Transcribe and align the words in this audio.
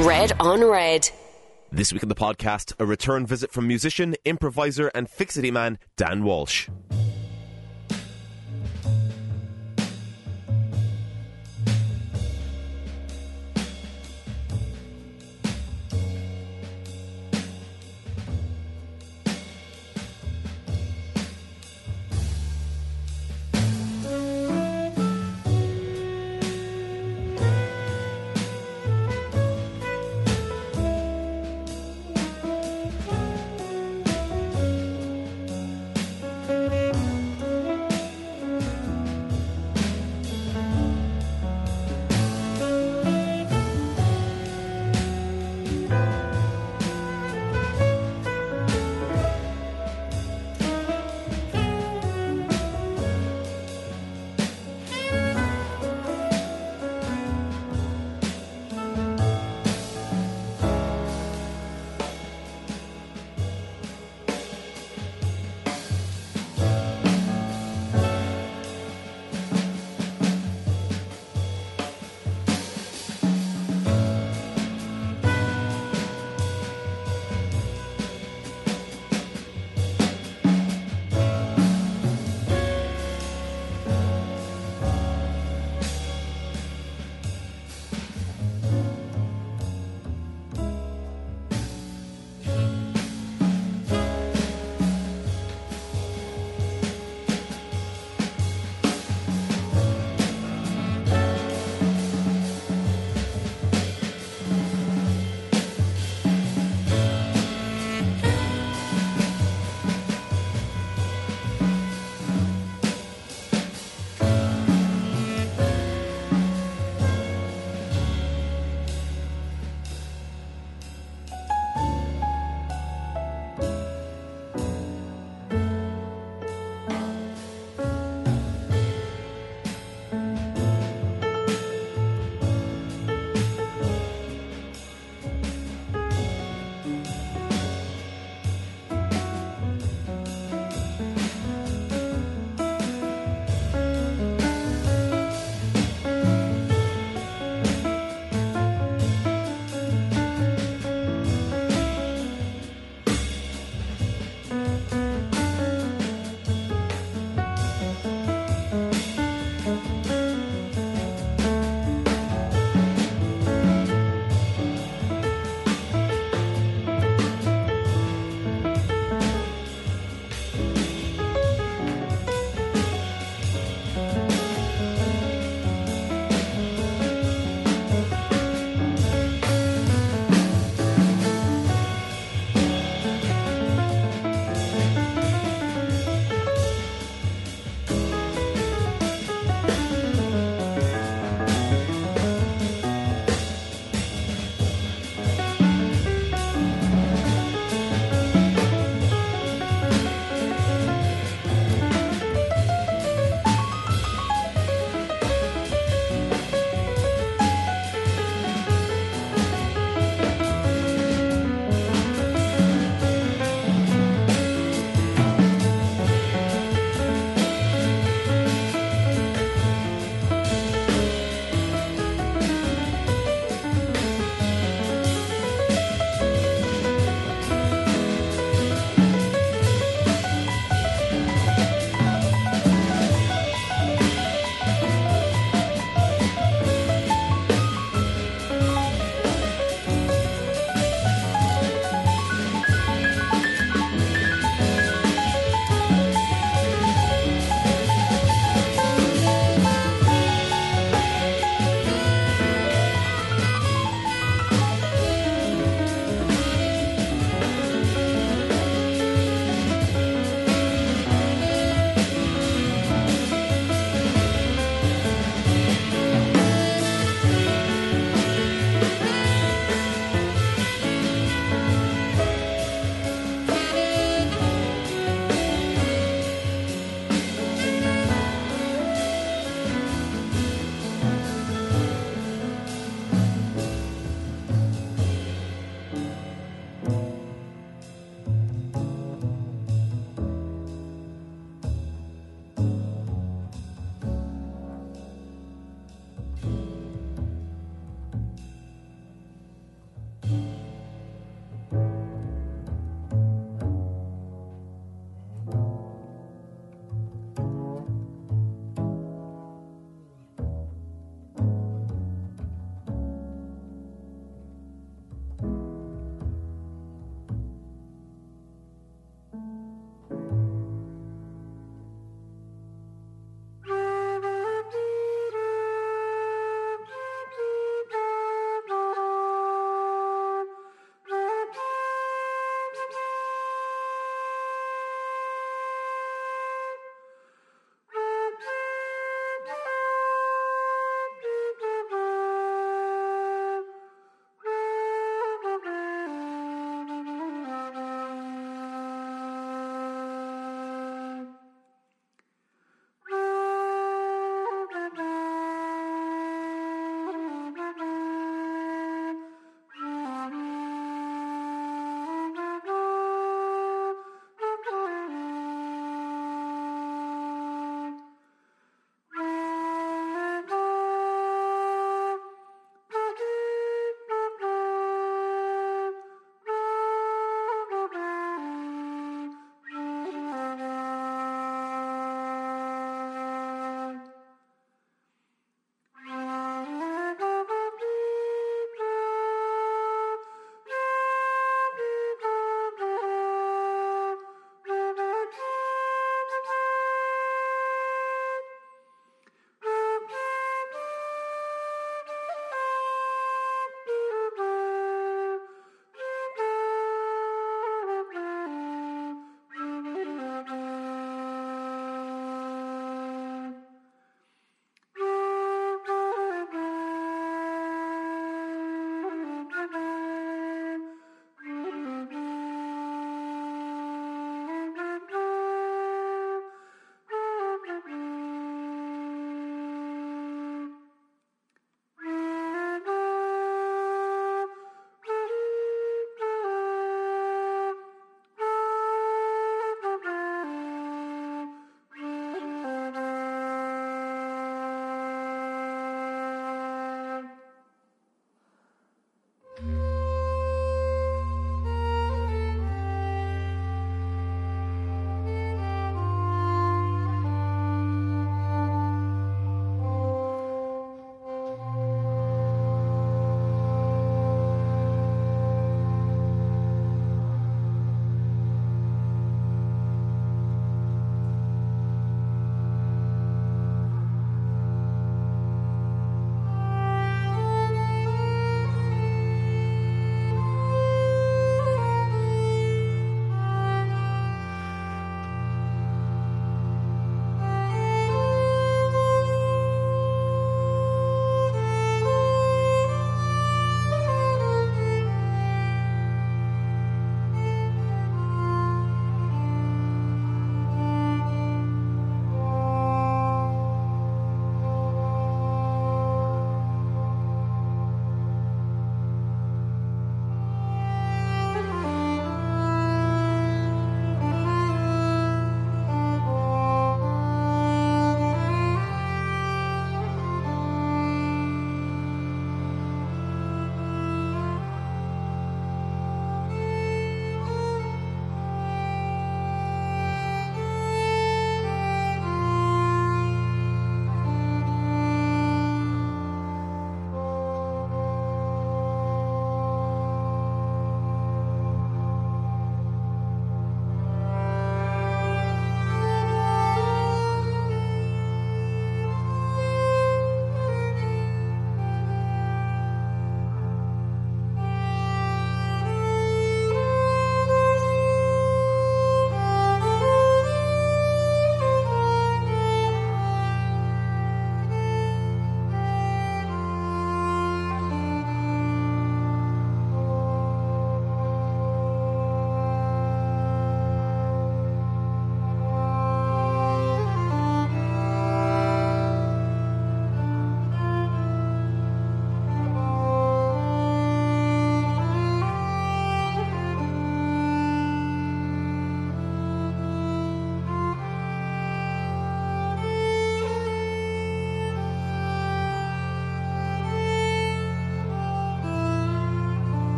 Red 0.00 0.32
on 0.40 0.64
Red. 0.64 1.08
This 1.70 1.92
week 1.92 2.02
on 2.02 2.08
the 2.08 2.16
podcast, 2.16 2.72
a 2.80 2.84
return 2.84 3.26
visit 3.26 3.52
from 3.52 3.68
musician, 3.68 4.16
improviser, 4.24 4.88
and 4.88 5.08
fixity 5.08 5.52
man 5.52 5.78
Dan 5.96 6.24
Walsh. 6.24 6.68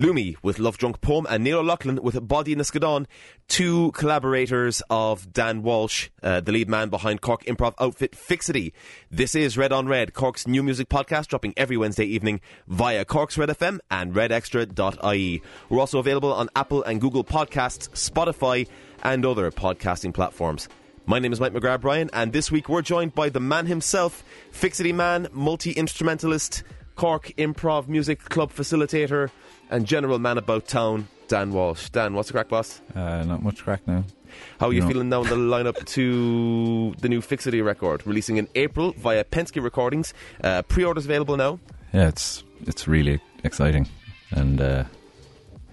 Lumi 0.00 0.34
with 0.42 0.58
Love 0.58 0.78
Drunk 0.78 1.02
Poem 1.02 1.26
and 1.28 1.44
Neil 1.44 1.58
O'Loughlin 1.58 2.02
with 2.02 2.26
Body 2.26 2.56
Skadon, 2.56 3.04
two 3.48 3.92
collaborators 3.92 4.82
of 4.88 5.30
Dan 5.30 5.62
Walsh, 5.62 6.08
uh, 6.22 6.40
the 6.40 6.52
lead 6.52 6.70
man 6.70 6.88
behind 6.88 7.20
Cork 7.20 7.44
improv 7.44 7.74
outfit 7.78 8.16
Fixity. 8.16 8.72
This 9.10 9.34
is 9.34 9.58
Red 9.58 9.72
on 9.72 9.86
Red, 9.86 10.14
Cork's 10.14 10.46
new 10.46 10.62
music 10.62 10.88
podcast 10.88 11.26
dropping 11.26 11.52
every 11.54 11.76
Wednesday 11.76 12.06
evening 12.06 12.40
via 12.66 13.04
Cork's 13.04 13.36
Red 13.36 13.50
FM 13.50 13.78
and 13.90 14.14
redextra.ie. 14.14 15.42
We're 15.68 15.80
also 15.80 15.98
available 15.98 16.32
on 16.32 16.48
Apple 16.56 16.82
and 16.82 16.98
Google 16.98 17.22
Podcasts, 17.22 17.90
Spotify, 17.90 18.66
and 19.02 19.26
other 19.26 19.50
podcasting 19.50 20.14
platforms. 20.14 20.66
My 21.04 21.18
name 21.18 21.34
is 21.34 21.40
Mike 21.40 21.52
McGrath 21.52 21.82
Bryan, 21.82 22.08
and 22.14 22.32
this 22.32 22.50
week 22.50 22.70
we're 22.70 22.80
joined 22.80 23.14
by 23.14 23.28
the 23.28 23.40
man 23.40 23.66
himself, 23.66 24.24
Fixity 24.50 24.94
man, 24.94 25.28
multi 25.30 25.72
instrumentalist, 25.72 26.62
Cork 26.94 27.32
Improv 27.38 27.88
Music 27.88 28.18
Club 28.20 28.52
facilitator, 28.52 29.30
and 29.70 29.86
general 29.86 30.18
man 30.18 30.36
about 30.36 30.66
town, 30.66 31.08
Dan 31.28 31.52
Walsh. 31.52 31.88
Dan, 31.90 32.14
what's 32.14 32.28
the 32.28 32.32
crack, 32.32 32.48
boss? 32.48 32.80
Uh, 32.94 33.22
not 33.22 33.42
much 33.42 33.62
crack 33.62 33.86
now. 33.86 34.04
How 34.58 34.68
are 34.68 34.72
you 34.72 34.82
no. 34.82 34.88
feeling 34.88 35.08
now 35.08 35.22
in 35.22 35.28
the 35.28 35.36
lineup 35.36 35.84
to 35.94 36.94
the 37.00 37.08
new 37.08 37.20
Fixity 37.20 37.62
record, 37.62 38.06
releasing 38.06 38.36
in 38.36 38.48
April 38.54 38.92
via 38.92 39.24
Penske 39.24 39.62
Recordings? 39.62 40.12
Uh, 40.42 40.62
pre-orders 40.62 41.04
available 41.04 41.36
now. 41.36 41.58
Yeah, 41.92 42.08
it's 42.08 42.44
it's 42.66 42.86
really 42.86 43.20
exciting, 43.42 43.88
and 44.30 44.60
uh, 44.60 44.84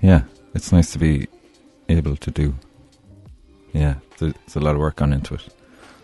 yeah, 0.01 0.23
it's 0.55 0.71
nice 0.71 0.91
to 0.93 0.99
be 0.99 1.27
able 1.89 2.15
to 2.15 2.31
do. 2.31 2.55
Yeah, 3.73 3.95
there's 4.17 4.55
a 4.55 4.59
lot 4.59 4.75
of 4.75 4.81
work 4.81 4.95
gone 4.95 5.13
into 5.13 5.35
it, 5.35 5.47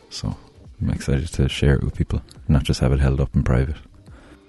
so 0.09 0.35
I'm 0.81 0.91
excited 0.91 1.29
to 1.33 1.49
share 1.49 1.75
it 1.75 1.83
with 1.83 1.95
people, 1.95 2.21
not 2.47 2.63
just 2.63 2.79
have 2.81 2.91
it 2.91 2.99
held 2.99 3.19
up 3.19 3.33
in 3.33 3.43
private. 3.43 3.77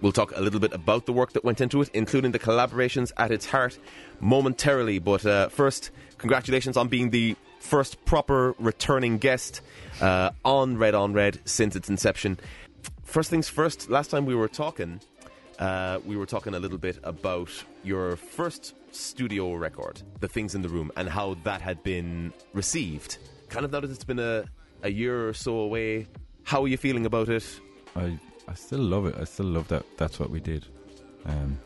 We'll 0.04 0.12
talk 0.12 0.36
a 0.36 0.42
little 0.42 0.60
bit 0.60 0.74
about 0.74 1.06
the 1.06 1.14
work 1.14 1.32
that 1.32 1.44
went 1.44 1.62
into 1.62 1.80
it, 1.80 1.88
including 1.94 2.32
the 2.32 2.38
collaborations 2.38 3.10
at 3.16 3.30
its 3.30 3.46
heart 3.46 3.78
momentarily. 4.20 4.98
But 4.98 5.24
uh, 5.24 5.48
first, 5.48 5.92
congratulations 6.18 6.76
on 6.76 6.88
being 6.88 7.08
the 7.08 7.36
first 7.58 8.04
proper 8.04 8.54
returning 8.58 9.16
guest 9.16 9.62
uh, 10.02 10.32
on 10.44 10.76
Red 10.76 10.94
on 10.94 11.14
Red 11.14 11.40
since 11.46 11.74
its 11.74 11.88
inception. 11.88 12.38
First 13.02 13.30
things 13.30 13.48
first, 13.48 13.88
last 13.88 14.10
time 14.10 14.26
we 14.26 14.34
were 14.34 14.46
talking, 14.46 15.00
uh, 15.58 16.00
we 16.04 16.18
were 16.18 16.26
talking 16.26 16.52
a 16.52 16.58
little 16.58 16.76
bit 16.76 16.98
about 17.02 17.48
your 17.82 18.16
first 18.16 18.74
studio 18.92 19.54
record, 19.54 20.02
The 20.20 20.28
Things 20.28 20.54
in 20.54 20.60
the 20.60 20.68
Room, 20.68 20.92
and 20.98 21.08
how 21.08 21.38
that 21.44 21.62
had 21.62 21.82
been 21.82 22.34
received. 22.52 23.16
Kind 23.48 23.64
of 23.64 23.72
now 23.72 23.80
that 23.80 23.90
it's 23.90 24.04
been 24.04 24.18
a, 24.18 24.44
a 24.82 24.90
year 24.90 25.30
or 25.30 25.32
so 25.32 25.60
away, 25.60 26.08
how 26.42 26.62
are 26.62 26.68
you 26.68 26.76
feeling 26.76 27.06
about 27.06 27.30
it? 27.30 27.58
I 27.96 28.18
I 28.48 28.54
still 28.54 28.80
love 28.80 29.06
it. 29.06 29.14
I 29.18 29.24
still 29.24 29.46
love 29.46 29.68
that. 29.68 29.84
That's 29.96 30.20
what 30.20 30.30
we 30.30 30.40
did. 30.40 30.66
Um, 31.24 31.58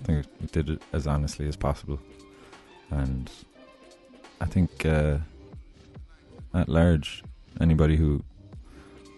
I 0.00 0.04
think 0.04 0.26
we 0.40 0.46
did 0.48 0.70
it 0.70 0.82
as 0.92 1.06
honestly 1.06 1.46
as 1.46 1.56
possible, 1.56 2.00
and 2.90 3.30
I 4.40 4.46
think 4.46 4.84
uh, 4.86 5.18
at 6.54 6.68
large, 6.68 7.22
anybody 7.60 7.96
who 7.96 8.22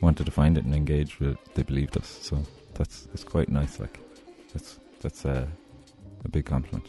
wanted 0.01 0.27
to 0.27 0.33
find 0.33 0.59
it 0.59 0.65
and 0.65 0.75
engage 0.75 1.19
with 1.21 1.31
it, 1.31 1.55
they 1.55 1.63
believed 1.63 1.97
us. 1.97 2.19
So 2.23 2.43
that's 2.75 3.03
that's 3.03 3.25
quite 3.25 3.49
nice. 3.49 3.81
Like 3.81 4.01
that's 4.53 4.79
that's 5.01 5.25
a, 5.25 5.49
a 6.25 6.29
big 6.29 6.45
compliment 6.45 6.87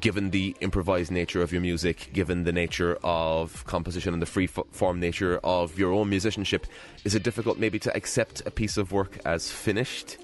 given 0.00 0.30
the 0.30 0.56
improvised 0.60 1.10
nature 1.10 1.42
of 1.42 1.52
your 1.52 1.60
music, 1.60 2.10
given 2.12 2.44
the 2.44 2.52
nature 2.52 2.98
of 3.02 3.64
composition 3.64 4.12
and 4.12 4.22
the 4.22 4.26
free 4.26 4.46
form 4.46 5.00
nature 5.00 5.38
of 5.42 5.78
your 5.78 5.92
own 5.92 6.08
musicianship, 6.08 6.66
is 7.04 7.14
it 7.14 7.22
difficult 7.22 7.58
maybe 7.58 7.78
to 7.78 7.96
accept 7.96 8.42
a 8.46 8.50
piece 8.50 8.76
of 8.76 8.92
work 8.92 9.18
as 9.24 9.50
finished? 9.50 10.18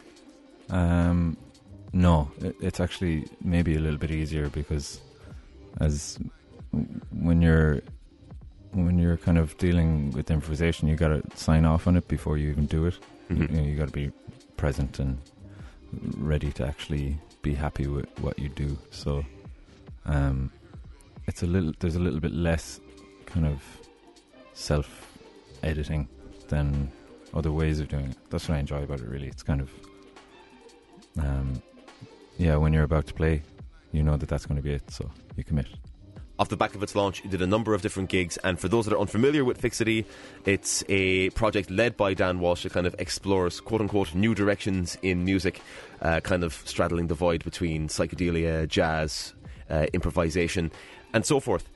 Um, 0.71 1.37
no, 1.93 2.31
it's 2.41 2.81
actually 2.81 3.26
maybe 3.43 3.76
a 3.76 3.81
little 3.81 3.99
bit 3.99 4.11
easier 4.11 4.49
because 4.49 5.00
as 5.81 6.19
when 7.11 7.43
you're 7.43 7.81
when 8.73 8.99
you're 8.99 9.19
kind 9.19 9.37
of 9.37 9.57
dealing 9.59 10.11
with 10.12 10.31
improvisation, 10.31 10.88
you 10.88 10.97
got 10.97 11.09
to 11.09 11.23
sign 11.37 11.67
off 11.67 11.87
on 11.87 11.97
it 11.97 12.09
before 12.09 12.38
you 12.38 12.50
even 12.50 12.64
do 12.67 12.87
it. 12.87 12.99
Mm-hmm. 13.31 13.55
You, 13.55 13.62
you 13.64 13.76
got 13.76 13.88
to 13.88 13.93
be 13.93 14.11
present 14.57 14.99
and 14.99 15.19
ready 16.17 16.50
to 16.52 16.67
actually 16.67 17.19
be 17.43 17.52
happy 17.52 17.87
with 17.87 18.09
what 18.21 18.38
you 18.38 18.49
do. 18.49 18.79
So 18.91 19.25
um, 20.07 20.51
it's 21.27 21.43
a 21.43 21.47
little. 21.47 21.73
There's 21.79 21.97
a 21.97 22.01
little 22.01 22.21
bit 22.21 22.33
less 22.33 22.81
kind 23.27 23.47
of 23.47 23.63
self 24.55 25.17
editing 25.63 26.09
than 26.49 26.91
other 27.35 27.53
ways 27.53 27.81
of 27.81 27.89
doing 27.89 28.07
it. 28.07 28.17
That's 28.31 28.49
what 28.49 28.57
I 28.57 28.59
enjoy 28.59 28.83
about 28.83 29.01
it. 29.01 29.09
Really, 29.09 29.29
it's 29.29 29.43
kind 29.43 29.61
of 29.61 29.71
um, 31.19 31.63
yeah. 32.39 32.57
When 32.57 32.73
you're 32.73 32.85
about 32.85 33.07
to 33.07 33.15
play, 33.15 33.43
you 33.93 34.03
know 34.03 34.17
that 34.17 34.29
that's 34.29 34.47
going 34.47 34.57
to 34.57 34.63
be 34.63 34.75
it, 34.75 34.91
so 34.91 35.11
you 35.37 35.45
commit. 35.45 35.67
Off 36.39 36.49
the 36.49 36.57
back 36.57 36.75
of 36.75 36.83
its 36.83 36.97
launch, 36.97 37.23
you 37.23 37.31
did 37.31 37.43
a 37.43 37.47
number 37.47 37.73
of 37.73 37.83
different 37.83 38.09
gigs, 38.09 38.37
and 38.39 38.59
for 38.59 38.67
those 38.67 38.87
that 38.87 38.95
are 38.95 39.01
unfamiliar 39.01 39.45
with 39.45 39.61
Fixity, 39.61 40.05
it's 40.45 40.83
a 40.89 41.31
project 41.31 41.71
led 41.71 41.97
by 41.97 42.15
Dan 42.15 42.41
Walsh 42.41 42.65
that 42.65 42.73
kind 42.73 42.87
of 42.87 42.97
explores 42.99 43.61
quote 43.61 43.81
unquote 43.81 44.15
new 44.15 44.35
directions 44.35 44.99
in 45.03 45.25
music, 45.25 45.61
uh, 46.01 46.21
kind 46.21 46.43
of 46.43 46.55
straddling 46.65 47.07
the 47.07 47.15
void 47.15 47.45
between 47.45 47.87
psychedelia, 47.87 48.67
jazz, 48.67 49.35
uh, 49.73 49.87
improvisation, 49.93 50.71
and 51.12 51.26
so 51.26 51.41
forth. 51.41 51.69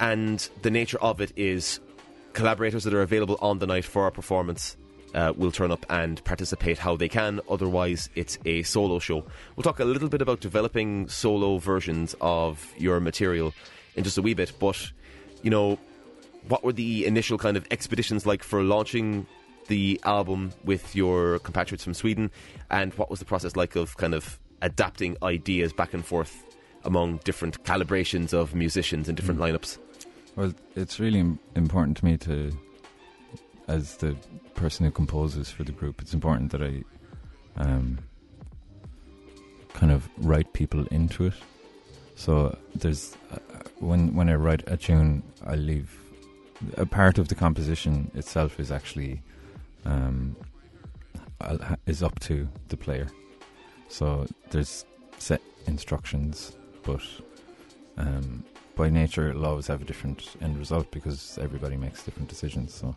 And 0.00 0.46
the 0.62 0.70
nature 0.70 0.98
of 1.00 1.20
it 1.20 1.32
is 1.36 1.80
collaborators 2.32 2.84
that 2.84 2.92
are 2.92 3.02
available 3.02 3.38
on 3.40 3.60
the 3.60 3.66
night 3.66 3.84
for 3.84 4.02
our 4.02 4.10
performance 4.10 4.76
uh, 5.14 5.32
will 5.36 5.52
turn 5.52 5.70
up 5.70 5.86
and 5.88 6.22
participate 6.24 6.78
how 6.78 6.96
they 6.96 7.08
can. 7.08 7.40
Otherwise, 7.48 8.10
it's 8.16 8.36
a 8.44 8.62
solo 8.64 8.98
show. 8.98 9.24
We'll 9.54 9.62
talk 9.62 9.78
a 9.78 9.84
little 9.84 10.08
bit 10.08 10.20
about 10.20 10.40
developing 10.40 11.08
solo 11.08 11.58
versions 11.58 12.16
of 12.20 12.74
your 12.76 13.00
material 13.00 13.54
in 13.94 14.04
just 14.04 14.18
a 14.18 14.22
wee 14.22 14.34
bit. 14.34 14.52
But, 14.58 14.90
you 15.42 15.50
know, 15.50 15.78
what 16.48 16.64
were 16.64 16.72
the 16.72 17.06
initial 17.06 17.38
kind 17.38 17.56
of 17.56 17.66
expeditions 17.70 18.26
like 18.26 18.42
for 18.42 18.62
launching 18.62 19.26
the 19.68 20.00
album 20.04 20.52
with 20.64 20.94
your 20.94 21.38
compatriots 21.38 21.84
from 21.84 21.94
Sweden? 21.94 22.32
And 22.70 22.92
what 22.94 23.08
was 23.08 23.20
the 23.20 23.24
process 23.24 23.54
like 23.54 23.76
of 23.76 23.96
kind 23.96 24.14
of 24.14 24.40
adapting 24.60 25.16
ideas 25.22 25.72
back 25.72 25.94
and 25.94 26.04
forth 26.04 26.53
among 26.84 27.18
different 27.18 27.62
calibrations 27.64 28.32
of 28.32 28.54
musicians 28.54 29.08
and 29.08 29.16
different 29.16 29.40
mm. 29.40 29.50
lineups? 29.50 29.78
Well, 30.36 30.52
it's 30.74 30.98
really 30.98 31.24
important 31.54 31.96
to 31.98 32.04
me 32.04 32.16
to, 32.18 32.52
as 33.68 33.96
the 33.98 34.16
person 34.54 34.84
who 34.84 34.92
composes 34.92 35.50
for 35.50 35.64
the 35.64 35.72
group, 35.72 36.00
it's 36.00 36.14
important 36.14 36.50
that 36.52 36.62
I 36.62 36.82
um, 37.56 37.98
kind 39.72 39.92
of 39.92 40.08
write 40.18 40.52
people 40.52 40.86
into 40.86 41.26
it. 41.26 41.34
So 42.16 42.56
there's 42.74 43.16
uh, 43.32 43.38
when 43.80 44.14
when 44.14 44.28
I 44.28 44.34
write 44.34 44.62
a 44.66 44.76
tune, 44.76 45.22
I 45.44 45.56
leave 45.56 45.98
a 46.76 46.86
part 46.86 47.18
of 47.18 47.28
the 47.28 47.34
composition 47.34 48.10
itself 48.14 48.60
is 48.60 48.70
actually 48.70 49.22
um, 49.84 50.36
is 51.86 52.02
up 52.02 52.18
to 52.20 52.48
the 52.68 52.76
player. 52.76 53.08
So 53.88 54.26
there's 54.50 54.84
set 55.18 55.42
instructions 55.66 56.56
but 56.84 57.02
um, 57.96 58.44
by 58.76 58.90
nature 58.90 59.30
it'll 59.30 59.46
always 59.46 59.66
have 59.66 59.82
a 59.82 59.84
different 59.84 60.36
end 60.40 60.58
result 60.58 60.90
because 60.90 61.38
everybody 61.38 61.76
makes 61.76 62.02
different 62.02 62.28
decisions. 62.28 62.74
So 62.74 62.96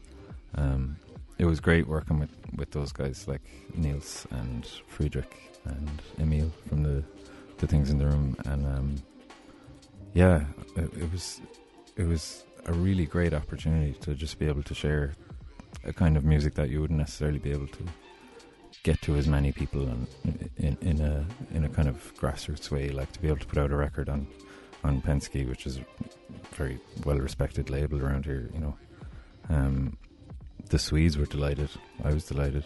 um, 0.55 0.97
it 1.37 1.45
was 1.45 1.59
great 1.59 1.87
working 1.87 2.19
with, 2.19 2.29
with 2.55 2.71
those 2.71 2.91
guys 2.91 3.27
like 3.27 3.41
Niels 3.75 4.25
and 4.31 4.65
Friedrich 4.87 5.51
and 5.65 6.01
Emil 6.19 6.51
from 6.67 6.83
the 6.83 7.03
the 7.57 7.67
things 7.67 7.89
in 7.89 7.97
the 7.97 8.05
room, 8.05 8.37
and 8.45 8.65
um, 8.67 8.95
yeah, 10.13 10.45
it, 10.75 10.93
it 10.93 11.11
was 11.11 11.41
it 11.95 12.05
was 12.05 12.43
a 12.65 12.73
really 12.73 13.05
great 13.05 13.33
opportunity 13.33 13.93
to 14.01 14.13
just 14.13 14.37
be 14.39 14.47
able 14.47 14.63
to 14.63 14.75
share 14.75 15.13
a 15.83 15.93
kind 15.93 16.17
of 16.17 16.23
music 16.23 16.53
that 16.55 16.69
you 16.69 16.81
wouldn't 16.81 16.99
necessarily 16.99 17.39
be 17.39 17.51
able 17.51 17.67
to 17.67 17.83
get 18.83 19.01
to 19.01 19.15
as 19.15 19.27
many 19.27 19.51
people 19.51 19.81
and 19.83 20.07
in, 20.57 20.77
in 20.81 21.01
a 21.01 21.25
in 21.53 21.63
a 21.65 21.69
kind 21.69 21.87
of 21.87 22.13
grassroots 22.15 22.71
way, 22.71 22.89
like 22.89 23.11
to 23.11 23.21
be 23.21 23.27
able 23.27 23.39
to 23.39 23.45
put 23.45 23.57
out 23.57 23.71
a 23.71 23.75
record 23.75 24.09
on 24.09 24.27
on 24.83 25.01
Penske, 25.01 25.47
which 25.47 25.65
is 25.65 25.77
a 25.77 25.85
very 26.55 26.79
well 27.05 27.17
respected 27.17 27.69
label 27.69 28.01
around 28.01 28.25
here. 28.25 28.49
You 28.53 28.59
know, 28.59 28.77
um, 29.49 29.97
the 30.69 30.79
Swedes 30.79 31.17
were 31.17 31.25
delighted. 31.25 31.69
I 32.03 32.13
was 32.13 32.25
delighted. 32.25 32.63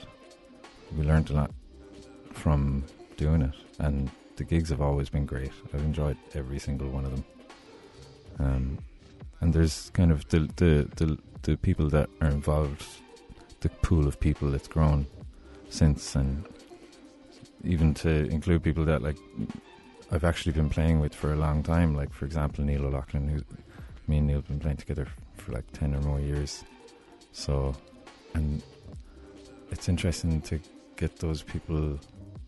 We 0.97 1.05
learned 1.05 1.29
a 1.29 1.33
lot 1.33 1.51
from 2.33 2.85
doing 3.17 3.41
it, 3.41 3.55
and 3.79 4.09
the 4.35 4.43
gigs 4.43 4.69
have 4.69 4.81
always 4.81 5.09
been 5.09 5.25
great. 5.25 5.51
I've 5.73 5.83
enjoyed 5.83 6.17
every 6.33 6.59
single 6.59 6.89
one 6.89 7.05
of 7.05 7.11
them. 7.11 7.25
Um, 8.39 8.77
and 9.39 9.53
there's 9.53 9.89
kind 9.91 10.11
of 10.11 10.27
the, 10.29 10.39
the 10.57 10.87
the 10.95 11.17
the 11.43 11.57
people 11.57 11.89
that 11.89 12.09
are 12.21 12.29
involved, 12.29 12.85
the 13.61 13.69
pool 13.69 14.07
of 14.07 14.19
people 14.19 14.51
that's 14.51 14.67
grown 14.67 15.07
since, 15.71 16.15
and 16.15 16.45
even 17.63 17.93
to 17.95 18.09
include 18.09 18.61
people 18.61 18.85
that 18.85 19.01
like 19.01 19.17
I've 20.11 20.23
actually 20.23 20.51
been 20.51 20.69
playing 20.69 20.99
with 20.99 21.15
for 21.15 21.33
a 21.33 21.37
long 21.37 21.63
time. 21.63 21.95
Like 21.95 22.13
for 22.13 22.25
example, 22.25 22.63
Neil 22.63 22.85
O'Loughlin, 22.85 23.27
who 23.27 23.41
me 24.07 24.17
and 24.17 24.27
Neil 24.27 24.37
have 24.37 24.47
been 24.47 24.59
playing 24.59 24.77
together 24.77 25.07
for 25.37 25.53
like 25.53 25.65
ten 25.71 25.95
or 25.95 26.01
more 26.01 26.19
years. 26.19 26.63
So, 27.31 27.73
and 28.33 28.61
it's 29.71 29.87
interesting 29.89 30.41
to 30.41 30.59
get 30.97 31.17
those 31.17 31.41
people 31.41 31.97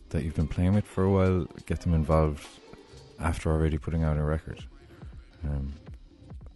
that 0.10 0.24
you've 0.24 0.36
been 0.36 0.48
playing 0.48 0.74
with 0.74 0.86
for 0.86 1.06
a 1.06 1.12
while, 1.12 1.48
get 1.66 1.82
them 1.82 1.94
involved 1.94 2.46
after 3.20 3.50
already 3.50 3.78
putting 3.78 4.04
out 4.04 4.18
a 4.18 4.22
record. 4.22 4.64
Um, 5.46 5.74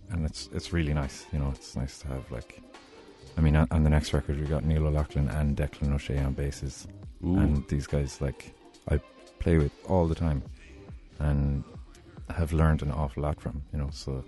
and 0.09 0.25
it's 0.25 0.49
it's 0.53 0.73
really 0.73 0.93
nice, 0.93 1.25
you 1.31 1.39
know. 1.39 1.51
It's 1.55 1.75
nice 1.75 1.99
to 1.99 2.07
have 2.09 2.29
like, 2.31 2.61
I 3.37 3.41
mean, 3.41 3.55
on, 3.55 3.67
on 3.71 3.83
the 3.83 3.89
next 3.89 4.13
record 4.13 4.39
we 4.39 4.47
got 4.47 4.63
Neil 4.65 4.87
O'Loughlin 4.87 5.29
and 5.29 5.55
Declan 5.55 5.93
O'Shea 5.93 6.17
on 6.19 6.33
basses, 6.33 6.87
Ooh. 7.23 7.37
and 7.37 7.67
these 7.67 7.85
guys 7.87 8.19
like 8.19 8.53
I 8.89 8.99
play 9.39 9.57
with 9.57 9.71
all 9.87 10.07
the 10.07 10.15
time, 10.15 10.41
and 11.19 11.63
have 12.35 12.51
learned 12.51 12.81
an 12.81 12.91
awful 12.91 13.23
lot 13.23 13.39
from, 13.39 13.61
you 13.71 13.79
know. 13.79 13.89
So 13.91 14.23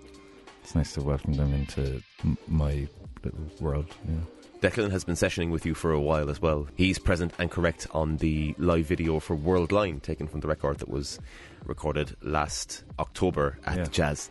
it's 0.62 0.74
nice 0.74 0.94
to 0.94 1.02
welcome 1.02 1.34
them 1.34 1.52
into 1.52 2.02
m- 2.24 2.38
my 2.46 2.86
little 3.24 3.40
world, 3.60 3.86
you 4.08 4.14
know. 4.14 4.22
Declan 4.60 4.90
has 4.90 5.04
been 5.04 5.14
sessioning 5.14 5.50
with 5.50 5.64
you 5.64 5.74
for 5.74 5.90
a 5.90 6.00
while 6.00 6.28
as 6.30 6.40
well. 6.40 6.68
He's 6.76 6.98
present 6.98 7.32
and 7.38 7.50
correct 7.50 7.86
on 7.92 8.18
the 8.18 8.54
live 8.58 8.86
video 8.86 9.18
for 9.18 9.34
World 9.34 9.72
Line, 9.72 10.00
taken 10.00 10.28
from 10.28 10.40
the 10.40 10.48
record 10.48 10.78
that 10.78 10.88
was 10.88 11.18
recorded 11.64 12.14
last 12.22 12.84
October 12.98 13.58
at 13.64 13.78
Yeah. 13.78 13.84
the 13.84 13.90
Jazz. 13.90 14.30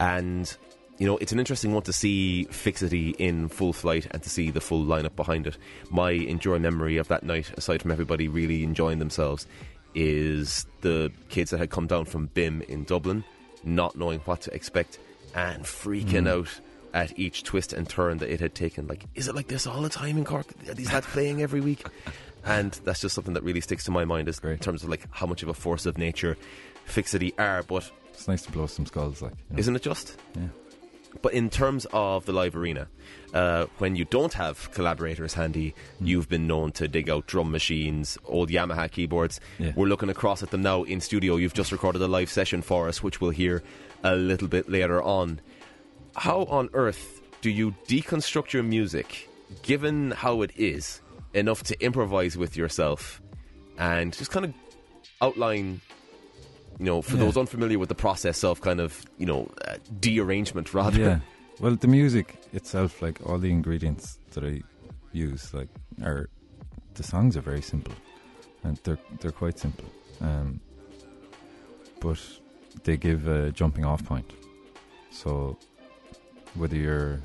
And, 0.00 0.56
you 0.98 1.06
know, 1.06 1.16
it's 1.18 1.32
an 1.32 1.38
interesting 1.38 1.72
one 1.72 1.82
to 1.84 1.92
see 1.92 2.44
Fixity 2.44 3.10
in 3.18 3.48
full 3.48 3.72
flight 3.72 4.06
and 4.12 4.22
to 4.22 4.30
see 4.30 4.50
the 4.50 4.60
full 4.60 4.84
lineup 4.84 5.16
behind 5.16 5.46
it. 5.46 5.56
My 5.90 6.10
enduring 6.12 6.62
memory 6.62 6.96
of 6.98 7.08
that 7.08 7.22
night, 7.24 7.50
aside 7.56 7.82
from 7.82 7.90
everybody 7.90 8.28
really 8.28 8.62
enjoying 8.62 8.98
themselves, 9.00 9.46
is 9.94 10.66
the 10.80 11.10
kids 11.28 11.50
that 11.50 11.58
had 11.58 11.70
come 11.70 11.86
down 11.86 12.04
from 12.04 12.28
BIMM 12.28 12.62
in 12.68 12.84
Dublin, 12.84 13.24
not 13.64 13.96
knowing 13.96 14.20
what 14.20 14.40
to 14.42 14.54
expect 14.54 14.98
and 15.34 15.64
freaking 15.64 16.24
Mm. 16.24 16.28
out 16.28 16.60
at 16.92 17.18
each 17.18 17.42
twist 17.42 17.72
and 17.72 17.88
turn 17.88 18.18
that 18.18 18.30
it 18.32 18.38
had 18.40 18.54
taken. 18.54 18.86
Like, 18.86 19.04
is 19.16 19.26
it 19.26 19.34
like 19.34 19.48
this 19.48 19.66
all 19.66 19.82
the 19.82 19.88
time 19.88 20.16
in 20.16 20.24
Cork? 20.24 20.46
Are 20.68 20.74
these 20.74 20.92
lads 20.92 21.06
playing 21.06 21.42
every 21.42 21.60
week? 21.60 21.84
And 22.46 22.72
that's 22.84 23.00
just 23.00 23.14
something 23.14 23.32
that 23.32 23.42
really 23.42 23.62
sticks 23.62 23.84
to 23.84 23.90
my 23.90 24.04
mind 24.04 24.28
is 24.28 24.38
in 24.40 24.58
terms 24.58 24.82
of 24.82 24.90
like 24.90 25.06
how 25.10 25.24
much 25.24 25.42
of 25.42 25.48
a 25.48 25.54
force 25.54 25.86
of 25.86 25.96
nature 25.96 26.36
Fixity 26.84 27.32
are. 27.38 27.62
But 27.62 27.90
It's 28.12 28.28
nice 28.28 28.42
to 28.42 28.52
blow 28.52 28.66
some 28.66 28.84
skulls, 28.84 29.22
like. 29.22 29.32
You 29.48 29.54
know. 29.56 29.60
isn't 29.60 29.76
it 29.76 29.80
just? 29.80 30.18
Yeah. 30.36 30.48
But 31.22 31.32
in 31.32 31.48
terms 31.50 31.86
of 31.92 32.26
the 32.26 32.32
live 32.32 32.54
arena, 32.54 32.88
uh, 33.32 33.66
when 33.78 33.96
you 33.96 34.04
don't 34.04 34.32
have 34.34 34.70
collaborators 34.72 35.34
handy, 35.34 35.74
Hmm. 35.98 36.06
you've 36.06 36.28
been 36.28 36.46
known 36.46 36.72
to 36.72 36.86
dig 36.88 37.08
out 37.08 37.26
drum 37.26 37.50
machines, 37.50 38.18
old 38.26 38.50
Yamaha 38.50 38.90
keyboards. 38.90 39.40
Yeah. 39.58 39.72
We're 39.74 39.86
looking 39.88 40.10
across 40.10 40.42
at 40.42 40.50
them 40.50 40.62
now 40.62 40.82
in 40.82 41.00
studio. 41.00 41.36
You've 41.36 41.54
just 41.54 41.72
recorded 41.72 42.02
a 42.02 42.08
live 42.08 42.30
session 42.30 42.60
for 42.62 42.88
us, 42.88 43.02
which 43.02 43.20
we'll 43.20 43.30
hear 43.30 43.62
a 44.02 44.14
little 44.16 44.48
bit 44.48 44.68
later 44.68 45.02
on. 45.02 45.40
How 46.16 46.44
on 46.44 46.68
earth 46.74 47.20
do 47.40 47.50
you 47.50 47.74
deconstruct 47.88 48.52
your 48.52 48.62
music, 48.62 49.28
given 49.62 50.10
how 50.12 50.42
it 50.42 50.50
is, 50.56 51.00
enough 51.32 51.62
to 51.64 51.84
improvise 51.84 52.36
with 52.36 52.56
yourself 52.56 53.20
and 53.78 54.12
just 54.12 54.30
kind 54.30 54.44
of 54.44 54.54
outline 55.20 55.80
you 56.78 56.84
know, 56.86 57.02
for 57.02 57.16
Yeah. 57.16 57.24
those 57.24 57.36
unfamiliar 57.36 57.78
with 57.78 57.88
the 57.88 57.94
process 57.94 58.44
of 58.44 58.60
kind 58.60 58.80
of, 58.80 59.04
you 59.18 59.26
know, 59.26 59.48
uh, 59.66 59.76
dearrangement 60.00 60.74
rather. 60.80 61.00
Yeah. 61.00 61.18
Well, 61.60 61.76
the 61.76 61.88
music 61.88 62.36
itself, 62.52 63.00
like 63.02 63.20
all 63.26 63.38
the 63.38 63.50
ingredients 63.50 64.18
that 64.32 64.44
I 64.44 64.62
use, 65.12 65.54
like 65.54 65.68
are 66.02 66.28
the 66.94 67.02
songs 67.02 67.36
are 67.36 67.40
very 67.42 67.62
simple, 67.62 67.94
and 68.64 68.76
they're 68.84 68.98
they're 69.20 69.30
quite 69.32 69.58
simple, 69.58 69.84
um, 70.20 70.60
but 72.00 72.18
they 72.84 72.96
give 72.96 73.28
a 73.28 73.52
jumping 73.52 73.84
off 73.84 74.04
point. 74.04 74.32
So 75.12 75.56
whether 76.54 76.76
you're 76.76 77.20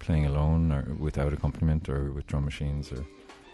playing 0.00 0.26
alone 0.26 0.72
or 0.72 0.82
without 0.98 1.32
accompaniment 1.32 1.88
or 1.88 2.10
with 2.10 2.26
drum 2.26 2.44
machines 2.44 2.90
or 2.92 3.04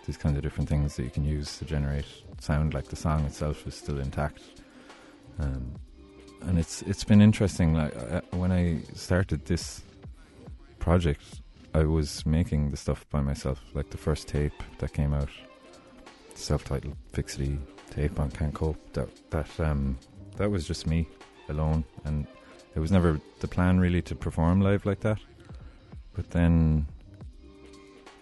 these 0.07 0.17
kinds 0.17 0.37
of 0.39 0.43
different 0.43 0.69
things 0.69 0.97
that 0.97 1.03
you 1.05 1.11
can 1.11 1.25
use 1.25 1.59
to 1.59 1.67
generate 1.67 2.07
sound, 2.41 2.73
like 2.73 2.87
the 2.89 2.97
song 2.97 3.25
itself 3.27 3.67
is 3.67 3.75
still 3.75 3.99
intact. 3.99 4.41
Um, 5.39 5.75
and 6.43 6.59
it's 6.59 6.83
it's 6.83 7.05
been 7.05 7.21
interesting. 7.21 7.75
Like 7.75 7.97
I, 7.97 8.23
when 8.37 8.53
I 8.53 8.81
started 8.95 9.45
this 9.47 9.83
project, 10.79 11.41
I 11.75 11.85
was 11.85 12.25
making 12.27 12.71
the 12.71 12.77
stuff 12.77 13.07
by 13.11 13.21
myself. 13.21 13.61
Like 13.75 13.91
the 13.91 13.99
first 13.99 14.29
tape 14.29 14.63
that 14.79 14.93
came 14.93 15.13
out, 15.13 15.29
self-titled 16.35 16.97
Fixity 17.13 17.59
tape 17.91 18.19
on 18.21 18.31
Can't 18.31 18.55
Cope. 18.55 18.79
That 18.93 19.09
that 19.31 19.61
um 19.61 19.99
that 20.37 20.51
was 20.51 20.67
just 20.67 20.87
me 20.87 21.09
alone, 21.49 21.85
and 22.05 22.27
it 22.75 22.81
was 22.81 22.93
never 22.93 23.21
the 23.41 23.49
plan 23.49 23.81
really 23.81 24.03
to 24.03 24.15
perform 24.15 24.61
live 24.61 24.87
like 24.87 25.01
that. 25.01 25.19
But 26.15 26.31
then 26.31 26.87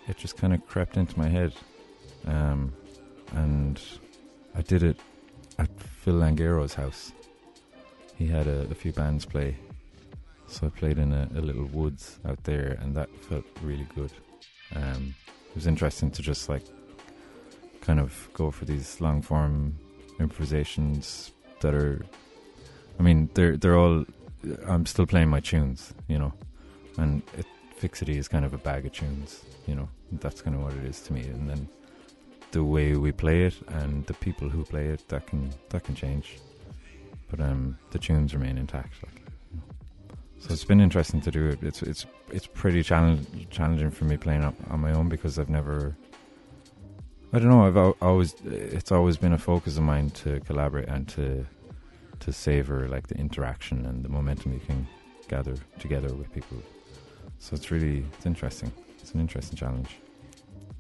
it 0.08 0.16
just 0.16 0.36
kind 0.36 0.52
of 0.54 0.66
crept 0.66 0.96
into 0.96 1.18
my 1.18 1.28
head, 1.28 1.52
um, 2.26 2.72
and 3.32 3.80
I 4.54 4.62
did 4.62 4.82
it 4.82 4.98
at 5.58 5.70
Phil 6.06 6.14
Langero's 6.14 6.74
house. 6.74 7.10
He 8.16 8.28
had 8.28 8.46
a, 8.46 8.60
a 8.70 8.74
few 8.76 8.92
bands 8.92 9.24
play, 9.24 9.56
so 10.46 10.68
I 10.68 10.70
played 10.70 10.98
in 10.98 11.12
a, 11.12 11.28
a 11.34 11.40
little 11.40 11.64
woods 11.64 12.20
out 12.24 12.44
there, 12.44 12.78
and 12.80 12.94
that 12.94 13.08
felt 13.24 13.44
really 13.60 13.88
good. 13.92 14.12
Um, 14.76 15.16
it 15.48 15.56
was 15.56 15.66
interesting 15.66 16.12
to 16.12 16.22
just 16.22 16.48
like 16.48 16.62
kind 17.80 17.98
of 17.98 18.28
go 18.34 18.52
for 18.52 18.66
these 18.66 19.00
long 19.00 19.20
form 19.20 19.76
improvisations 20.20 21.32
that 21.60 21.74
are. 21.74 22.06
I 23.00 23.02
mean, 23.02 23.28
they're 23.34 23.56
they're 23.56 23.76
all. 23.76 24.04
I'm 24.64 24.86
still 24.86 25.06
playing 25.06 25.28
my 25.28 25.40
tunes, 25.40 25.92
you 26.06 26.20
know, 26.20 26.32
and 26.98 27.20
it, 27.36 27.46
Fixity 27.74 28.16
is 28.16 28.28
kind 28.28 28.44
of 28.44 28.54
a 28.54 28.58
bag 28.58 28.86
of 28.86 28.92
tunes, 28.92 29.44
you 29.66 29.74
know. 29.74 29.88
That's 30.12 30.40
kind 30.40 30.54
of 30.54 30.62
what 30.62 30.74
it 30.74 30.84
is 30.84 31.00
to 31.00 31.12
me, 31.12 31.22
and 31.22 31.50
then 31.50 31.68
the 32.52 32.64
way 32.64 32.96
we 32.96 33.12
play 33.12 33.44
it 33.44 33.54
and 33.68 34.06
the 34.06 34.14
people 34.14 34.48
who 34.48 34.64
play 34.64 34.86
it 34.86 35.06
that 35.08 35.26
can 35.26 35.50
that 35.70 35.84
can 35.84 35.94
change. 35.94 36.38
But 37.30 37.40
um 37.40 37.78
the 37.90 37.98
tunes 37.98 38.34
remain 38.34 38.58
intact 38.58 38.94
like 39.02 39.26
so 40.38 40.52
it's 40.52 40.64
been 40.64 40.80
interesting 40.80 41.20
to 41.22 41.30
do 41.30 41.48
it. 41.48 41.62
It's 41.62 41.82
it's 41.82 42.06
it's 42.30 42.46
pretty 42.46 42.82
challenge, 42.82 43.48
challenging 43.50 43.90
for 43.90 44.04
me 44.04 44.16
playing 44.16 44.44
up 44.44 44.54
on 44.70 44.80
my 44.80 44.92
own 44.92 45.08
because 45.08 45.38
I've 45.38 45.50
never 45.50 45.96
I 47.32 47.38
don't 47.38 47.50
know 47.50 47.66
I've 47.66 47.94
always 48.00 48.34
it's 48.44 48.92
always 48.92 49.16
been 49.16 49.32
a 49.32 49.38
focus 49.38 49.76
of 49.76 49.82
mine 49.82 50.10
to 50.10 50.40
collaborate 50.40 50.88
and 50.88 51.08
to 51.08 51.46
to 52.20 52.32
savor 52.32 52.88
like 52.88 53.08
the 53.08 53.16
interaction 53.16 53.86
and 53.86 54.04
the 54.04 54.08
momentum 54.08 54.52
you 54.52 54.60
can 54.60 54.86
gather 55.28 55.56
together 55.78 56.14
with 56.14 56.32
people. 56.32 56.58
So 57.38 57.56
it's 57.56 57.70
really 57.70 58.04
it's 58.16 58.26
interesting. 58.26 58.70
It's 59.00 59.12
an 59.12 59.20
interesting 59.20 59.56
challenge 59.56 59.96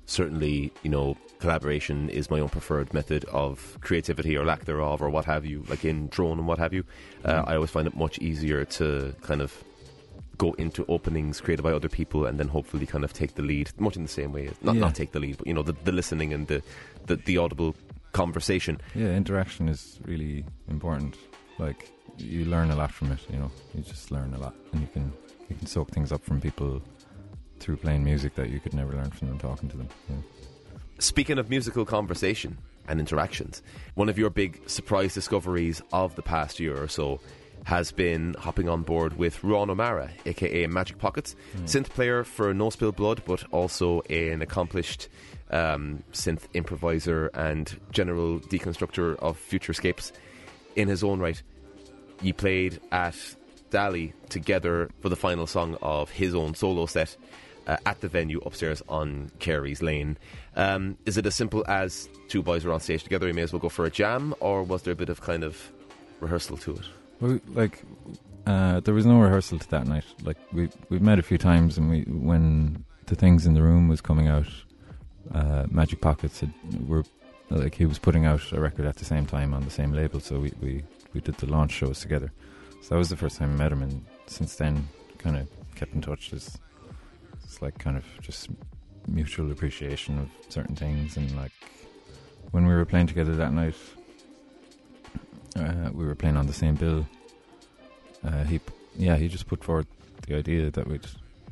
certainly, 0.06 0.72
you 0.82 0.90
know, 0.90 1.16
collaboration 1.38 2.08
is 2.10 2.30
my 2.30 2.40
own 2.40 2.48
preferred 2.48 2.92
method 2.94 3.24
of 3.26 3.76
creativity 3.80 4.36
or 4.36 4.44
lack 4.44 4.64
thereof 4.64 5.02
or 5.02 5.10
what 5.10 5.24
have 5.26 5.44
you, 5.44 5.64
like 5.68 5.84
in 5.84 6.08
drone 6.08 6.38
and 6.38 6.46
what 6.46 6.58
have 6.58 6.72
you. 6.72 6.84
Uh, 7.24 7.42
Mhm. 7.42 7.48
I 7.48 7.54
always 7.56 7.70
find 7.70 7.86
it 7.86 7.96
much 7.96 8.18
easier 8.18 8.64
to 8.64 9.14
kind 9.22 9.42
of 9.42 9.62
go 10.38 10.52
into 10.54 10.84
openings 10.88 11.40
created 11.40 11.62
by 11.62 11.72
other 11.72 11.88
people 11.88 12.26
and 12.26 12.38
then 12.38 12.48
hopefully 12.48 12.86
kind 12.86 13.04
of 13.04 13.12
take 13.12 13.34
the 13.34 13.42
lead, 13.42 13.70
much 13.78 13.96
in 13.96 14.02
the 14.02 14.08
same 14.08 14.32
way. 14.32 14.50
Not 14.62 14.74
Yeah. 14.76 14.80
not 14.82 14.94
take 14.94 15.12
the 15.12 15.20
lead, 15.20 15.38
but 15.38 15.46
you 15.46 15.54
know, 15.54 15.62
the, 15.62 15.74
the 15.84 15.92
listening 15.92 16.32
and 16.32 16.46
the, 16.46 16.62
the 17.06 17.16
the 17.16 17.38
audible 17.38 17.74
conversation. 18.12 18.78
Yeah, 18.94 19.12
interaction 19.16 19.68
is 19.68 19.98
really 20.04 20.44
important. 20.68 21.16
Like 21.58 21.90
you 22.18 22.44
learn 22.44 22.70
a 22.70 22.76
lot 22.76 22.92
from 22.92 23.12
it. 23.12 23.18
You 23.30 23.38
know, 23.38 23.50
you 23.74 23.82
just 23.82 24.10
learn 24.10 24.34
a 24.34 24.38
lot, 24.38 24.54
and 24.72 24.80
you 24.82 24.88
can 24.92 25.12
you 25.48 25.56
can 25.56 25.66
soak 25.66 25.90
things 25.90 26.12
up 26.12 26.22
from 26.24 26.40
people 26.40 26.82
through 27.60 27.76
playing 27.76 28.04
music 28.04 28.34
that 28.34 28.50
you 28.50 28.60
could 28.60 28.74
never 28.74 28.92
learn 28.92 29.10
from 29.10 29.28
them 29.28 29.38
talking 29.38 29.68
to 29.68 29.76
them. 29.76 29.88
know. 30.08 30.22
Speaking 30.98 31.38
of 31.38 31.50
musical 31.50 31.84
conversation 31.84 32.58
and 32.88 33.00
interactions, 33.00 33.62
one 33.94 34.08
of 34.08 34.18
your 34.18 34.30
big 34.30 34.68
surprise 34.68 35.14
discoveries 35.14 35.82
of 35.92 36.16
the 36.16 36.22
past 36.22 36.58
year 36.60 36.80
or 36.80 36.88
so 36.88 37.20
has 37.64 37.90
been 37.90 38.34
hopping 38.38 38.68
on 38.68 38.82
board 38.82 39.18
with 39.18 39.42
Ron 39.42 39.70
O'Mara, 39.70 40.10
aka 40.24 40.66
Magic 40.68 40.98
Pockets, 40.98 41.34
synth 41.64 41.88
player 41.88 42.22
for 42.22 42.54
No 42.54 42.70
Spill 42.70 42.92
Blood, 42.92 43.22
but 43.26 43.44
also 43.50 44.02
an 44.02 44.40
accomplished 44.40 45.08
um, 45.50 46.02
synth 46.12 46.46
improviser 46.54 47.26
and 47.34 47.78
general 47.90 48.38
deconstructor 48.40 49.16
of 49.16 49.38
futurescapes 49.38 50.12
in 50.76 50.88
his 50.88 51.02
own 51.02 51.18
right. 51.18 51.42
You 52.22 52.34
played 52.34 52.80
at 52.92 53.16
Dali 53.70 54.12
together 54.28 54.88
for 55.00 55.08
the 55.08 55.16
final 55.16 55.46
song 55.46 55.76
of 55.82 56.10
his 56.10 56.34
own 56.34 56.54
solo 56.54 56.86
set 56.86 57.16
uh, 57.66 57.76
at 57.86 58.00
the 58.00 58.08
venue 58.08 58.40
upstairs 58.44 58.82
on 58.88 59.30
Carey's 59.38 59.82
Lane. 59.82 60.16
Um, 60.54 60.96
is 61.06 61.16
it 61.16 61.26
as 61.26 61.34
simple 61.34 61.64
as 61.68 62.08
two 62.28 62.42
boys 62.42 62.64
were 62.64 62.72
on 62.72 62.80
stage 62.80 63.02
together, 63.02 63.26
you 63.26 63.34
may 63.34 63.42
as 63.42 63.52
well 63.52 63.60
go 63.60 63.68
for 63.68 63.84
a 63.84 63.90
jam, 63.90 64.34
or 64.40 64.62
was 64.62 64.82
there 64.82 64.92
a 64.92 64.96
bit 64.96 65.08
of 65.08 65.20
kind 65.20 65.44
of 65.44 65.72
rehearsal 66.20 66.56
to 66.58 66.72
it? 66.72 66.84
Well, 67.20 67.40
like 67.54 67.82
uh, 68.46 68.80
there 68.80 68.94
was 68.94 69.06
no 69.06 69.20
rehearsal 69.20 69.58
to 69.58 69.70
that 69.70 69.86
night. 69.86 70.04
Like 70.22 70.36
we 70.52 70.68
we 70.88 70.98
met 70.98 71.18
a 71.18 71.22
few 71.22 71.38
times, 71.38 71.78
and 71.78 71.90
we 71.90 72.02
when 72.02 72.84
the 73.06 73.16
things 73.16 73.46
in 73.46 73.54
the 73.54 73.62
room 73.62 73.88
was 73.88 74.00
coming 74.00 74.28
out, 74.28 74.48
uh, 75.32 75.66
Magic 75.70 76.00
Pockets 76.00 76.40
had, 76.40 76.52
were 76.86 77.04
like 77.50 77.74
he 77.74 77.86
was 77.86 77.98
putting 77.98 78.26
out 78.26 78.52
a 78.52 78.60
record 78.60 78.86
at 78.86 78.96
the 78.96 79.04
same 79.04 79.26
time 79.26 79.54
on 79.54 79.64
the 79.64 79.70
same 79.70 79.92
label, 79.92 80.20
so 80.20 80.40
we 80.40 80.52
we, 80.60 80.82
we 81.14 81.20
did 81.20 81.36
the 81.36 81.46
launch 81.46 81.72
shows 81.72 82.00
together. 82.00 82.32
So 82.82 82.90
that 82.90 82.98
was 82.98 83.08
the 83.08 83.16
first 83.16 83.38
time 83.38 83.52
I 83.52 83.56
met 83.56 83.72
him, 83.72 83.82
and 83.82 84.04
since 84.26 84.56
then, 84.56 84.86
kind 85.18 85.36
of 85.36 85.48
kept 85.74 85.94
in 85.94 86.00
touch. 86.00 86.30
There's 86.30 86.58
it's 87.56 87.62
like 87.62 87.78
kind 87.78 87.96
of 87.96 88.04
just 88.20 88.50
mutual 89.08 89.50
appreciation 89.50 90.18
of 90.18 90.28
certain 90.52 90.76
things, 90.76 91.16
and 91.16 91.34
like 91.36 91.52
when 92.50 92.66
we 92.66 92.74
were 92.74 92.84
playing 92.84 93.06
together 93.06 93.34
that 93.34 93.50
night, 93.50 93.74
uh, 95.56 95.88
we 95.94 96.04
were 96.04 96.14
playing 96.14 96.36
on 96.36 96.46
the 96.46 96.52
same 96.52 96.74
bill. 96.74 97.06
Uh, 98.22 98.44
he, 98.44 98.60
yeah, 98.98 99.16
he 99.16 99.26
just 99.26 99.46
put 99.46 99.64
forward 99.64 99.86
the 100.26 100.36
idea 100.36 100.70
that 100.70 100.86
we'd 100.86 101.06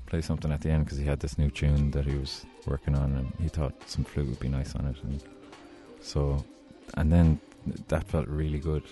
play 0.04 0.20
something 0.20 0.52
at 0.52 0.60
the 0.60 0.68
end 0.68 0.84
because 0.84 0.98
he 0.98 1.06
had 1.06 1.20
this 1.20 1.38
new 1.38 1.50
tune 1.50 1.90
that 1.92 2.04
he 2.04 2.16
was 2.16 2.44
working 2.66 2.94
on, 2.94 3.14
and 3.14 3.32
he 3.40 3.48
thought 3.48 3.72
some 3.88 4.04
flute 4.04 4.28
would 4.28 4.40
be 4.40 4.48
nice 4.48 4.74
on 4.74 4.86
it, 4.86 4.96
and 5.04 5.22
so, 6.02 6.44
and 6.98 7.10
then 7.10 7.40
that 7.88 8.04
felt 8.04 8.28
really 8.28 8.58
good. 8.58 8.82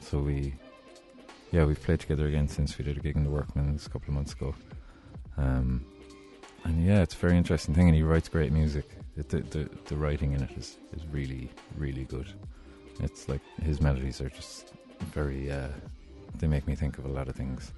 So 0.00 0.18
we, 0.18 0.54
yeah, 1.52 1.64
we've 1.64 1.80
played 1.80 2.00
together 2.00 2.26
again 2.26 2.48
since 2.48 2.76
we 2.76 2.84
did 2.84 2.96
a 2.96 3.00
gig 3.00 3.14
in 3.14 3.22
the 3.22 3.30
Workman's 3.30 3.86
a 3.86 3.90
couple 3.90 4.08
of 4.08 4.14
months 4.14 4.32
ago. 4.32 4.52
Um, 5.36 5.84
and 6.66 6.84
yeah, 6.84 7.02
it's 7.02 7.14
a 7.14 7.18
very 7.18 7.36
interesting 7.36 7.74
thing, 7.74 7.86
and 7.88 7.96
he 7.96 8.02
writes 8.02 8.28
great 8.28 8.52
music. 8.52 8.84
It, 9.16 9.28
the, 9.30 9.38
the 9.40 9.70
the 9.86 9.96
writing 9.96 10.32
in 10.32 10.42
it 10.42 10.50
is 10.58 10.76
is 10.92 11.02
really 11.10 11.48
really 11.76 12.04
good. 12.04 12.26
It's 13.00 13.28
like 13.28 13.40
his 13.62 13.80
melodies 13.80 14.20
are 14.20 14.28
just 14.30 14.72
very. 15.12 15.50
Uh, 15.50 15.68
they 16.38 16.46
make 16.46 16.66
me 16.66 16.74
think 16.74 16.98
of 16.98 17.04
a 17.06 17.08
lot 17.08 17.28
of 17.28 17.34
things. 17.36 17.72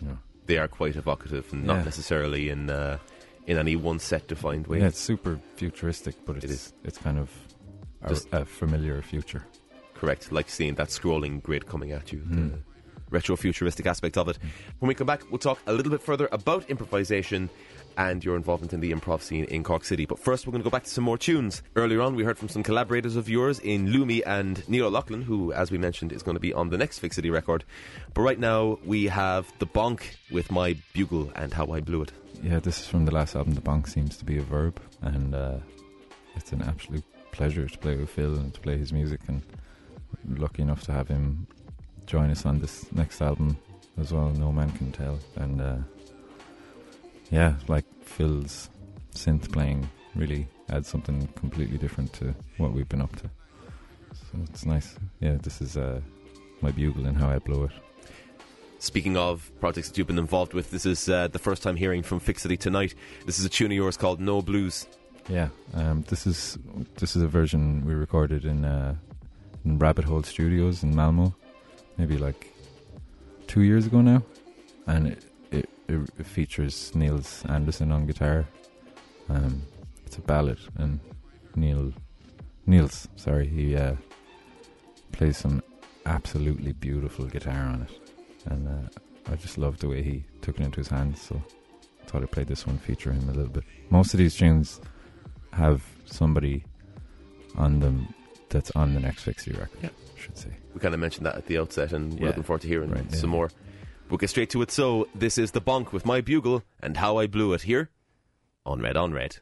You 0.00 0.08
know. 0.08 0.18
They 0.46 0.58
are 0.58 0.68
quite 0.68 0.96
evocative 0.96 1.50
and 1.52 1.66
Yeah. 1.66 1.74
not 1.76 1.84
necessarily 1.84 2.50
in 2.50 2.68
uh, 2.70 2.98
in 3.46 3.56
any 3.58 3.76
one 3.76 3.98
set 3.98 4.26
defined 4.28 4.66
way. 4.66 4.80
Yeah, 4.80 4.88
it's 4.88 4.98
super 5.00 5.38
futuristic, 5.56 6.14
but 6.26 6.36
it's 6.36 6.44
It 6.44 6.50
is. 6.50 6.72
it's 6.84 6.98
kind 6.98 7.18
of 7.18 7.30
a, 8.02 8.08
Just- 8.10 8.28
a 8.32 8.44
familiar 8.44 9.00
future. 9.02 9.42
Correct. 9.94 10.32
Like 10.32 10.50
seeing 10.50 10.74
that 10.74 10.88
scrolling 10.88 11.42
grid 11.42 11.66
coming 11.66 11.92
at 11.92 12.12
you. 12.12 12.20
The 12.28 12.58
retro 13.10 13.36
futuristic 13.36 13.86
aspect 13.86 14.18
of 14.18 14.28
it. 14.28 14.38
When 14.80 14.88
we 14.88 14.94
come 14.94 15.06
back, 15.06 15.22
we'll 15.30 15.38
talk 15.38 15.58
a 15.66 15.72
little 15.72 15.90
bit 15.92 16.02
further 16.02 16.28
about 16.32 16.68
improvisation 16.68 17.48
and 17.96 18.24
your 18.24 18.36
involvement 18.36 18.72
in 18.72 18.80
the 18.80 18.92
improv 18.92 19.22
scene 19.22 19.44
in 19.44 19.62
Cork 19.62 19.84
City. 19.84 20.06
But 20.06 20.18
first, 20.18 20.46
we're 20.46 20.52
going 20.52 20.62
to 20.62 20.68
go 20.68 20.70
back 20.70 20.84
to 20.84 20.90
some 20.90 21.04
more 21.04 21.18
tunes. 21.18 21.62
Earlier 21.76 22.00
on, 22.00 22.14
we 22.14 22.24
heard 22.24 22.38
from 22.38 22.48
some 22.48 22.62
collaborators 22.62 23.16
of 23.16 23.28
yours 23.28 23.58
in 23.58 23.88
Lumi 23.88 24.22
and 24.26 24.66
Neil 24.68 24.86
O'Loughlin, 24.86 25.22
who, 25.22 25.52
as 25.52 25.70
we 25.70 25.78
mentioned, 25.78 26.12
is 26.12 26.22
going 26.22 26.36
to 26.36 26.40
be 26.40 26.52
on 26.52 26.70
the 26.70 26.78
next 26.78 26.98
Fixity 26.98 27.30
record. 27.30 27.64
But 28.12 28.22
right 28.22 28.38
now, 28.38 28.78
we 28.84 29.06
have 29.06 29.52
The 29.58 29.66
Bonk 29.66 30.02
with 30.30 30.50
My 30.50 30.76
Bugle 30.92 31.32
and 31.34 31.52
How 31.52 31.66
I 31.72 31.80
Blew 31.80 32.02
It. 32.02 32.12
Yeah, 32.42 32.60
this 32.60 32.80
is 32.80 32.86
from 32.86 33.04
the 33.04 33.12
last 33.12 33.36
album. 33.36 33.54
The 33.54 33.60
bonk 33.60 33.88
seems 33.88 34.16
to 34.18 34.24
be 34.24 34.38
a 34.38 34.42
verb, 34.42 34.80
and 35.00 35.34
uh, 35.34 35.56
it's 36.36 36.52
an 36.52 36.62
absolute 36.62 37.04
pleasure 37.32 37.66
to 37.68 37.78
play 37.78 37.96
with 37.96 38.10
Phil 38.10 38.34
and 38.34 38.52
to 38.52 38.60
play 38.60 38.76
his 38.76 38.92
music. 38.92 39.20
And 39.28 39.42
lucky 40.28 40.62
enough 40.62 40.82
to 40.82 40.92
have 40.92 41.08
him 41.08 41.46
join 42.06 42.30
us 42.30 42.44
on 42.44 42.60
this 42.60 42.90
next 42.92 43.22
album 43.22 43.56
as 43.98 44.12
well. 44.12 44.30
No 44.30 44.52
man 44.52 44.70
can 44.72 44.92
tell, 44.92 45.18
and 45.36 45.60
uh, 45.60 45.76
yeah, 47.30 47.54
like 47.68 47.84
Phil's 48.02 48.70
synth 49.14 49.52
playing 49.52 49.88
really 50.14 50.46
adds 50.70 50.88
something 50.88 51.26
completely 51.34 51.78
different 51.78 52.12
to 52.14 52.34
what 52.58 52.72
we've 52.72 52.88
been 52.88 53.02
up 53.02 53.14
to. 53.16 53.30
So 54.12 54.38
it's 54.44 54.64
nice. 54.64 54.96
Yeah, 55.20 55.36
this 55.42 55.60
is 55.60 55.76
uh, 55.76 56.00
my 56.60 56.70
bugle 56.70 57.06
and 57.06 57.16
how 57.16 57.28
I 57.28 57.38
blow 57.38 57.64
it. 57.64 57.72
Speaking 58.78 59.16
of 59.16 59.50
projects 59.60 59.88
that 59.88 59.96
you've 59.96 60.06
been 60.06 60.18
involved 60.18 60.52
with, 60.52 60.70
this 60.70 60.84
is 60.84 61.08
uh, 61.08 61.28
the 61.28 61.38
first 61.38 61.62
time 61.62 61.76
hearing 61.76 62.02
from 62.02 62.20
Fixity 62.20 62.56
tonight. 62.56 62.94
This 63.24 63.38
is 63.38 63.44
a 63.44 63.48
tune 63.48 63.72
of 63.72 63.76
yours 63.76 63.96
called 63.96 64.20
No 64.20 64.42
Blues. 64.42 64.86
Yeah, 65.28 65.48
um, 65.72 66.02
this 66.02 66.26
is 66.26 66.58
this 66.96 67.16
is 67.16 67.22
a 67.22 67.26
version 67.26 67.86
we 67.86 67.94
recorded 67.94 68.44
in 68.44 68.64
uh, 68.66 68.94
in 69.64 69.78
Rabbit 69.78 70.04
Hole 70.04 70.22
Studios 70.22 70.82
in 70.82 70.94
Malmo, 70.94 71.34
maybe 71.96 72.18
like 72.18 72.52
two 73.46 73.62
years 73.62 73.86
ago 73.86 74.02
now, 74.02 74.22
and 74.86 75.06
it 75.06 75.24
it, 75.58 75.68
it, 76.18 76.26
features 76.26 76.92
Niels 76.94 77.44
Anderson 77.48 77.92
on 77.92 78.06
guitar. 78.06 78.46
Um, 79.28 79.62
it's 80.06 80.16
a 80.18 80.20
ballad, 80.20 80.58
and 80.76 81.00
Neil 81.56 81.92
Niels, 82.66 83.08
sorry, 83.16 83.46
he 83.46 83.76
uh, 83.76 83.94
plays 85.12 85.38
some 85.38 85.62
absolutely 86.06 86.72
beautiful 86.72 87.24
guitar 87.26 87.64
on 87.72 87.82
it, 87.82 88.12
and 88.46 88.68
uh, 88.68 89.32
I 89.32 89.36
just 89.36 89.58
love 89.58 89.78
the 89.78 89.88
way 89.88 90.02
he 90.02 90.24
took 90.42 90.58
it 90.60 90.64
into 90.64 90.78
his 90.80 90.88
hands. 90.88 91.20
So 91.22 91.42
I 92.02 92.06
thought 92.06 92.22
I'd 92.22 92.30
play 92.30 92.44
this 92.44 92.66
one, 92.66 92.78
feature 92.78 93.12
him 93.12 93.28
a 93.28 93.32
little 93.32 93.52
bit. 93.52 93.64
Most 93.90 94.12
of 94.14 94.18
these 94.18 94.36
tunes 94.36 94.80
have 95.52 95.82
somebody 96.04 96.64
on 97.56 97.80
them 97.80 98.12
that's 98.50 98.70
on 98.72 98.94
the 98.94 99.00
next 99.00 99.22
Fixie 99.22 99.52
record. 99.52 99.78
Yeah. 99.82 99.88
I 100.16 100.20
should 100.20 100.36
say. 100.38 100.50
We 100.74 100.80
kind 100.80 100.94
of 100.94 101.00
mentioned 101.00 101.26
that 101.26 101.36
at 101.36 101.46
the 101.46 101.58
outset, 101.58 101.92
and 101.92 102.12
we're 102.14 102.20
Yeah. 102.20 102.26
looking 102.28 102.42
forward 102.42 102.62
to 102.62 102.68
hearing 102.68 102.90
Right, 102.90 103.04
yeah. 103.10 103.16
some 103.16 103.30
more. 103.30 103.50
We'll 104.08 104.18
get 104.18 104.30
straight 104.30 104.50
to 104.50 104.62
it. 104.62 104.70
So, 104.70 105.08
this 105.14 105.38
is 105.38 105.52
The 105.52 105.60
Bonk 105.60 105.92
with 105.92 106.04
My 106.04 106.20
Bugle 106.20 106.62
and 106.80 106.96
How 106.96 107.16
I 107.16 107.26
Blew 107.26 107.52
It 107.52 107.62
here 107.62 107.90
on 108.66 108.80
Red 108.80 108.96
on 108.96 109.12
Red. 109.12 109.38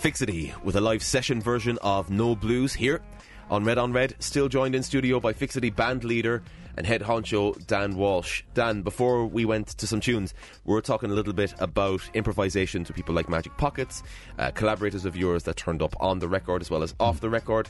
Fixity 0.00 0.54
with 0.64 0.76
a 0.76 0.80
live 0.80 1.02
session 1.02 1.42
version 1.42 1.76
of 1.82 2.08
No 2.08 2.34
Blues 2.34 2.72
here 2.72 3.02
on 3.50 3.64
Red 3.64 3.76
on 3.76 3.92
Red. 3.92 4.14
Still 4.18 4.48
joined 4.48 4.74
in 4.74 4.82
studio 4.82 5.20
by 5.20 5.34
Fixity 5.34 5.68
band 5.68 6.04
leader 6.04 6.42
and 6.78 6.86
head 6.86 7.02
honcho 7.02 7.66
Dan 7.66 7.94
Walsh. 7.96 8.42
Dan, 8.54 8.80
before 8.80 9.26
we 9.26 9.44
went 9.44 9.68
to 9.68 9.86
some 9.86 10.00
tunes, 10.00 10.32
we 10.64 10.72
were 10.72 10.80
talking 10.80 11.10
a 11.10 11.14
little 11.14 11.34
bit 11.34 11.52
about 11.58 12.00
improvisation 12.14 12.82
to 12.84 12.94
people 12.94 13.14
like 13.14 13.28
Magic 13.28 13.54
Pockets, 13.58 14.02
uh, 14.38 14.50
collaborators 14.52 15.04
of 15.04 15.18
yours 15.18 15.42
that 15.42 15.56
turned 15.56 15.82
up 15.82 15.94
on 16.00 16.18
the 16.18 16.28
record 16.28 16.62
as 16.62 16.70
well 16.70 16.82
as 16.82 16.94
off 16.98 17.20
the 17.20 17.28
record. 17.28 17.68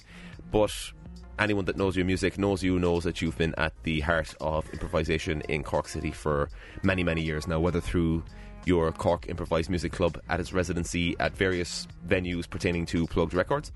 But 0.53 0.73
anyone 1.41 1.65
that 1.65 1.77
knows 1.77 1.97
your 1.97 2.05
music 2.05 2.39
knows 2.39 2.63
you 2.63 2.79
knows 2.79 3.03
that 3.03 3.21
you've 3.21 3.39
been 3.39 3.57
at 3.59 3.73
the 3.83 3.99
heart 3.99 4.37
of 4.41 4.73
improvisation 4.73 5.41
in 5.49 5.65
Cork 5.65 5.89
City 5.89 6.13
for 6.13 6.49
many, 6.85 7.03
many 7.03 7.23
years 7.23 7.49
now, 7.49 7.59
whether 7.59 7.81
through 7.81 8.23
your 8.65 8.93
Cork 8.93 9.29
Improvised 9.29 9.71
Music 9.71 9.93
Club 9.93 10.21
at 10.29 10.41
its 10.41 10.53
residency 10.53 11.17
at 11.19 11.37
various 11.37 11.87
venues 12.07 12.49
pertaining 12.49 12.87
to 12.87 13.07
Plugged 13.07 13.35
Records, 13.35 13.73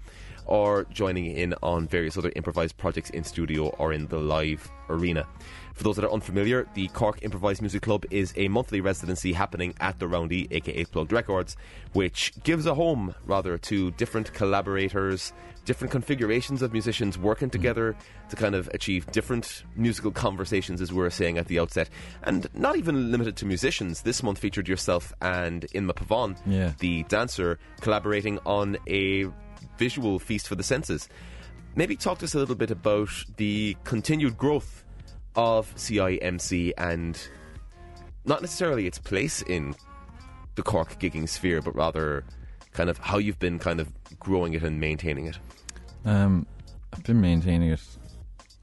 or 0.47 0.85
joining 0.85 1.27
in 1.27 1.55
on 1.63 1.89
various 1.89 2.17
other 2.17 2.33
improvised 2.37 2.77
projects 2.77 3.11
in 3.11 3.25
studio 3.25 3.69
or 3.79 3.93
in 3.93 4.07
the 4.09 4.19
live 4.19 4.71
arena. 4.89 5.27
For 5.75 5.83
those 5.83 5.97
that 5.97 6.05
are 6.05 6.13
unfamiliar, 6.13 6.69
the 6.75 6.87
Cork 6.89 7.19
Improvised 7.23 7.61
Music 7.61 7.83
Club 7.83 8.05
is 8.11 8.33
a 8.37 8.47
monthly 8.47 8.81
residency 8.81 9.33
happening 9.33 9.75
at 9.81 9.99
the 9.99 10.07
Roundy, 10.07 10.47
aka 10.53 10.85
Plugged 10.85 11.13
Records, 11.13 11.57
which 11.95 12.33
gives 12.45 12.65
a 12.67 12.75
home, 12.75 13.15
rather, 13.27 13.59
to 13.59 13.91
different 13.93 14.33
collaborators, 14.35 15.33
different 15.65 15.91
configurations 15.91 16.63
of 16.63 16.73
musicians 16.73 17.19
working 17.19 17.49
mm-hmm. 17.49 17.59
together 17.59 17.97
to 18.29 18.37
kind 18.37 18.55
of 18.55 18.69
achieve 18.73 19.11
different 19.11 19.65
musical 19.75 20.13
conversations, 20.13 20.81
as 20.81 20.93
we 20.93 20.99
were 20.99 21.11
saying 21.11 21.39
at 21.39 21.49
the 21.49 21.59
outset. 21.59 21.91
And 22.23 22.47
not 22.55 22.77
even 22.77 23.11
limited 23.11 23.35
to 23.39 23.47
musicians. 23.47 24.03
This 24.03 24.23
month 24.23 24.39
featured 24.39 24.69
yourself 24.69 25.13
and 25.21 25.63
Inma 25.75 25.93
Pavon, 25.93 26.37
Yeah. 26.47 26.75
the 26.79 27.03
dancer, 27.05 27.59
collaborating 27.81 28.39
on 28.47 28.77
a 28.87 29.27
visual 29.77 30.21
feast 30.21 30.47
for 30.47 30.55
the 30.55 30.63
senses. 30.63 31.09
Maybe 31.77 31.97
talk 31.97 32.19
to 32.19 32.25
us 32.25 32.35
a 32.35 32.39
little 32.39 32.55
bit 32.55 32.71
about 32.71 33.11
the 33.37 33.77
continued 33.85 34.37
growth 34.39 34.85
of 35.35 35.75
CIMC 35.75 36.73
and 36.79 37.21
not 38.25 38.41
necessarily 38.41 38.87
its 38.87 38.99
place 38.99 39.43
in 39.43 39.75
the 40.55 40.63
Cork 40.63 41.01
gigging 41.01 41.29
sphere, 41.29 41.61
but 41.61 41.75
rather 41.75 42.25
kind 42.73 42.89
of 42.91 42.99
how 42.99 43.19
you've 43.19 43.39
been 43.39 43.59
kind 43.59 43.81
of 43.81 43.89
growing 44.19 44.55
it 44.55 44.63
and 44.63 44.79
maintaining 44.81 45.27
it. 45.27 45.39
Um, 46.05 46.47
I've 46.93 47.03
been 47.03 47.21
maintaining 47.21 47.71
it 47.71 47.83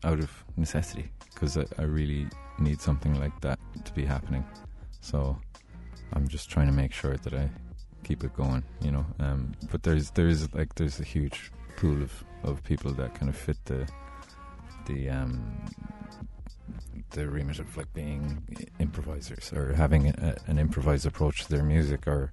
out 0.04 0.20
of 0.20 0.32
necessity 0.58 1.12
because 1.34 1.58
I, 1.58 1.66
I 1.78 1.84
really 1.84 2.28
need 2.60 2.82
something 2.82 3.20
like 3.20 3.40
that 3.42 3.60
to 3.84 3.94
be 3.94 4.06
happening. 4.06 4.46
So 5.02 5.38
I'm 6.14 6.28
just 6.28 6.50
trying 6.50 6.68
to 6.68 6.74
make 6.74 6.94
sure 6.94 7.18
that 7.18 7.34
I 7.34 7.50
keep 8.04 8.24
it 8.24 8.34
going, 8.36 8.64
you 8.82 8.92
know. 8.92 9.06
Um, 9.20 9.54
but 9.72 9.84
there's 9.84 10.12
there's 10.12 10.54
like 10.54 10.76
there's 10.76 11.00
a 11.00 11.04
huge 11.04 11.52
pool 11.78 12.02
of, 12.02 12.24
of 12.44 12.64
people 12.64 12.92
that 12.94 13.14
kind 13.16 13.30
of 13.30 13.36
fit 13.36 13.58
the 13.66 13.88
the 14.88 15.10
um 15.10 15.44
the 17.12 17.28
remit 17.30 17.60
of 17.60 17.76
like 17.78 17.92
being 17.94 18.42
improvisers 18.80 19.52
or 19.54 19.74
having 19.74 20.08
a, 20.08 20.36
an 20.48 20.58
improvised 20.58 21.06
approach 21.06 21.44
to 21.44 21.50
their 21.50 21.64
music 21.64 22.08
or 22.08 22.32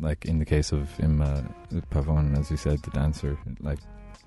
like 0.00 0.24
in 0.24 0.38
the 0.38 0.44
case 0.44 0.72
of 0.72 0.90
Inma 0.98 1.46
Pavon, 1.90 2.36
as 2.38 2.50
you 2.50 2.56
said, 2.56 2.82
the 2.82 2.90
dancer, 2.90 3.38
like 3.60 3.78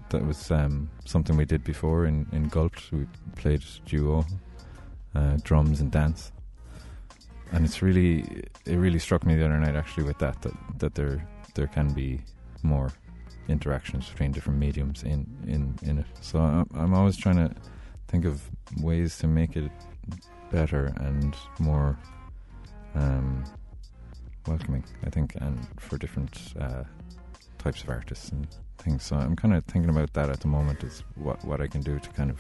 that 0.10 0.26
was 0.26 0.52
um, 0.52 0.90
something 1.04 1.36
we 1.36 1.46
did 1.46 1.64
before 1.64 2.06
in, 2.06 2.26
in 2.32 2.48
Gulch. 2.48 2.92
We 2.92 3.08
played 3.36 3.64
duo, 3.86 4.26
uh, 5.14 5.38
drums 5.44 5.82
and 5.82 5.92
dance, 5.92 6.32
and 7.52 7.66
it's 7.66 7.82
really 7.82 8.20
it 8.66 8.78
really 8.78 9.00
struck 9.00 9.26
me 9.26 9.36
the 9.36 9.46
other 9.46 9.60
night 9.60 9.76
actually 9.76 10.04
with 10.04 10.18
that 10.20 10.42
that, 10.42 10.54
that 10.80 10.96
there 10.96 11.28
there 11.56 11.68
can 11.68 11.94
be 11.94 12.22
more 12.64 12.92
interactions 13.48 14.10
between 14.10 14.32
different 14.32 14.60
mediums 14.60 15.04
in 15.04 15.28
in, 15.48 15.78
in 15.84 16.00
it. 16.00 16.06
So 16.22 16.40
I'm, 16.40 16.70
I'm 16.74 16.94
always 16.94 17.18
trying 17.18 17.38
to 17.38 17.54
think 18.08 18.26
of 18.26 18.42
ways 18.82 19.18
to 19.20 19.28
make 19.28 19.56
it 19.56 19.72
better 20.52 20.94
and 20.98 21.36
more 21.60 21.98
um, 22.94 23.44
welcoming, 24.48 24.84
I 25.06 25.10
think, 25.10 25.36
and 25.36 25.68
for 25.80 25.98
different 25.98 26.54
uh, 26.60 26.84
types 27.58 27.84
of 27.84 27.90
artists 27.90 28.30
and 28.30 28.48
things. 28.78 29.04
So 29.04 29.16
I'm 29.16 29.36
kind 29.36 29.54
of 29.54 29.64
thinking 29.66 29.90
about 29.90 30.14
that 30.14 30.30
at 30.30 30.40
the 30.40 30.48
moment 30.48 30.84
is 30.84 31.04
what 31.16 31.44
what 31.44 31.62
I 31.62 31.68
can 31.68 31.82
do 31.82 32.00
to 32.00 32.10
kind 32.10 32.30
of 32.30 32.40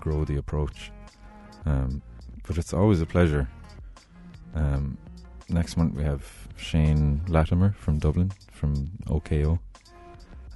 grow 0.00 0.24
the 0.24 0.36
approach. 0.36 0.90
Um, 1.64 2.02
but 2.46 2.58
it's 2.58 2.72
always 2.72 3.00
a 3.00 3.06
pleasure. 3.06 3.48
Um, 4.54 4.98
next 5.48 5.76
month 5.76 5.94
we 5.94 6.02
have 6.02 6.24
Shane 6.56 7.22
Latimer 7.28 7.74
from 7.78 7.98
Dublin 7.98 8.32
from 8.52 8.90
OKO, 9.08 9.58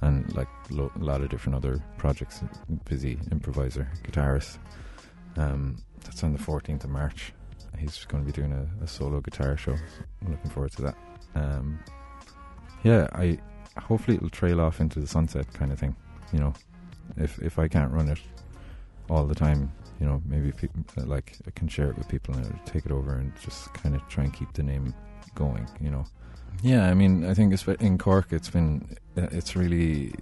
and 0.01 0.33
like 0.35 0.47
lo- 0.69 0.91
a 0.95 1.03
lot 1.03 1.21
of 1.21 1.29
different 1.29 1.55
other 1.55 1.81
projects. 1.97 2.41
Busy 2.85 3.19
improviser, 3.31 3.89
guitarist. 4.03 4.57
Um, 5.37 5.77
that's 6.03 6.23
on 6.23 6.33
the 6.33 6.39
14th 6.39 6.83
of 6.83 6.89
March. 6.89 7.33
He's 7.77 8.05
going 8.05 8.23
to 8.23 8.25
be 8.25 8.31
doing 8.31 8.53
a, 8.53 8.83
a 8.83 8.87
solo 8.87 9.21
guitar 9.21 9.55
show. 9.55 9.75
I'm 10.21 10.31
looking 10.31 10.49
forward 10.49 10.71
to 10.73 10.81
that. 10.83 10.97
Um, 11.35 11.79
yeah, 12.83 13.07
I 13.13 13.37
hopefully 13.79 14.17
it'll 14.17 14.29
trail 14.29 14.59
off 14.61 14.79
into 14.79 14.99
the 14.99 15.07
sunset 15.07 15.51
kind 15.53 15.71
of 15.71 15.79
thing. 15.79 15.95
You 16.33 16.39
know, 16.39 16.53
if 17.17 17.39
if 17.39 17.59
I 17.59 17.67
can't 17.67 17.91
run 17.91 18.09
it 18.09 18.19
all 19.09 19.25
the 19.25 19.35
time, 19.35 19.71
you 19.99 20.05
know, 20.05 20.21
maybe 20.25 20.51
people 20.51 20.83
like 21.05 21.33
I 21.45 21.51
can 21.51 21.67
share 21.67 21.89
it 21.89 21.97
with 21.97 22.07
people 22.07 22.35
and 22.35 22.59
take 22.65 22.85
it 22.85 22.91
over 22.91 23.15
and 23.15 23.31
just 23.39 23.73
kind 23.73 23.95
of 23.95 24.07
try 24.07 24.23
and 24.23 24.33
keep 24.33 24.51
the 24.53 24.63
name 24.63 24.93
going. 25.35 25.67
You 25.79 25.91
know. 25.91 26.05
Yeah, 26.61 26.89
I 26.89 26.93
mean, 26.93 27.25
I 27.25 27.33
think 27.33 27.53
in 27.81 27.97
Cork, 27.97 28.27
it's 28.31 28.49
been 28.49 28.97
uh, 29.17 29.27
it's 29.31 29.55
really 29.55 30.13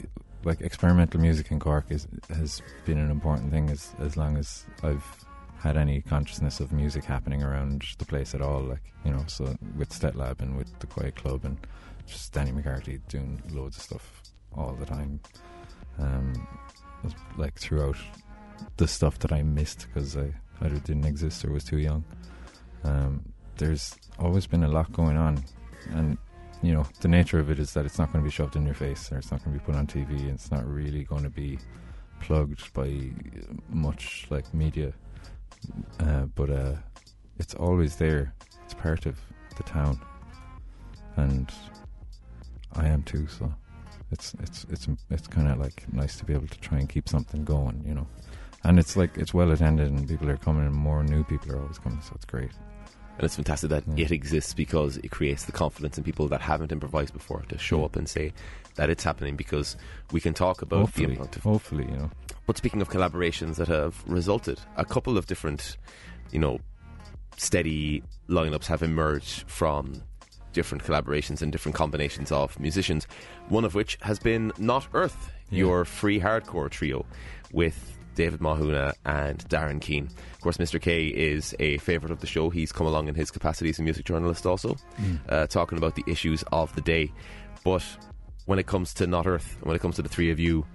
like 0.43 0.61
experimental 0.61 1.19
music 1.19 1.51
in 1.51 1.59
Cork 1.59 1.85
is 1.89 2.07
has 2.29 2.61
been 2.85 2.97
an 2.97 3.09
important 3.09 3.51
thing 3.51 3.69
as 3.69 3.95
as 3.99 4.17
long 4.17 4.37
as 4.37 4.65
I've 4.83 5.25
had 5.57 5.77
any 5.77 6.01
consciousness 6.01 6.59
of 6.59 6.71
music 6.71 7.03
happening 7.03 7.41
around 7.41 7.83
the 7.97 8.05
place 8.05 8.35
at 8.35 8.41
all. 8.41 8.61
Like 8.61 8.93
you 9.03 9.11
know, 9.11 9.23
so 9.27 9.55
with 9.77 9.89
Stetlab 9.89 10.41
and 10.41 10.57
with 10.57 10.77
the 10.79 10.87
Quiet 10.87 11.15
Club 11.15 11.45
and 11.45 11.57
just 12.05 12.33
Danny 12.33 12.51
McCarthy 12.51 12.99
doing 13.07 13.41
loads 13.51 13.77
of 13.77 13.83
stuff 13.83 14.21
all 14.55 14.73
the 14.73 14.85
time. 14.85 15.19
Um, 15.97 16.47
like 17.37 17.55
throughout 17.55 17.97
the 18.77 18.87
stuff 18.87 19.19
that 19.19 19.31
I 19.31 19.41
missed 19.43 19.87
because 19.87 20.17
I 20.17 20.33
either 20.61 20.79
didn't 20.79 21.05
exist 21.05 21.43
or 21.45 21.51
was 21.51 21.63
too 21.63 21.77
young. 21.77 22.03
Um, 22.83 23.33
there's 23.57 23.95
always 24.19 24.47
been 24.47 24.63
a 24.63 24.67
lot 24.67 24.91
going 24.91 25.17
on, 25.17 25.43
and 25.93 26.17
you 26.61 26.73
know 26.73 26.85
the 27.01 27.07
nature 27.07 27.39
of 27.39 27.49
it 27.49 27.59
is 27.59 27.73
that 27.73 27.85
it's 27.85 27.99
not 27.99 28.11
going 28.11 28.23
to 28.23 28.27
be 28.27 28.31
shoved 28.31 28.55
in 28.55 28.65
your 28.65 28.75
face 28.75 29.11
or 29.11 29.17
it's 29.17 29.31
not 29.31 29.43
going 29.43 29.53
to 29.53 29.59
be 29.59 29.65
put 29.65 29.75
on 29.75 29.87
TV. 29.87 30.19
And 30.19 30.31
it's 30.31 30.51
not 30.51 30.65
really 30.67 31.03
going 31.03 31.23
to 31.23 31.29
be 31.29 31.59
plugged 32.19 32.73
by 32.73 33.11
much 33.69 34.25
like 34.29 34.51
media, 34.53 34.93
uh, 35.99 36.25
but 36.35 36.49
uh, 36.49 36.75
it's 37.37 37.53
always 37.55 37.95
there. 37.97 38.33
It's 38.63 38.73
part 38.73 39.05
of 39.05 39.19
the 39.57 39.63
town, 39.63 39.99
and 41.17 41.51
I 42.73 42.87
am 42.87 43.03
too. 43.03 43.27
So 43.27 43.53
it's 44.11 44.33
it's 44.41 44.65
it's 44.69 44.87
it's 45.09 45.27
kind 45.27 45.47
of 45.47 45.59
like 45.59 45.85
nice 45.93 46.17
to 46.17 46.25
be 46.25 46.33
able 46.33 46.47
to 46.47 46.59
try 46.59 46.79
and 46.79 46.89
keep 46.89 47.09
something 47.09 47.43
going, 47.43 47.83
you 47.85 47.93
know. 47.93 48.07
And 48.63 48.79
it's 48.79 48.97
like 48.97 49.17
it's 49.17 49.33
well 49.33 49.51
attended, 49.51 49.91
and 49.91 50.07
people 50.07 50.29
are 50.29 50.37
coming, 50.37 50.65
and 50.65 50.73
more 50.75 51.03
new 51.03 51.23
people 51.23 51.51
are 51.51 51.61
always 51.61 51.77
coming. 51.77 52.01
So 52.01 52.13
it's 52.15 52.25
great. 52.25 52.51
And 53.17 53.23
it's 53.23 53.35
fantastic 53.35 53.69
that 53.69 53.83
Yeah. 53.95 54.05
it 54.05 54.11
exists 54.11 54.53
because 54.53 54.97
it 54.97 55.09
creates 55.11 55.45
the 55.45 55.51
confidence 55.51 55.97
in 55.97 56.03
people 56.03 56.27
that 56.27 56.41
haven't 56.41 56.71
improvised 56.71 57.13
before 57.13 57.43
to 57.49 57.57
show 57.57 57.79
Yeah. 57.79 57.85
up 57.85 57.95
and 57.95 58.09
say 58.09 58.33
that 58.75 58.89
it's 58.89 59.03
happening 59.03 59.35
because 59.37 59.77
we 60.11 60.19
can 60.19 60.33
talk 60.33 60.61
about 60.61 60.79
hopefully, 60.81 61.07
the 61.07 61.13
amount 61.15 61.35
of 61.37 61.43
hopefully, 61.43 61.85
you 61.85 61.97
know. 61.97 62.11
But 62.45 62.57
speaking 62.57 62.81
of 62.81 62.89
collaborations 62.89 63.55
that 63.55 63.69
have 63.69 64.03
resulted, 64.05 64.59
a 64.75 64.83
couple 64.85 65.17
of 65.17 65.27
different, 65.27 65.77
you 66.31 66.39
know, 66.39 66.59
steady 67.37 68.03
lineups 68.29 68.65
have 68.67 68.81
emerged 68.83 69.49
from 69.49 70.01
different 70.53 70.83
collaborations 70.83 71.41
and 71.41 71.51
different 71.51 71.75
combinations 71.75 72.31
of 72.31 72.57
musicians. 72.59 73.07
One 73.49 73.65
of 73.65 73.75
which 73.75 73.97
has 74.01 74.19
been 74.19 74.51
Not 74.57 74.87
Earth, 74.93 75.31
Yeah. 75.49 75.59
your 75.59 75.85
free 75.85 76.19
hardcore 76.19 76.69
trio 76.69 77.05
with 77.51 77.97
David 78.15 78.39
Mahuna 78.39 78.93
and 79.05 79.39
Darren 79.49 79.79
Keane. 79.81 80.09
Of 80.33 80.41
course, 80.41 80.57
Mr. 80.57 80.81
K 80.81 81.07
is 81.07 81.53
a 81.59 81.77
favourite 81.79 82.11
of 82.11 82.19
the 82.21 82.27
show. 82.27 82.49
He's 82.49 82.71
come 82.71 82.87
along 82.87 83.07
in 83.07 83.15
his 83.15 83.31
capacity 83.31 83.69
as 83.69 83.79
a 83.79 83.83
music 83.83 84.05
journalist 84.05 84.45
also, 84.45 84.75
uh, 85.29 85.47
talking 85.47 85.77
about 85.77 85.95
the 85.95 86.03
issues 86.07 86.43
of 86.51 86.73
the 86.75 86.81
day. 86.81 87.11
But 87.63 87.83
when 88.45 88.59
it 88.59 88.67
comes 88.67 88.93
to 88.95 89.07
Not 89.07 89.27
Earth, 89.27 89.57
when 89.61 89.75
it 89.75 89.79
comes 89.81 89.95
to 89.97 90.01
the 90.01 90.09
three 90.09 90.31
of 90.31 90.39
you, 90.39 90.65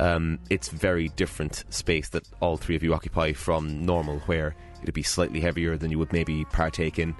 Um, 0.00 0.40
it's 0.50 0.70
very 0.70 1.08
different 1.10 1.62
space 1.70 2.08
that 2.08 2.26
all 2.40 2.56
three 2.56 2.74
of 2.74 2.82
you 2.82 2.92
occupy 2.94 3.32
from 3.32 3.86
normal, 3.86 4.18
where 4.26 4.56
it'd 4.82 4.92
be 4.92 5.04
slightly 5.04 5.40
heavier 5.40 5.76
than 5.76 5.92
you 5.92 6.00
would 6.00 6.12
maybe 6.12 6.44
partake 6.46 6.98
in. 6.98 7.14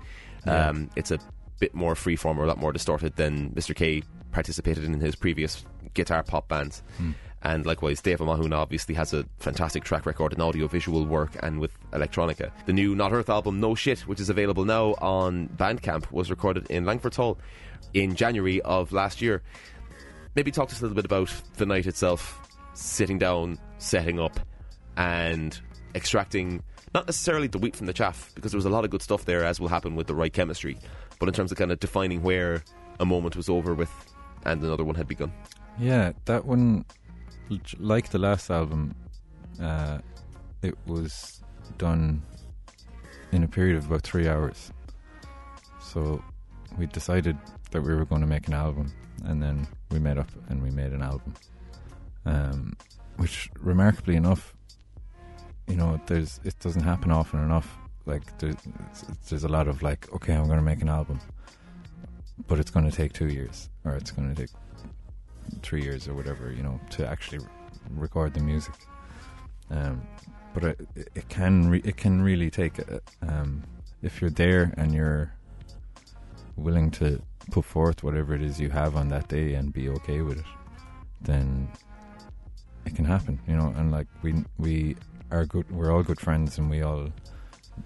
Yeah. 0.45 0.71
Um, 0.71 0.91
it's 0.97 1.13
a 1.13 1.21
bit 1.61 1.73
more 1.73 1.95
freeform 1.95 2.37
or 2.37 2.43
a 2.43 2.49
lot 2.49 2.59
more 2.59 2.73
distorted 2.73 3.15
than 3.15 3.51
Mr. 3.51 3.77
K 3.77 4.03
participated 4.33 4.83
in 4.83 4.99
his 4.99 5.15
previous 5.15 5.65
guitar 5.95 6.25
pop 6.25 6.49
bands. 6.49 6.83
And 7.45 7.67
likewise, 7.67 8.01
Dave 8.01 8.21
Mahuna 8.21 8.57
obviously 8.57 8.95
has 8.95 9.13
a 9.13 9.27
fantastic 9.39 9.85
track 9.85 10.07
record 10.07 10.33
in 10.33 10.41
audio-visual 10.41 11.05
work 11.05 11.37
and 11.43 11.61
with 11.61 11.79
electronica. 11.91 12.51
The 12.65 12.73
new 12.73 12.95
Not 12.95 13.13
Earth 13.13 13.29
album, 13.29 13.61
No 13.61 13.75
Shit, 13.75 14.01
which 14.01 14.19
is 14.19 14.31
available 14.31 14.65
now 14.65 14.95
on 14.95 15.49
Bandcamp, 15.49 16.11
was 16.11 16.31
recorded 16.31 16.71
in 16.71 16.87
Langford 16.87 17.15
Hall 17.15 17.39
in 17.93 18.15
January 18.15 18.63
of 18.63 18.93
last 18.93 19.21
year. 19.21 19.43
Maybe 20.35 20.51
talk 20.51 20.69
to 20.69 20.75
us 20.75 20.81
a 20.81 20.85
little 20.85 20.97
bit 20.97 21.05
about 21.05 21.31
the 21.57 21.67
night 21.67 21.87
itself, 21.87 22.41
sitting 22.73 23.19
down, 23.19 23.59
setting 23.77 24.19
up, 24.19 24.41
and 24.97 25.61
extracting 25.95 26.63
not 26.95 27.07
necessarily 27.07 27.49
the 27.49 27.59
wheat 27.59 27.77
from 27.77 27.87
the 27.87 27.93
chaff, 27.93 28.31
because 28.35 28.53
there 28.53 28.59
was 28.59 28.65
a 28.65 28.71
lot 28.71 28.85
of 28.85 28.91
good 28.91 29.03
stuff 29.03 29.25
there, 29.27 29.45
as 29.45 29.61
will 29.61 29.69
happen 29.69 29.97
with 29.97 30.07
the 30.07 30.15
right 30.15 30.33
chemistry, 30.33 30.79
but 31.19 31.29
in 31.29 31.35
terms 31.35 31.53
of 31.53 31.59
kind 31.59 31.73
of 31.73 31.81
defining 31.81 32.23
where 32.23 32.63
a 33.01 33.05
moment 33.05 33.37
was 33.37 33.49
over 33.49 33.75
with 33.75 33.91
and 34.47 34.63
another 34.63 34.85
one 34.85 34.95
had 34.95 35.09
begun. 35.09 35.33
Yeah, 35.79 36.13
that 36.27 36.45
one, 36.45 36.85
like 37.79 38.11
the 38.11 38.19
last 38.19 38.51
album, 38.51 38.95
uh, 39.61 39.99
it 40.63 40.77
was 40.87 41.43
done 41.79 42.23
in 43.33 43.43
a 43.43 43.49
period 43.49 43.77
of 43.77 43.87
about 43.87 44.03
three 44.03 44.29
hours. 44.29 44.73
So 45.81 46.23
we 46.79 46.87
decided 46.87 47.37
that 47.71 47.83
we 47.83 47.95
were 47.95 48.05
going 48.05 48.21
to 48.21 48.27
make 48.27 48.49
an 48.49 48.55
album, 48.55 48.93
and 49.25 49.43
then 49.43 49.67
we 49.91 49.99
met 49.99 50.19
up 50.19 50.31
and 50.49 50.63
we 50.63 50.71
made 50.71 50.93
an 50.93 51.03
album. 51.03 51.35
Um, 52.27 52.77
which, 53.17 53.51
remarkably 53.61 54.17
enough, 54.17 54.55
you 55.69 55.77
know, 55.77 56.01
there's 56.07 56.41
it 56.45 56.59
doesn't 56.61 56.83
happen 56.83 57.11
often 57.11 57.43
enough. 57.43 57.77
Like 58.07 58.39
there's, 58.39 58.57
there's 59.29 59.45
a 59.45 59.49
lot 59.49 59.69
of 59.69 59.83
like, 59.83 60.13
okay, 60.13 60.35
I'm 60.35 60.47
going 60.47 60.59
to 60.59 60.65
make 60.65 60.83
an 60.83 60.89
album, 60.89 61.21
but 62.49 62.59
it's 62.59 62.71
going 62.71 62.91
to 62.91 62.95
take 62.95 63.13
two 63.13 63.29
years, 63.29 63.71
or 63.85 63.93
it's 63.93 64.11
going 64.11 64.35
to 64.35 64.43
take 64.43 64.51
three 65.63 65.83
years 65.83 66.09
or 66.09 66.15
whatever, 66.15 66.53
you 66.53 66.63
know, 66.63 66.81
to 66.91 67.07
actually 67.07 67.45
record 67.91 68.35
the 68.35 68.41
music. 68.41 68.75
Um, 69.71 70.03
but 70.53 70.65
it, 70.65 70.89
it 71.15 71.29
can 71.29 71.69
re- 71.69 71.83
it 71.85 71.97
can 71.97 72.23
really 72.23 72.51
take 72.51 72.79
a, 72.79 73.01
um, 73.23 73.63
if 74.03 74.21
you're 74.21 74.31
there 74.31 74.73
and 74.77 74.95
you're 74.95 75.33
willing 76.57 76.91
to 76.93 77.21
put 77.51 77.65
forth 77.65 78.03
whatever 78.03 78.35
it 78.35 78.43
is 78.43 78.61
you 78.61 78.71
have 78.71 78.97
on 78.97 79.09
that 79.09 79.29
day 79.29 79.55
and 79.55 79.73
be 79.73 79.89
okay 79.89 80.21
with 80.21 80.39
it, 80.39 80.45
then 81.21 81.69
it 82.87 82.95
can 82.95 83.05
happen, 83.05 83.41
you 83.49 83.57
know. 83.57 83.73
And 83.77 83.91
like 83.91 84.07
we 84.23 84.45
we 84.59 84.97
are 85.31 85.45
good, 85.45 85.69
we're 85.71 85.93
all 85.93 86.03
good 86.03 86.21
friends, 86.21 86.59
and 86.59 86.71
we 86.71 86.83
all 86.83 87.09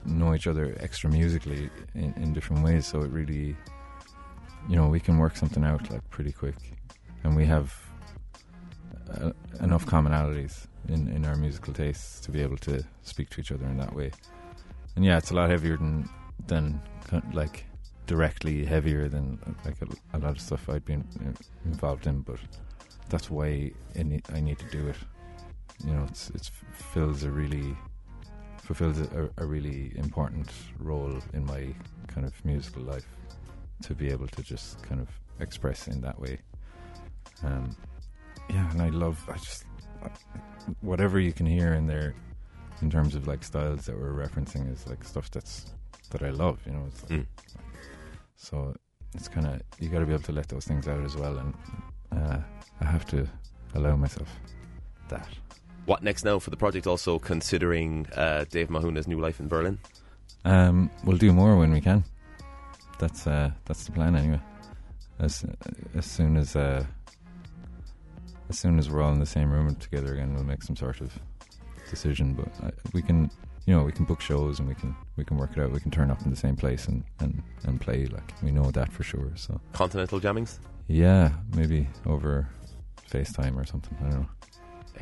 know 0.05 0.35
each 0.35 0.47
other 0.47 0.77
extra 0.81 1.11
musically 1.11 1.71
in, 1.95 2.13
in 2.17 2.33
different 2.33 2.63
ways. 2.63 2.87
So 2.87 3.01
it 3.01 3.11
really, 3.11 3.57
you 4.69 4.77
know, 4.77 4.87
we 4.89 5.01
can 5.01 5.19
work 5.19 5.37
something 5.37 5.65
out 5.65 5.91
like 5.91 6.09
pretty 6.11 6.33
quick, 6.33 6.57
and 7.29 7.37
we 7.37 7.45
have 7.45 7.79
uh, 9.15 9.33
enough 9.61 9.85
commonalities 9.85 10.67
in 10.89 11.09
in 11.09 11.27
our 11.27 11.37
musical 11.37 11.75
tastes 11.75 12.21
to 12.21 12.31
be 12.31 12.41
able 12.41 12.57
to 12.57 12.83
speak 13.03 13.29
to 13.31 13.41
each 13.41 13.53
other 13.53 13.67
in 13.67 13.77
that 13.77 13.95
way. 13.95 14.11
And 14.97 15.05
yeah, 15.05 15.19
it's 15.19 15.31
a 15.31 15.35
lot 15.35 15.51
heavier 15.51 15.77
than 15.77 16.09
than 16.47 16.81
like 17.35 17.67
directly 18.07 18.65
heavier 18.65 19.09
than 19.11 19.39
like 19.67 19.77
a, 19.83 20.17
a 20.17 20.19
lot 20.19 20.31
of 20.31 20.41
stuff 20.41 20.71
I'd 20.71 20.87
been 20.87 21.05
involved 21.67 22.07
in, 22.07 22.23
but 22.23 22.39
that's 23.11 23.31
why 23.31 23.73
I 23.99 24.03
need, 24.03 24.25
I 24.33 24.41
need 24.41 24.59
to 24.59 24.71
do 24.79 24.89
it. 24.89 24.97
You 25.85 25.93
know, 25.93 26.05
it's 26.09 26.31
it's 26.31 26.51
fills 26.93 27.25
a 27.25 27.31
really 27.31 27.77
fulfills 28.57 29.01
a, 29.01 29.29
a 29.37 29.45
really 29.45 29.93
important 29.97 30.51
role 30.79 31.15
in 31.35 31.45
my 31.45 31.75
kind 32.07 32.27
of 32.27 32.33
musical 32.45 32.83
life 32.83 33.09
to 33.83 33.95
be 33.95 34.11
able 34.11 34.29
to 34.29 34.43
just 34.43 34.83
kind 34.83 35.01
of 35.01 35.09
express 35.41 35.89
in 35.89 36.01
that 36.01 36.19
way. 36.19 36.39
Um, 37.45 37.77
yeah, 38.51 38.71
and 38.71 38.83
I 38.83 38.89
love 38.91 39.23
I 39.29 39.37
just 39.37 39.65
whatever 40.81 41.19
you 41.19 41.33
can 41.33 41.47
hear 41.47 41.75
in 41.75 41.87
there 41.87 42.15
in 42.83 42.91
terms 42.91 43.15
of 43.15 43.27
like 43.27 43.43
styles 43.45 43.87
that 43.87 43.99
we're 43.99 44.13
referencing 44.13 44.73
is 44.73 44.87
like 44.87 45.03
stuff 45.05 45.31
that's 45.31 45.67
that 46.11 46.23
I 46.23 46.31
love. 46.31 46.59
You 46.67 46.73
know, 46.73 46.85
it's 46.89 47.03
like, 47.11 47.21
Mm. 47.21 47.27
so 48.37 48.75
it's 49.15 49.29
kind 49.29 49.47
of 49.47 49.61
you 49.79 49.89
got 49.89 50.01
to 50.01 50.07
be 50.07 50.13
able 50.13 50.23
to 50.25 50.33
let 50.33 50.49
those 50.49 50.65
things 50.67 50.87
out 50.89 51.05
as 51.05 51.17
well, 51.17 51.39
and 51.39 51.55
uh, 52.13 52.39
I 52.81 52.85
have 52.85 53.05
to 53.07 53.27
allow 53.75 53.97
myself 53.97 54.29
that. 55.09 55.29
What 55.87 56.03
next 56.03 56.25
now 56.25 56.39
for 56.39 56.51
the 56.51 56.57
project? 56.57 56.87
Also 56.87 57.19
considering 57.19 58.07
uh, 58.15 58.45
Dave 58.51 58.69
Mahuna's 58.69 59.09
new 59.09 59.19
life 59.21 59.41
in 59.41 59.49
Berlin. 59.49 59.79
Um, 60.45 60.91
we'll 61.05 61.17
do 61.17 61.33
more 61.33 61.57
when 61.57 61.73
we 61.73 61.81
can. 61.81 62.05
That's 62.99 63.27
uh, 63.27 63.51
that's 63.65 63.85
the 63.87 63.93
plan 63.93 64.15
anyway. 64.17 64.41
As 65.19 65.45
as 65.97 66.05
soon 66.07 66.37
as 66.37 66.55
uh, 66.57 66.85
as 68.49 68.59
soon 68.59 68.79
as 68.79 68.89
we're 68.91 69.03
all 69.03 69.13
in 69.13 69.21
the 69.21 69.27
same 69.27 69.51
room 69.51 69.75
together 69.77 70.15
again, 70.15 70.35
we'll 70.35 70.45
make 70.45 70.63
some 70.63 70.77
sort 70.77 71.01
of 71.01 71.13
decision. 71.91 72.35
But 72.35 72.49
uh, 72.67 72.71
we 72.93 73.03
can, 73.03 73.31
you 73.67 73.75
know, 73.75 73.85
we 73.85 73.93
can 73.93 74.05
book 74.05 74.21
shows 74.21 74.59
and 74.59 74.69
we 74.69 74.75
can 74.75 74.95
we 75.17 75.25
can 75.25 75.37
work 75.37 75.53
it 75.57 75.61
out. 75.61 75.71
We 75.73 75.81
can 75.81 75.91
turn 75.91 76.11
up 76.11 76.23
in 76.23 76.31
the 76.31 76.37
same 76.37 76.57
place 76.57 76.87
and 76.87 77.05
and 77.21 77.43
and 77.65 77.81
play. 77.81 78.07
Like 78.07 78.33
we 78.43 78.51
know 78.51 78.71
that 78.71 78.93
for 78.93 79.03
sure. 79.03 79.33
So 79.37 79.61
Continental 79.73 80.21
jammings. 80.21 80.59
yeah, 80.89 81.31
maybe 81.55 81.89
over 82.07 82.49
FaceTime 83.11 83.57
or 83.57 83.65
something. 83.65 83.97
I 84.01 84.11
don't 84.11 84.21
know. 84.21 84.29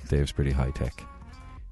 Dave's 0.09 0.33
pretty 0.33 0.53
high 0.53 0.71
tech. 0.71 1.03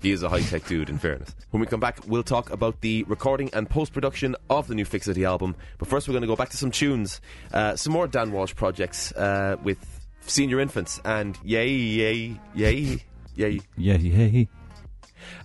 He 0.00 0.10
is 0.12 0.22
a 0.22 0.28
high 0.28 0.42
tech 0.42 0.66
dude, 0.66 0.90
in 0.90 0.98
fairness. 0.98 1.34
When 1.50 1.60
we 1.62 1.66
come 1.66 1.80
back, 1.80 1.98
we'll 2.06 2.22
talk 2.24 2.50
about 2.50 2.80
the 2.82 3.04
recording 3.04 3.48
and 3.54 3.70
post 3.70 3.92
production 3.94 4.36
of 4.50 4.66
the 4.68 4.74
new 4.74 4.84
Fixity 4.84 5.24
album. 5.24 5.54
But 5.78 5.88
first, 5.88 6.06
we're 6.08 6.12
going 6.12 6.22
to 6.22 6.26
go 6.26 6.36
back 6.36 6.50
to 6.50 6.58
some 6.58 6.70
tunes, 6.70 7.22
uh, 7.54 7.74
some 7.76 7.92
more 7.94 8.06
Dan 8.06 8.30
Walsh 8.30 8.54
projects 8.54 9.12
uh, 9.12 9.56
with 9.62 9.78
senior 10.26 10.60
infants, 10.60 11.00
and 11.04 11.38
yay, 11.44 11.68
yay, 11.68 12.40
yay, 12.54 12.98
yay. 13.36 13.60
Yeah, 13.76 13.96
yeah. 13.96 14.44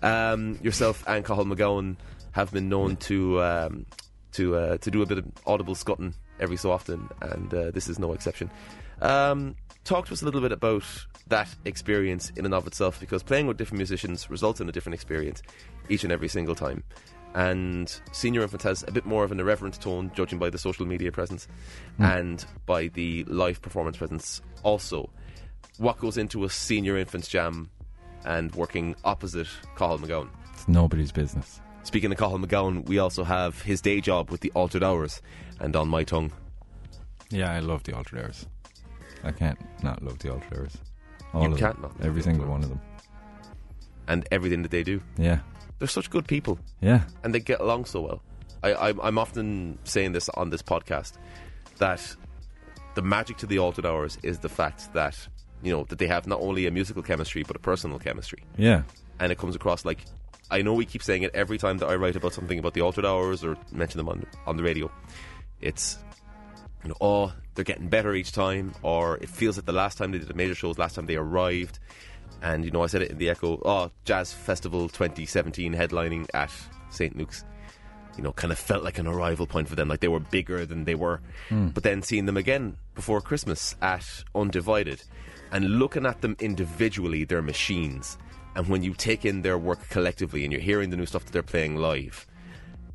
Um, 0.02 0.60
yourself 0.62 1.04
and 1.08 1.24
Cathal 1.26 1.46
MacGabhann 1.46 1.98
have 2.32 2.52
been 2.52 2.70
known 2.70 2.96
to 2.98 3.42
um, 3.42 3.86
to 4.34 4.56
uh, 4.56 4.78
to 4.78 4.92
do 4.92 5.02
a 5.02 5.06
bit 5.06 5.18
of 5.18 5.26
audible 5.46 5.76
scutting 5.76 6.14
every 6.40 6.58
so 6.58 6.72
often, 6.72 7.10
and 7.22 7.54
uh, 7.54 7.72
this 7.72 7.88
is 7.88 8.00
no 8.00 8.14
exception. 8.14 8.50
Um, 9.02 9.56
talk 9.84 10.08
to 10.08 10.14
us 10.14 10.22
a 10.22 10.26
little 10.26 10.42
bit 10.42 10.52
about 10.52 10.84
that 11.28 11.50
experience 11.66 12.32
in 12.36 12.46
and 12.46 12.54
of 12.54 12.68
itself, 12.68 13.00
because 13.00 13.24
playing 13.24 13.48
with 13.48 13.58
different 13.58 13.80
musicians 13.80 14.30
results 14.30 14.62
in 14.62 14.70
a 14.70 14.72
different 14.72 14.96
experience 14.96 15.42
each 15.90 16.04
and 16.04 16.12
every 16.12 16.28
single 16.28 16.56
time. 16.56 16.84
And 17.36 18.02
Senior 18.12 18.42
Infant 18.42 18.64
has 18.64 18.84
a 18.88 18.92
bit 18.92 19.06
more 19.06 19.24
of 19.24 19.32
an 19.32 19.40
irreverent 19.40 19.80
tone, 19.80 20.12
judging 20.16 20.40
by 20.40 20.50
the 20.50 20.58
social 20.58 20.86
media 20.86 21.12
presence 21.12 21.48
hmm. 21.98 22.04
and 22.04 22.46
by 22.66 22.88
the 22.88 23.24
live 23.26 23.62
performance 23.62 23.98
presence. 23.98 24.42
Also, 24.64 25.10
what 25.78 26.00
goes 26.00 26.18
into 26.18 26.44
a 26.44 26.50
Senior 26.50 26.98
Infants 26.98 27.28
jam 27.28 27.70
and 28.26 28.54
working 28.56 28.96
opposite 29.06 29.48
Cathal 29.78 30.00
MacGabhann? 30.00 30.30
It's 30.54 30.68
nobody's 30.68 31.12
business. 31.12 31.62
Speaking 31.84 32.12
of 32.12 32.18
Cathal 32.18 32.40
MacGabhann, 32.40 32.86
we 32.88 32.98
also 33.00 33.24
have 33.24 33.62
his 33.62 33.80
day 33.80 34.02
job 34.02 34.32
with 34.32 34.42
the 34.42 34.52
Altered 34.56 34.84
Hours 34.84 35.22
and 35.60 35.76
On 35.76 35.88
My 35.88 36.04
Tongue. 36.04 36.32
Yeah, 37.30 37.52
I 37.54 37.60
love 37.60 37.84
the 37.84 37.96
Altered 37.96 38.22
Hours. 38.24 38.48
I 39.24 39.32
can't 39.32 39.60
not 39.84 40.02
love 40.02 40.18
the 40.20 40.34
Altered 40.34 40.58
Hours. 40.58 40.78
All 41.34 41.44
You 41.44 41.52
of 41.54 41.60
can't 41.60 41.80
them. 41.82 41.92
not 41.98 42.06
Every 42.06 42.24
single 42.24 42.48
one 42.48 42.64
of 42.64 42.70
them. 42.70 42.82
and 44.08 44.28
everything 44.32 44.64
that 44.64 44.72
they 44.72 44.84
do. 44.84 45.00
Yeah, 45.18 45.40
They're 45.80 45.88
such 45.88 46.10
good 46.10 46.28
people 46.28 46.60
yeah, 46.82 47.02
and 47.24 47.34
they 47.34 47.40
get 47.40 47.60
along 47.62 47.86
so 47.86 48.02
well. 48.02 48.22
I, 48.62 48.90
I'm, 48.90 49.00
I'm 49.02 49.18
often 49.18 49.80
saying 49.86 50.12
this 50.12 50.28
on 50.30 50.50
this 50.50 50.62
podcast 50.62 51.14
that 51.78 52.16
the 52.96 53.02
magic 53.02 53.38
to 53.38 53.46
the 53.46 53.60
Altered 53.60 53.86
Hours 53.86 54.18
is 54.22 54.40
the 54.40 54.50
fact 54.50 54.94
that 54.94 55.16
you 55.64 55.72
know 55.72 55.86
that 55.86 55.98
they 55.98 56.08
have 56.08 56.28
not 56.28 56.42
only 56.42 56.68
a 56.68 56.72
musical 56.72 57.02
chemistry 57.02 57.44
but 57.44 57.56
a 57.56 57.60
personal 57.60 58.00
chemistry, 58.00 58.44
yeah, 58.58 58.84
and 59.20 59.32
it 59.32 59.38
comes 59.38 59.56
across 59.56 59.86
like 59.86 60.06
I 60.52 60.62
know 60.62 60.74
we 60.74 60.86
keep 60.86 61.04
saying 61.04 61.24
it 61.24 61.32
every 61.34 61.58
time 61.58 61.78
that 61.78 61.88
I 61.88 61.96
write 61.96 62.16
about 62.16 62.34
something 62.34 62.60
about 62.60 62.74
the 62.74 62.82
Altered 62.82 63.06
Hours 63.06 63.44
or 63.44 63.58
mention 63.72 63.98
them 63.98 64.10
on 64.10 64.26
on 64.46 64.58
the 64.58 64.64
radio. 64.64 64.92
It's 65.62 65.98
you 66.84 66.90
know, 66.90 66.96
oh, 67.02 67.34
they're 67.56 67.66
getting 67.66 67.90
better 67.90 68.14
each 68.14 68.32
time, 68.32 68.74
or 68.82 69.18
it 69.18 69.30
feels 69.30 69.58
like 69.58 69.66
the 69.66 69.74
last 69.74 69.98
time 69.98 70.12
they 70.12 70.18
did 70.18 70.28
the 70.28 70.34
major 70.34 70.56
shows, 70.56 70.78
last 70.78 70.96
time 70.96 71.06
they 71.06 71.18
arrived. 71.18 71.80
And, 72.42 72.64
you 72.64 72.72
know, 72.72 72.84
I 72.84 72.88
said 72.88 73.02
it 73.02 73.12
in 73.12 73.18
the 73.18 73.30
Echo, 73.30 73.62
oh, 73.66 73.92
Jazz 74.06 74.32
Festival 74.34 74.88
2017 74.90 75.74
headlining 75.74 76.28
at 76.34 76.52
St. 76.90 77.16
Luke's, 77.18 77.44
you 78.18 78.24
know, 78.24 78.32
kind 78.34 78.52
of 78.52 78.60
felt 78.60 78.84
like 78.84 78.98
an 78.98 79.08
arrival 79.08 79.46
point 79.46 79.68
for 79.68 79.76
them, 79.76 79.90
like 79.90 80.00
they 80.00 80.08
were 80.08 80.20
bigger 80.20 80.66
than 80.66 80.86
they 80.86 80.96
were. 80.96 81.22
Hmm. 81.50 81.68
But 81.70 81.84
then 81.84 82.02
seeing 82.02 82.26
them 82.26 82.38
again 82.38 82.78
before 82.96 83.22
Christmas 83.22 83.76
at 83.82 84.06
Undivided 84.36 85.04
and 85.52 85.80
looking 85.80 86.06
at 86.06 86.22
them 86.22 86.36
individually, 86.40 87.24
they're 87.24 87.42
machines. 87.42 88.18
And 88.56 88.68
when 88.68 88.84
you 88.84 88.94
take 88.94 89.26
in 89.26 89.42
their 89.42 89.58
work 89.58 89.90
collectively 89.90 90.44
and 90.44 90.52
you're 90.52 90.62
hearing 90.62 90.90
the 90.90 90.98
new 90.98 91.06
stuff 91.06 91.26
that 91.26 91.34
they're 91.34 91.44
playing 91.44 91.76
live, 91.76 92.26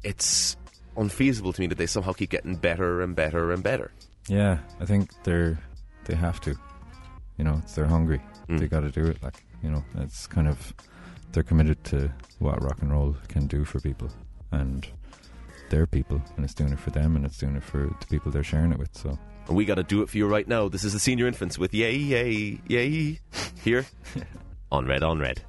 it's 0.02 0.56
unfeasible 0.96 1.52
to 1.52 1.60
me 1.60 1.66
that 1.68 1.78
they 1.78 1.86
somehow 1.86 2.12
keep 2.12 2.30
getting 2.30 2.56
better 2.56 3.02
and 3.02 3.16
better 3.16 3.52
and 3.52 3.62
better. 3.62 3.90
yeah. 4.28 4.58
I 4.80 4.84
think 4.84 5.10
they're 5.24 5.58
they 6.04 6.14
have 6.14 6.40
to. 6.42 6.54
You 7.38 7.44
know, 7.44 7.60
they're 7.74 7.86
hungry. 7.86 8.20
Mm. 8.48 8.58
They 8.58 8.66
got 8.66 8.80
to 8.80 8.90
do 8.90 9.06
it. 9.06 9.22
Like 9.22 9.44
You 9.62 9.70
know, 9.70 9.84
it's 9.98 10.26
kind 10.26 10.48
of 10.48 10.74
they're 11.32 11.42
committed 11.42 11.82
to 11.84 12.10
what 12.38 12.62
rock 12.62 12.82
and 12.82 12.92
roll 12.92 13.16
can 13.28 13.46
do 13.46 13.64
for 13.64 13.80
people, 13.80 14.08
and 14.52 14.86
they're 15.70 15.86
people, 15.86 16.22
and 16.36 16.44
it's 16.44 16.54
doing 16.54 16.72
it 16.72 16.78
for 16.78 16.90
them, 16.90 17.16
and 17.16 17.24
it's 17.24 17.38
doing 17.38 17.56
it 17.56 17.62
for 17.62 17.94
the 18.00 18.06
people 18.08 18.30
they're 18.30 18.44
sharing 18.44 18.72
it 18.72 18.78
with. 18.78 18.96
So 18.96 19.18
And 19.48 19.56
we 19.56 19.64
got 19.64 19.76
to 19.76 19.82
do 19.82 20.02
it 20.02 20.08
for 20.08 20.16
you 20.18 20.26
right 20.26 20.46
now. 20.46 20.68
This 20.68 20.84
is 20.84 20.92
the 20.92 21.00
Senior 21.00 21.26
Infants 21.26 21.58
with 21.58 21.74
Yay, 21.74 21.96
Yay, 21.96 22.60
Yay 22.68 23.20
here 23.62 23.86
on 24.72 24.86
Red 24.86 25.02
on 25.02 25.18
Red. 25.18 25.42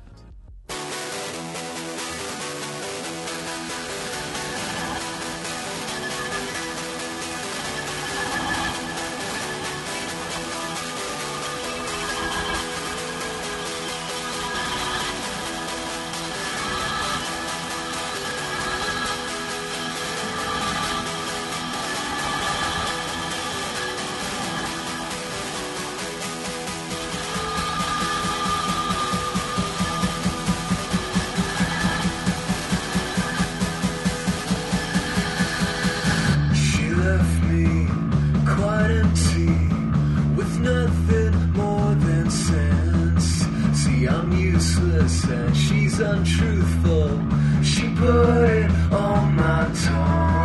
I'm 44.65 44.71
useless 44.71 45.23
and 45.25 45.55
she's 45.55 45.99
untruthful. 45.99 47.21
She 47.63 47.87
put 47.95 48.49
it 48.49 48.71
on 48.91 49.35
my 49.35 49.71
tongue. 49.83 50.44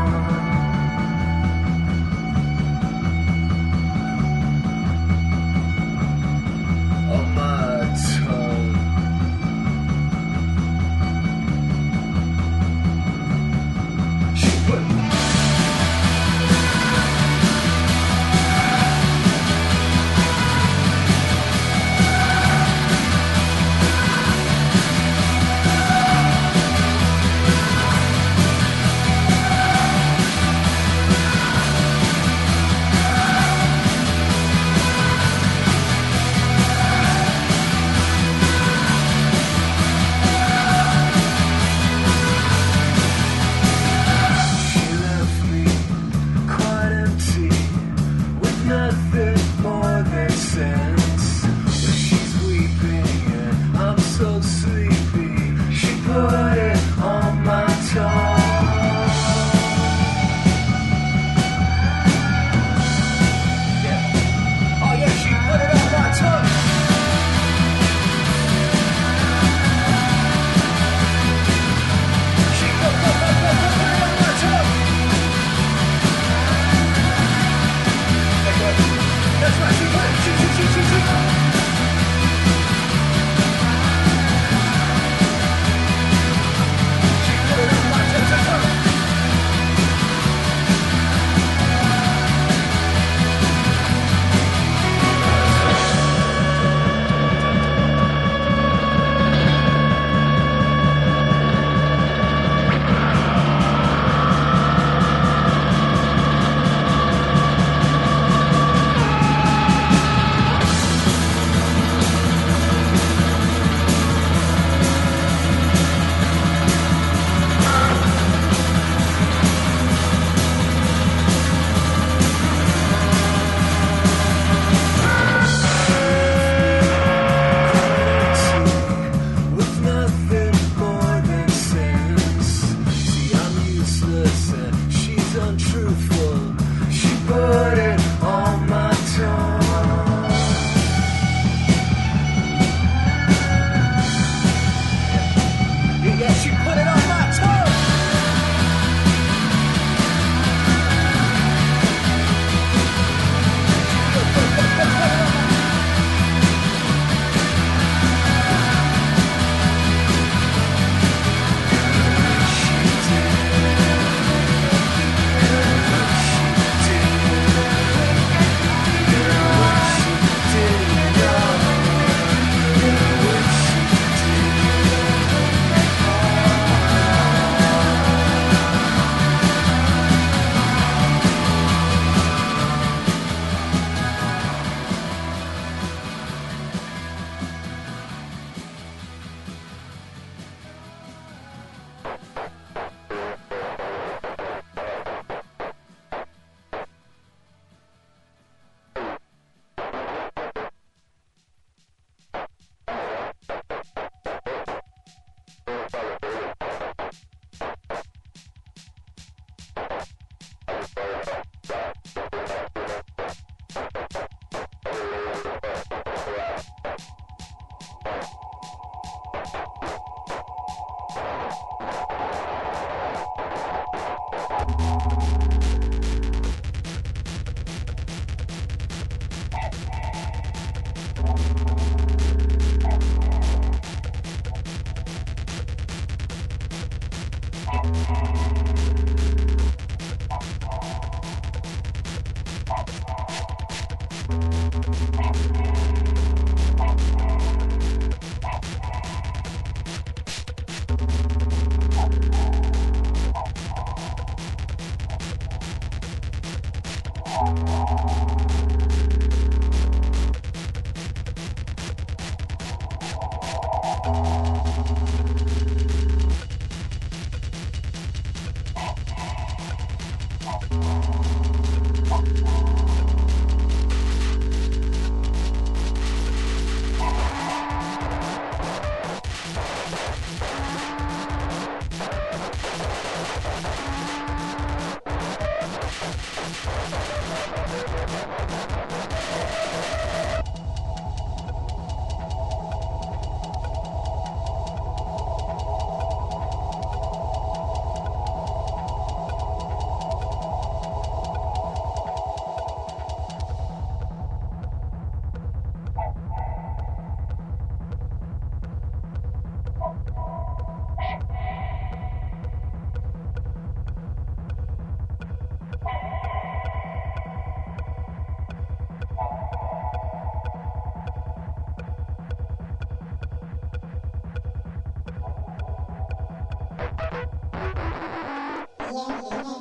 long, 328.93 329.23
long, 329.31 329.45
long. 329.45 329.60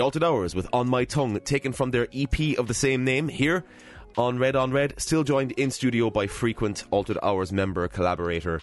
Altered 0.00 0.24
Hours 0.24 0.54
with 0.54 0.68
On 0.72 0.88
My 0.88 1.04
Tongue, 1.04 1.38
taken 1.40 1.72
from 1.72 1.90
their 1.90 2.08
EP 2.14 2.58
of 2.58 2.68
the 2.68 2.74
same 2.74 3.04
name 3.04 3.28
here 3.28 3.64
on 4.16 4.38
Red 4.38 4.56
on 4.56 4.72
Red, 4.72 4.94
still 4.98 5.24
joined 5.24 5.52
in 5.52 5.70
studio 5.70 6.10
by 6.10 6.26
frequent 6.26 6.84
Altered 6.90 7.18
Hours 7.22 7.52
member, 7.52 7.86
collaborator, 7.88 8.60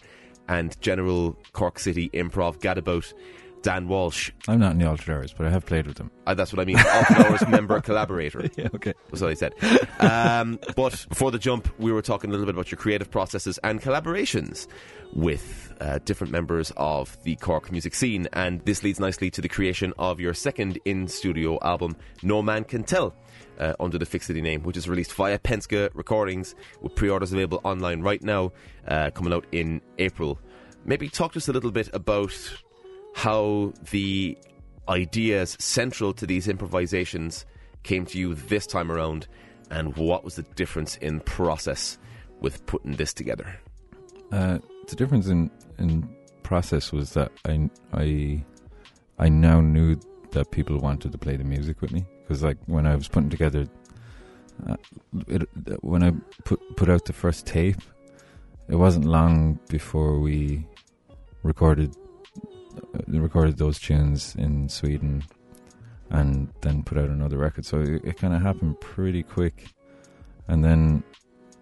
and 0.47 0.79
general 0.81 1.37
Cork 1.53 1.79
City 1.79 2.09
improv 2.09 2.59
gadabout, 2.59 3.13
Dan 3.61 3.87
Walsh. 3.87 4.31
I'm 4.47 4.59
not 4.59 4.73
in 4.73 4.79
the 4.79 4.89
Altered 4.89 5.13
Hours, 5.13 5.33
but 5.33 5.45
I 5.45 5.49
have 5.49 5.65
played 5.65 5.87
with 5.87 5.97
them. 5.97 6.11
Uh, 6.27 6.33
that's 6.33 6.51
what 6.51 6.59
I 6.59 6.65
mean, 6.65 6.77
Hours 6.77 7.47
member, 7.47 7.79
collaborator. 7.81 8.49
Yeah, 8.57 8.67
okay. 8.75 8.93
That's 9.09 9.21
what 9.21 9.31
I 9.31 9.33
said. 9.33 9.53
Um, 10.01 10.59
but 10.75 11.05
before 11.07 11.31
the 11.31 11.39
jump, 11.39 11.69
we 11.79 11.89
were 11.93 12.01
talking 12.01 12.29
a 12.29 12.31
little 12.31 12.45
bit 12.45 12.53
about 12.53 12.69
your 12.69 12.77
creative 12.77 13.09
processes 13.09 13.57
and 13.63 13.81
collaborations 13.81 14.67
with 15.13 15.73
uh, 15.79 15.99
different 16.03 16.33
members 16.33 16.73
of 16.75 17.17
the 17.23 17.37
Cork 17.37 17.71
music 17.71 17.95
scene. 17.95 18.27
And 18.33 18.59
this 18.65 18.83
leads 18.83 18.99
nicely 18.99 19.29
to 19.31 19.41
the 19.41 19.47
creation 19.47 19.93
of 19.97 20.19
your 20.19 20.33
second 20.33 20.79
in 20.83 21.07
studio 21.07 21.59
album, 21.61 21.95
No 22.21 22.41
Man 22.41 22.65
Can 22.65 22.83
Tell. 22.83 23.15
Uh, 23.57 23.73
under 23.79 23.97
the 23.97 24.05
Fixity 24.05 24.39
name, 24.39 24.61
which 24.61 24.77
is 24.77 24.87
released 24.87 25.11
via 25.13 25.39
Penske 25.39 25.89
Recordings, 25.95 26.53
with 26.81 26.93
pre-orders 26.93 27.33
available 27.33 27.59
online 27.63 28.01
right 28.01 28.21
now, 28.21 28.51
uh, 28.87 29.09
coming 29.09 29.33
out 29.33 29.47
in 29.51 29.81
April. 29.97 30.37
Maybe 30.85 31.09
talk 31.09 31.31
to 31.31 31.37
us 31.37 31.47
a 31.47 31.53
little 31.53 31.71
bit 31.71 31.89
about 31.91 32.35
how 33.15 33.73
the 33.89 34.37
ideas 34.89 35.55
central 35.59 36.13
to 36.13 36.25
these 36.25 36.47
improvisations 36.47 37.45
came 37.83 38.05
to 38.05 38.17
you 38.17 38.35
this 38.35 38.67
time 38.67 38.91
around, 38.91 39.27
and 39.69 39.95
what 39.97 40.23
was 40.23 40.35
the 40.35 40.43
difference 40.43 40.97
in 40.97 41.19
process 41.21 41.97
with 42.39 42.65
putting 42.65 42.93
this 42.93 43.13
together. 43.13 43.59
Uh, 44.31 44.59
the 44.87 44.95
difference 44.95 45.27
in, 45.27 45.49
in 45.77 46.07
process 46.43 46.91
was 46.91 47.13
that 47.13 47.31
I, 47.45 47.69
I, 47.93 48.43
I 49.19 49.29
now 49.29 49.61
knew 49.61 49.99
that 50.31 50.51
people 50.51 50.77
wanted 50.79 51.11
to 51.11 51.17
play 51.17 51.37
the 51.37 51.43
music 51.43 51.81
with 51.81 51.91
me 51.91 52.05
because 52.21 52.43
like 52.43 52.57
when 52.65 52.85
I 52.85 52.95
was 52.95 53.07
putting 53.07 53.29
together, 53.29 53.67
uh, 54.67 54.75
it, 55.27 55.47
when 55.81 56.03
I 56.03 56.11
put 56.43 56.59
put 56.75 56.89
out 56.89 57.05
the 57.05 57.13
first 57.13 57.45
tape, 57.45 57.77
it 58.67 58.75
wasn't 58.75 59.05
long 59.05 59.59
before 59.69 60.19
we 60.19 60.67
recorded 61.43 61.95
recorded 63.07 63.57
those 63.57 63.79
tunes 63.79 64.35
in 64.35 64.69
Sweden, 64.69 65.23
and 66.09 66.49
then 66.61 66.83
put 66.83 66.97
out 66.97 67.09
another 67.09 67.37
record. 67.37 67.65
So 67.65 67.81
it, 67.81 68.03
it 68.03 68.17
kind 68.17 68.33
of 68.33 68.41
happened 68.41 68.79
pretty 68.79 69.23
quick, 69.23 69.67
and 70.47 70.63
then 70.63 71.03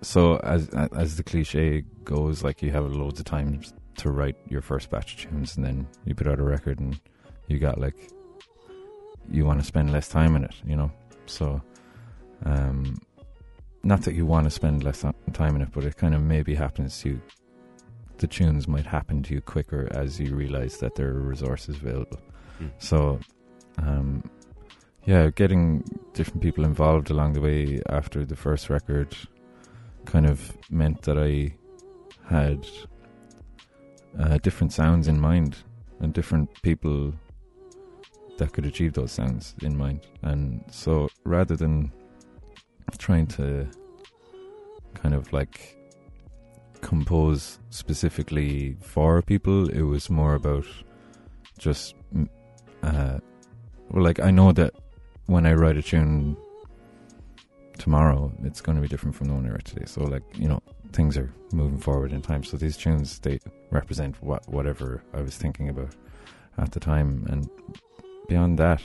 so 0.01 0.37
as 0.37 0.69
as 0.69 1.17
the 1.17 1.23
cliche 1.23 1.83
goes, 2.03 2.43
like 2.43 2.61
you 2.61 2.71
have 2.71 2.85
loads 2.91 3.19
of 3.19 3.25
time 3.25 3.61
to 3.97 4.11
write 4.11 4.35
your 4.49 4.61
first 4.61 4.89
batch 4.89 5.13
of 5.13 5.31
tunes, 5.31 5.55
and 5.55 5.65
then 5.65 5.87
you 6.05 6.15
put 6.15 6.27
out 6.27 6.39
a 6.39 6.43
record, 6.43 6.79
and 6.79 6.99
you 7.47 7.59
got 7.59 7.79
like 7.79 8.11
you 9.29 9.45
want 9.45 9.59
to 9.59 9.65
spend 9.65 9.91
less 9.91 10.07
time 10.07 10.35
in 10.35 10.43
it, 10.43 10.53
you 10.65 10.75
know. 10.75 10.91
So, 11.25 11.61
um, 12.45 12.99
not 13.83 14.03
that 14.03 14.13
you 14.13 14.25
want 14.25 14.45
to 14.45 14.51
spend 14.51 14.83
less 14.83 15.03
time 15.33 15.55
in 15.55 15.61
it, 15.61 15.69
but 15.71 15.83
it 15.83 15.97
kind 15.97 16.13
of 16.13 16.21
maybe 16.21 16.53
happens 16.53 16.99
to 17.01 17.09
you 17.09 17.21
the 18.17 18.27
tunes 18.27 18.67
might 18.67 18.85
happen 18.85 19.23
to 19.23 19.33
you 19.33 19.41
quicker 19.41 19.87
as 19.91 20.19
you 20.19 20.35
realize 20.35 20.77
that 20.77 20.95
there 20.95 21.09
are 21.09 21.19
resources 21.19 21.75
available. 21.77 22.19
Mm. 22.61 22.71
So, 22.79 23.19
um, 23.77 24.23
yeah, 25.05 25.29
getting 25.29 25.83
different 26.13 26.41
people 26.41 26.63
involved 26.65 27.11
along 27.11 27.33
the 27.33 27.41
way 27.41 27.81
after 27.89 28.25
the 28.25 28.35
first 28.35 28.69
record 28.69 29.15
kind 30.05 30.25
of 30.25 30.55
meant 30.69 31.01
that 31.03 31.17
I 31.17 31.55
had 32.27 32.67
uh, 34.19 34.37
different 34.39 34.73
sounds 34.73 35.07
in 35.07 35.19
mind 35.19 35.57
and 35.99 36.13
different 36.13 36.49
people 36.61 37.13
that 38.37 38.53
could 38.53 38.65
achieve 38.65 38.93
those 38.93 39.11
sounds 39.11 39.55
in 39.61 39.77
mind. 39.77 40.07
And 40.21 40.63
so 40.69 41.09
rather 41.23 41.55
than 41.55 41.91
trying 42.97 43.27
to 43.27 43.67
kind 44.93 45.13
of 45.13 45.31
like 45.33 45.77
compose 46.85 47.57
specifically 47.71 48.77
for 48.79 49.23
people, 49.23 49.67
it 49.69 49.81
was 49.81 50.07
more 50.07 50.35
about 50.35 50.67
just, 51.57 51.95
mm, 52.15 52.29
uh, 52.83 53.17
well, 53.89 54.03
like 54.03 54.19
I 54.19 54.29
know 54.29 54.51
that 54.51 54.71
when 55.25 55.47
I 55.47 55.53
write 55.53 55.77
a 55.77 55.81
tune 55.81 56.37
tomorrow, 57.79 58.31
it's 58.43 58.61
going 58.61 58.75
to 58.75 58.83
be 58.83 58.87
different 58.87 59.15
from 59.15 59.27
the 59.29 59.33
one 59.33 59.47
I 59.47 59.49
wrote 59.49 59.65
today. 59.65 59.85
So, 59.87 60.03
like, 60.03 60.21
you 60.35 60.47
know, 60.47 60.61
things 60.93 61.17
are 61.17 61.33
moving 61.51 61.79
forward 61.79 62.13
in 62.13 62.21
time. 62.21 62.43
So 62.43 62.55
these 62.55 62.77
tunes, 62.77 63.17
they 63.17 63.39
represent 63.71 64.21
what 64.21 64.47
whatever 64.47 65.01
I 65.11 65.21
was 65.23 65.35
thinking 65.35 65.69
about 65.69 65.95
at 66.59 66.71
the 66.71 66.79
time. 66.79 67.25
And 67.31 67.49
beyond 68.27 68.59
that, 68.59 68.81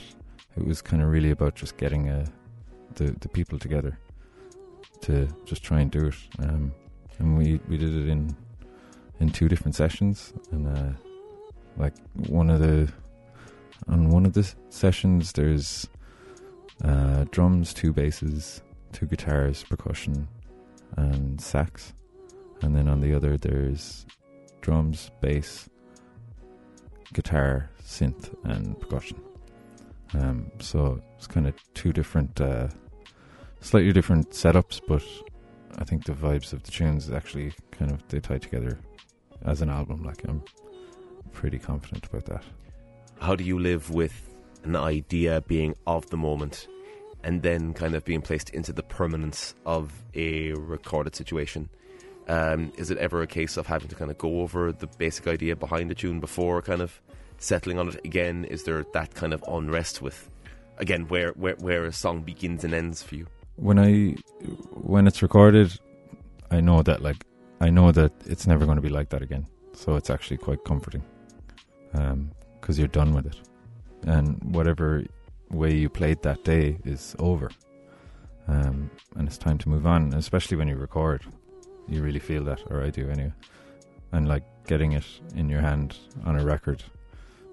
it 0.57 0.65
was 0.65 0.81
kind 0.81 1.03
of 1.03 1.09
really 1.09 1.29
about 1.29 1.53
just 1.53 1.77
getting 1.77 2.09
uh, 2.09 2.25
the 2.95 3.15
the 3.19 3.29
people 3.29 3.59
together 3.59 3.99
to 5.01 5.27
just 5.45 5.61
try 5.61 5.81
and 5.81 5.91
do 5.91 6.07
it. 6.07 6.15
Um, 6.39 6.73
and 7.21 7.37
we 7.37 7.59
we 7.69 7.77
did 7.77 7.95
it 7.95 8.09
in 8.09 8.35
in 9.19 9.29
two 9.29 9.47
different 9.47 9.75
sessions, 9.75 10.33
and 10.51 10.67
uh, 10.67 10.91
like 11.77 11.93
one 12.27 12.49
of 12.49 12.59
the 12.59 12.91
on 13.87 14.09
one 14.09 14.25
of 14.25 14.33
the 14.33 14.51
sessions, 14.69 15.31
there's 15.33 15.87
uh, 16.83 17.25
drums, 17.29 17.73
two 17.73 17.93
basses, 17.93 18.61
two 18.91 19.05
guitars, 19.05 19.63
percussion, 19.63 20.27
and 20.97 21.39
sax, 21.39 21.93
and 22.61 22.75
then 22.75 22.87
on 22.87 23.01
the 23.01 23.13
other 23.13 23.37
there's 23.37 24.07
drums, 24.61 25.11
bass, 25.21 25.69
guitar, 27.13 27.69
synth, 27.83 28.33
and 28.43 28.79
percussion. 28.79 29.21
Um, 30.13 30.51
so 30.59 30.99
it's 31.17 31.27
kind 31.27 31.47
of 31.47 31.53
two 31.73 31.93
different, 31.93 32.41
uh, 32.41 32.67
slightly 33.61 33.93
different 33.93 34.31
setups, 34.31 34.81
but 34.87 35.03
I 35.77 35.83
think 35.83 36.05
the 36.05 36.13
vibes 36.13 36.53
of 36.53 36.63
the 36.63 36.71
tunes 36.71 37.09
actually 37.11 37.53
kind 37.71 37.91
of 37.91 38.07
they 38.09 38.19
tie 38.19 38.37
together 38.37 38.79
as 39.43 39.61
an 39.61 39.69
album. 39.69 40.03
Like 40.03 40.23
I'm 40.27 40.43
pretty 41.31 41.59
confident 41.59 42.05
about 42.05 42.25
that. 42.25 42.43
How 43.19 43.35
do 43.35 43.43
you 43.43 43.59
live 43.59 43.89
with 43.89 44.29
an 44.63 44.75
idea 44.75 45.41
being 45.41 45.75
of 45.87 46.09
the 46.09 46.17
moment 46.17 46.67
and 47.23 47.41
then 47.41 47.73
kind 47.73 47.95
of 47.95 48.03
being 48.03 48.21
placed 48.21 48.49
into 48.49 48.73
the 48.73 48.83
permanence 48.83 49.53
of 49.65 49.91
a 50.15 50.53
recorded 50.53 51.15
situation? 51.15 51.69
Um, 52.27 52.71
is 52.77 52.91
it 52.91 52.97
ever 52.97 53.21
a 53.21 53.27
case 53.27 53.57
of 53.57 53.67
having 53.67 53.89
to 53.89 53.95
kind 53.95 54.11
of 54.11 54.17
go 54.17 54.41
over 54.41 54.71
the 54.71 54.87
basic 54.87 55.27
idea 55.27 55.55
behind 55.55 55.89
the 55.89 55.95
tune 55.95 56.19
before 56.19 56.61
kind 56.61 56.81
of 56.81 57.01
settling 57.37 57.79
on 57.79 57.89
it 57.89 57.99
again? 58.05 58.45
Is 58.45 58.63
there 58.63 58.85
that 58.93 59.13
kind 59.15 59.33
of 59.33 59.43
unrest 59.47 60.01
with, 60.01 60.29
again, 60.77 61.07
where, 61.07 61.31
where, 61.31 61.55
where 61.55 61.85
a 61.85 61.91
song 61.91 62.21
begins 62.21 62.63
and 62.63 62.73
ends 62.73 63.03
for 63.03 63.15
you? 63.15 63.27
When 63.61 63.77
I 63.77 64.15
when 64.71 65.07
it's 65.07 65.21
recorded, 65.21 65.79
I 66.49 66.61
know 66.61 66.81
that 66.81 67.01
like 67.01 67.23
I 67.61 67.69
know 67.69 67.91
that 67.91 68.11
it's 68.25 68.47
never 68.47 68.65
going 68.65 68.77
to 68.77 68.81
be 68.81 68.89
like 68.89 69.09
that 69.09 69.21
again. 69.21 69.45
So 69.73 69.95
it's 69.95 70.09
actually 70.09 70.37
quite 70.37 70.63
comforting 70.65 71.03
because 72.59 72.79
you're 72.79 72.87
done 72.87 73.13
with 73.13 73.27
it, 73.27 73.37
and 74.03 74.37
whatever 74.55 75.03
way 75.51 75.73
you 75.73 75.89
played 75.89 76.21
that 76.23 76.43
day 76.43 76.77
is 76.85 77.15
over, 77.19 77.51
um, 78.47 78.89
and 79.15 79.27
it's 79.27 79.37
time 79.37 79.57
to 79.59 79.69
move 79.69 79.85
on. 79.85 80.13
Especially 80.13 80.57
when 80.57 80.67
you 80.67 80.75
record, 80.75 81.21
you 81.87 82.01
really 82.01 82.19
feel 82.19 82.43
that, 82.45 82.61
or 82.71 82.83
I 82.83 82.89
do 82.89 83.09
anyway. 83.09 83.33
And 84.11 84.27
like 84.27 84.43
getting 84.65 84.93
it 84.93 85.05
in 85.35 85.49
your 85.49 85.61
hand 85.61 85.97
on 86.25 86.37
a 86.37 86.43
record 86.43 86.83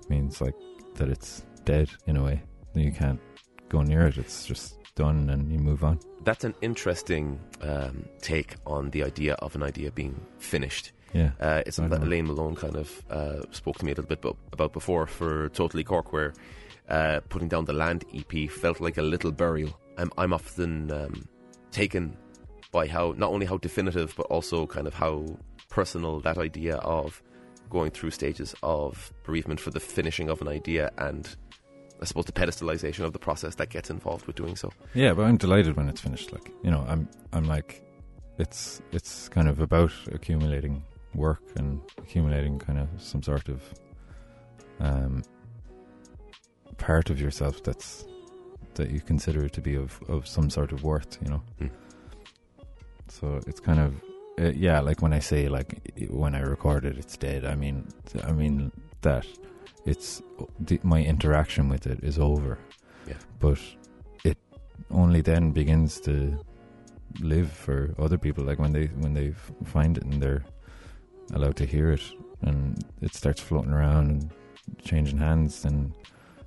means 0.09 0.41
like 0.41 0.57
that 0.95 1.09
it's 1.09 1.45
dead 1.65 1.91
in 2.07 2.17
a 2.17 2.25
way. 2.25 2.43
You 2.75 2.93
can't 2.93 3.21
go 3.69 3.83
near 3.83 4.07
it. 4.07 4.17
It's 4.17 4.47
just 4.47 4.78
done, 4.99 5.31
and 5.31 5.51
you 5.51 5.59
move 5.59 5.85
on. 5.85 5.99
That's 6.25 6.45
an 6.45 6.55
interesting 6.61 7.41
um, 7.63 8.05
take 8.21 8.57
on 8.67 8.91
the 8.91 9.05
idea 9.05 9.35
of 9.35 9.55
an 9.55 9.63
idea 9.63 9.91
being 9.91 10.21
finished. 10.39 10.93
Yeah. 11.15 11.31
Uh, 11.41 11.63
it's 11.65 11.77
something 11.77 11.99
that. 11.99 12.07
Elaine 12.07 12.27
Malone 12.27 12.57
kind 12.57 12.77
of 12.77 13.03
uh, 13.09 13.41
spoke 13.51 13.79
to 13.79 13.85
me 13.85 13.93
a 13.93 13.95
little 13.95 14.09
bit 14.09 14.23
about 14.53 14.73
before 14.73 15.07
for 15.07 15.49
Totally 15.51 15.85
Cork, 15.85 16.13
where 16.13 16.35
uh, 16.89 17.21
putting 17.29 17.49
down 17.49 17.65
the 17.65 17.73
Land 17.73 18.05
EP 18.15 18.51
felt 18.51 18.81
like 18.81 18.99
a 18.99 19.03
little 19.03 19.33
burial. 19.33 19.79
I'm, 19.97 20.11
I'm 20.19 20.33
often 20.33 20.91
um, 20.91 21.29
taken 21.71 22.17
by 22.73 22.89
how 22.89 23.15
not 23.17 23.31
only 23.31 23.47
how 23.47 23.57
definitive, 23.59 24.15
but 24.17 24.27
also 24.27 24.67
kind 24.67 24.87
of 24.87 24.95
how 24.95 25.39
personal 25.71 26.21
that 26.21 26.39
idea 26.39 26.77
of 26.77 27.23
going 27.71 27.91
through 27.91 28.11
stages 28.11 28.55
of 28.63 29.13
bereavement 29.23 29.61
for 29.61 29.71
the 29.71 29.81
finishing 29.81 30.29
of 30.29 30.41
an 30.43 30.49
idea 30.49 30.91
and 30.99 31.37
I 32.01 32.05
suppose 32.05 32.27
the 32.27 32.33
pedestalization 32.33 33.05
of 33.05 33.13
the 33.13 33.19
process 33.19 33.55
that 33.57 33.71
gets 33.71 33.91
involved 33.91 34.27
with 34.27 34.37
doing 34.37 34.55
so. 34.57 34.71
Yeah, 34.95 35.15
but 35.15 35.25
I'm 35.25 35.37
delighted 35.37 35.77
when 35.77 35.89
it's 35.89 36.01
finished. 36.01 36.33
Like 36.33 36.51
you 36.63 36.71
know, 36.71 36.85
I'm 36.89 37.09
I'm 37.33 37.45
like, 37.45 37.83
it's 38.39 38.81
it's 38.93 39.29
kind 39.29 39.49
of 39.49 39.61
about 39.61 39.93
accumulating 40.13 40.83
work 41.15 41.43
and 41.57 41.81
accumulating 41.99 42.59
kind 42.59 42.79
of 42.79 42.89
some 42.99 43.23
sort 43.23 43.49
of 43.49 43.63
um 44.81 45.23
part 46.77 47.11
of 47.11 47.21
yourself 47.21 47.63
that's 47.65 48.07
that 48.75 48.91
you 48.91 49.01
consider 49.01 49.49
to 49.49 49.61
be 49.61 49.75
of 49.75 50.01
of 50.09 50.27
some 50.27 50.51
sort 50.51 50.73
of 50.73 50.85
worth. 50.85 51.19
You 51.23 51.31
know, 51.31 51.43
Hmm. 51.59 51.67
so 53.09 53.41
it's 53.47 53.61
kind 53.61 53.81
of 53.81 53.95
uh, 54.41 54.53
yeah, 54.55 54.79
like 54.81 55.03
when 55.03 55.13
I 55.13 55.19
say 55.19 55.49
like 55.49 55.81
when 56.11 56.35
I 56.37 56.41
record 56.41 56.85
it, 56.85 56.97
it's 56.97 57.17
dead. 57.17 57.45
I 57.45 57.57
mean, 57.57 57.89
I 58.23 58.31
mean 58.33 58.71
that 59.03 59.27
it's 59.89 60.23
the, 60.61 60.79
my 60.83 61.03
interaction 61.03 61.69
with 61.69 61.87
it 61.87 62.01
is 62.03 62.19
over. 62.19 62.59
Yeah. 63.07 63.15
but 63.41 63.59
it 64.23 64.37
only 64.91 65.23
then 65.23 65.51
begins 65.53 65.99
to 66.01 66.39
live 67.21 67.51
for 67.51 67.95
other 67.99 68.19
people. 68.19 68.45
Like 68.45 68.59
when 68.59 68.73
they 68.73 68.87
when 69.03 69.15
they 69.15 69.33
find 69.65 69.97
it 69.97 70.05
and 70.05 70.23
they're 70.23 70.45
allowed 71.33 71.57
to 71.57 71.65
hear 71.65 71.91
it, 71.93 72.03
and 72.43 72.85
it 73.01 73.15
starts 73.15 73.41
floating 73.41 73.73
around 73.73 74.11
and 74.11 74.31
changing 74.85 75.19
hands, 75.19 75.65
and 75.65 75.95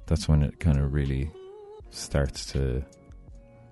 that's 0.06 0.30
when 0.30 0.44
it 0.44 0.60
kind 0.60 0.78
of 0.78 0.94
really 0.94 1.32
starts 1.90 2.46
to 2.54 2.84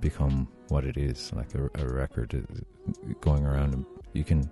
become 0.02 0.48
what 0.70 0.84
it 0.84 0.98
is, 0.98 1.32
like 1.34 1.54
a, 1.54 1.70
a 1.76 1.88
record 1.88 2.34
uh, 2.34 3.14
going 3.22 3.46
around. 3.46 3.74
And 3.74 3.86
you 4.14 4.24
can 4.24 4.50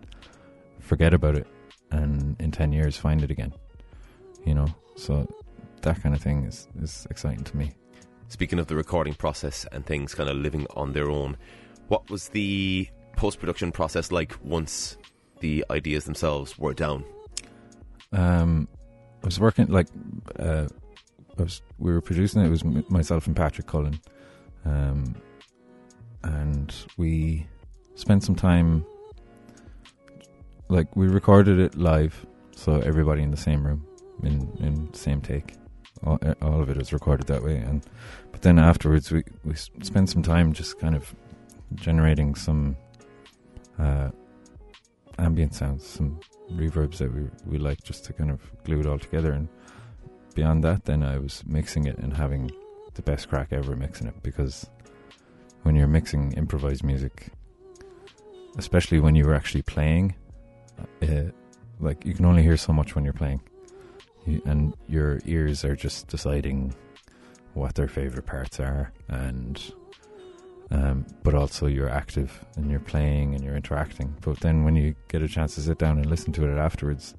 forget 0.79 1.13
about 1.13 1.35
it, 1.35 1.47
and 1.89 2.39
in 2.39 2.51
ten 2.51 2.71
years 2.71 2.97
find 2.97 3.23
it 3.23 3.31
again. 3.31 3.53
You 4.45 4.53
know, 4.53 4.67
so 4.97 5.25
that 5.81 6.01
kind 6.01 6.13
of 6.13 6.21
thing 6.21 6.43
is 6.43 6.67
is 6.81 7.07
exciting 7.09 7.43
to 7.45 7.55
me. 7.55 7.71
Speaking 8.27 8.59
of 8.59 8.67
the 8.67 8.75
recording 8.75 9.13
process 9.13 9.65
and 9.71 9.85
things 9.85 10.13
kind 10.13 10.29
of 10.29 10.35
living 10.35 10.67
on 10.75 10.91
their 10.91 11.09
own, 11.09 11.37
what 11.87 12.09
was 12.09 12.29
the 12.29 12.89
post 13.15 13.39
production 13.39 13.71
process 13.71 14.11
like 14.11 14.35
once 14.43 14.97
the 15.39 15.63
ideas 15.69 16.03
themselves 16.03 16.57
were 16.57 16.73
down? 16.73 17.05
Um, 18.11 18.67
I 19.23 19.25
was 19.25 19.39
working 19.39 19.67
like 19.67 19.87
uh, 20.39 20.67
I 21.37 21.43
was. 21.43 21.61
We 21.77 21.93
were 21.93 22.01
producing 22.01 22.41
it. 22.41 22.47
It 22.47 22.49
was 22.49 22.63
m- 22.63 22.85
myself 22.89 23.27
and 23.27 23.35
Patrick 23.35 23.67
Cullen, 23.67 23.99
um, 24.65 25.15
and 26.23 26.73
we 26.97 27.47
spent 27.95 28.23
some 28.23 28.35
time. 28.35 28.85
Like 30.69 30.93
we 30.97 31.07
recorded 31.07 31.59
it 31.59 31.75
live, 31.75 32.25
so 32.55 32.79
everybody 32.81 33.23
in 33.23 33.31
the 33.31 33.37
same 33.37 33.65
room, 33.65 33.86
in 34.23 34.51
in 34.59 34.93
same 34.93 35.21
take. 35.21 35.55
All, 36.03 36.19
uh, 36.21 36.35
all 36.41 36.61
of 36.61 36.69
it 36.69 36.77
is 36.77 36.93
recorded 36.93 37.27
that 37.27 37.43
way, 37.43 37.57
and 37.57 37.83
but 38.31 38.41
then 38.41 38.59
afterwards 38.59 39.11
we 39.11 39.23
we 39.43 39.53
s- 39.53 39.71
spent 39.81 40.09
some 40.09 40.21
time 40.21 40.53
just 40.53 40.79
kind 40.79 40.95
of 40.95 41.13
generating 41.75 42.35
some 42.35 42.75
uh, 43.79 44.09
ambient 45.17 45.53
sounds, 45.55 45.85
some 45.85 46.19
reverbs 46.51 46.97
that 46.97 47.13
we 47.13 47.27
we 47.45 47.57
like 47.57 47.83
just 47.83 48.05
to 48.05 48.13
kind 48.13 48.31
of 48.31 48.39
glue 48.63 48.79
it 48.79 48.85
all 48.85 48.99
together 48.99 49.31
and 49.31 49.49
beyond 50.33 50.63
that 50.63 50.85
then 50.85 51.03
I 51.03 51.17
was 51.17 51.43
mixing 51.45 51.87
it 51.87 51.97
and 51.97 52.13
having 52.13 52.51
the 52.93 53.01
best 53.01 53.27
crack 53.27 53.51
ever 53.51 53.75
mixing 53.75 54.07
it 54.07 54.21
because 54.23 54.69
when 55.63 55.75
you're 55.75 55.87
mixing 55.87 56.31
improvised 56.33 56.83
music 56.83 57.29
especially 58.57 58.99
when 58.99 59.15
you're 59.15 59.33
actually 59.33 59.63
playing 59.63 60.15
uh, 61.01 61.23
like 61.79 62.05
you 62.05 62.13
can 62.13 62.25
only 62.25 62.43
hear 62.43 62.55
so 62.55 62.71
much 62.71 62.95
when 62.95 63.03
you're 63.03 63.13
playing 63.13 63.41
and 64.45 64.73
your 64.87 65.19
ears 65.25 65.63
are 65.63 65.75
just 65.75 66.07
deciding 66.07 66.75
what 67.53 67.75
their 67.75 67.87
favorite 67.87 68.25
parts 68.25 68.59
are 68.59 68.91
and 69.09 69.73
um, 70.69 71.05
but 71.23 71.33
also 71.33 71.67
you're 71.67 71.89
active 71.89 72.43
and 72.55 72.69
you're 72.69 72.79
playing 72.81 73.33
and 73.33 73.43
you're 73.43 73.55
interacting. 73.55 74.13
But 74.21 74.39
then 74.41 74.63
when 74.63 74.75
you 74.75 74.95
get 75.07 75.21
a 75.21 75.27
chance 75.27 75.55
to 75.55 75.61
sit 75.61 75.77
down 75.77 75.97
and 75.97 76.05
listen 76.07 76.33
to 76.33 76.49
it 76.49 76.57
afterwards, 76.57 77.15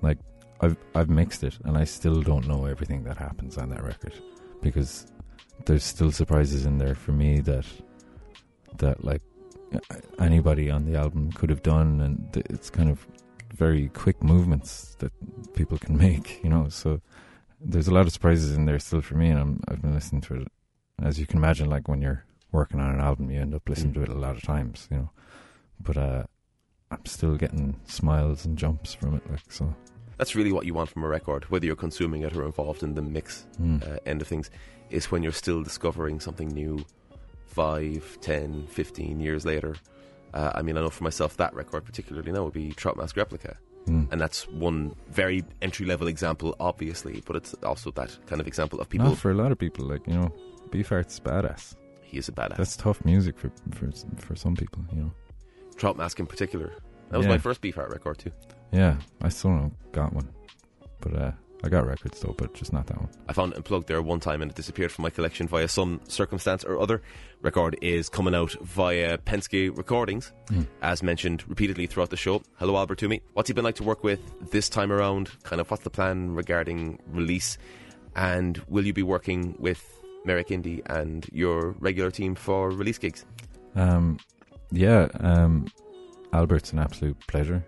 like 0.00 0.18
I've 0.60 0.76
I've 0.94 1.10
mixed 1.10 1.44
it 1.44 1.58
and 1.64 1.76
I 1.76 1.84
still 1.84 2.22
don't 2.22 2.46
know 2.46 2.64
everything 2.66 3.04
that 3.04 3.16
happens 3.16 3.58
on 3.58 3.68
that 3.70 3.82
record 3.82 4.14
because 4.62 5.06
there's 5.66 5.84
still 5.84 6.10
surprises 6.10 6.64
in 6.64 6.78
there 6.78 6.94
for 6.94 7.12
me 7.12 7.40
that 7.40 7.66
that 8.78 9.04
like 9.04 9.22
anybody 10.18 10.70
on 10.70 10.84
the 10.84 10.96
album 10.96 11.30
could 11.32 11.50
have 11.50 11.62
done 11.62 12.00
and 12.00 12.44
it's 12.50 12.70
kind 12.70 12.90
of 12.90 13.06
very 13.52 13.88
quick 13.88 14.22
movements 14.22 14.94
that 14.98 15.12
people 15.54 15.78
can 15.78 15.96
make, 15.96 16.40
you 16.44 16.50
know. 16.50 16.68
So 16.68 17.00
there's 17.60 17.88
a 17.88 17.94
lot 17.94 18.06
of 18.06 18.12
surprises 18.12 18.54
in 18.56 18.64
there 18.66 18.78
still 18.78 19.00
for 19.00 19.14
me, 19.16 19.28
and 19.30 19.38
I'm, 19.38 19.60
I've 19.68 19.82
been 19.82 19.94
listening 19.94 20.22
to 20.22 20.34
it. 20.42 20.48
As 21.02 21.18
you 21.18 21.26
can 21.26 21.38
imagine, 21.38 21.68
like 21.70 21.88
when 21.88 22.00
you're 22.02 22.24
working 22.52 22.80
on 22.80 22.94
an 22.94 23.00
album, 23.00 23.30
you 23.30 23.40
end 23.40 23.54
up 23.54 23.68
listening 23.68 23.92
Mm. 23.92 23.96
to 23.96 24.02
it 24.02 24.08
a 24.08 24.14
lot 24.18 24.36
of 24.36 24.42
times, 24.42 24.86
you 24.90 24.96
know. 24.98 25.10
But 25.80 25.96
uh, 25.96 26.24
I'm 26.90 27.04
still 27.06 27.36
getting 27.36 27.80
smiles 27.86 28.44
and 28.44 28.58
jumps 28.58 28.94
from 28.94 29.14
it, 29.16 29.30
like 29.30 29.40
so. 29.50 29.74
That's 30.18 30.34
really 30.34 30.52
what 30.52 30.66
you 30.66 30.74
want 30.74 30.90
from 30.90 31.02
a 31.04 31.08
record, 31.08 31.44
whether 31.44 31.64
you're 31.64 31.76
consuming 31.76 32.22
it 32.22 32.36
or 32.36 32.44
involved 32.44 32.82
in 32.82 32.94
the 32.94 33.02
mix 33.02 33.46
Mm. 33.60 33.82
uh, 33.90 33.98
end 34.04 34.20
of 34.20 34.28
things, 34.28 34.50
is 34.90 35.10
when 35.10 35.22
you're 35.22 35.32
still 35.32 35.62
discovering 35.62 36.20
something 36.20 36.48
new 36.48 36.84
five, 37.46 38.18
ten, 38.20 38.66
fifteen 38.66 39.20
years 39.20 39.44
later. 39.46 39.76
Uh, 40.34 40.52
I 40.54 40.62
mean, 40.62 40.76
I 40.76 40.80
know 40.80 40.90
for 40.90 41.04
myself 41.04 41.36
that 41.38 41.52
record 41.54 41.84
particularly 41.84 42.30
now 42.32 42.44
would 42.44 42.52
be 42.52 42.72
Trout 42.72 42.96
Mask 42.96 43.16
Replica. 43.16 43.56
Mm. 43.86 44.12
And 44.12 44.20
that's 44.20 44.46
one 44.48 44.94
very 45.10 45.42
entry 45.62 45.86
level 45.86 46.06
example, 46.06 46.54
obviously, 46.60 47.22
but 47.26 47.34
it's 47.36 47.54
also 47.64 47.90
that 47.92 48.16
kind 48.26 48.40
of 48.40 48.46
example 48.46 48.78
of 48.80 48.88
people. 48.88 49.08
Not 49.08 49.18
for 49.18 49.30
a 49.30 49.34
lot 49.34 49.50
of 49.52 49.58
people, 49.58 49.86
like 49.86 50.06
you 50.06 50.14
know, 50.14 50.32
Beefheart's 50.70 51.18
badass. 51.18 51.74
he 52.02 52.18
is 52.18 52.28
a 52.28 52.32
badass. 52.32 52.56
That's 52.56 52.76
tough 52.76 53.04
music 53.04 53.38
for 53.38 53.50
for 53.72 53.90
for 54.18 54.36
some 54.36 54.54
people, 54.54 54.84
you 54.92 54.98
know. 55.02 55.10
Trout 55.76 55.96
Mask 55.96 56.20
in 56.20 56.26
particular. 56.26 56.72
That 57.08 57.16
was 57.18 57.26
Yeah. 57.26 57.32
my 57.32 57.38
first 57.38 57.60
Beefheart 57.62 57.90
record 57.90 58.18
too. 58.18 58.30
Yeah, 58.70 58.96
I 59.22 59.30
still 59.30 59.50
don't 59.56 59.92
got 59.92 60.12
one, 60.12 60.28
but 61.00 61.14
uh, 61.16 61.32
I 61.62 61.68
got 61.68 61.86
records 61.86 62.20
though, 62.20 62.34
but 62.38 62.54
just 62.54 62.72
not 62.72 62.86
that 62.86 62.96
one. 62.98 63.10
I 63.28 63.32
found 63.34 63.52
it 63.52 63.56
unplugged 63.58 63.86
there 63.86 64.00
one 64.00 64.18
time 64.20 64.40
and 64.40 64.50
it 64.50 64.56
disappeared 64.56 64.90
from 64.92 65.02
my 65.02 65.10
collection 65.10 65.46
via 65.46 65.68
some 65.68 66.00
circumstance 66.08 66.64
or 66.64 66.80
other. 66.80 67.02
Record 67.42 67.76
is 67.82 68.08
coming 68.08 68.34
out 68.34 68.52
via 68.62 69.18
Penske 69.18 69.76
Recordings, 69.76 70.32
Mm. 70.46 70.66
as 70.82 71.02
mentioned 71.02 71.44
repeatedly 71.48 71.86
throughout 71.86 72.10
the 72.10 72.16
show. 72.16 72.42
Hello, 72.58 72.76
Albert 72.76 73.00
Twomey. 73.00 73.20
What's 73.34 73.48
he 73.48 73.52
been 73.54 73.64
like 73.64 73.74
to 73.76 73.84
work 73.84 74.02
with 74.02 74.20
this 74.50 74.68
time 74.70 74.90
around? 74.90 75.30
Kind 75.42 75.60
of 75.60 75.70
what's 75.70 75.84
the 75.84 75.90
plan 75.90 76.34
regarding 76.34 76.98
release? 77.12 77.58
And 78.16 78.56
will 78.68 78.84
you 78.86 78.92
be 78.94 79.02
working 79.02 79.54
with 79.58 79.84
Merrick 80.24 80.50
Indy 80.50 80.82
and 80.86 81.26
your 81.32 81.74
regular 81.78 82.10
team 82.10 82.34
for 82.34 82.70
release 82.70 82.98
gigs? 82.98 83.24
Um, 83.74 84.18
yeah, 84.70 85.08
um, 85.20 85.66
Albert's 86.32 86.72
an 86.72 86.78
absolute 86.78 87.18
pleasure. 87.26 87.64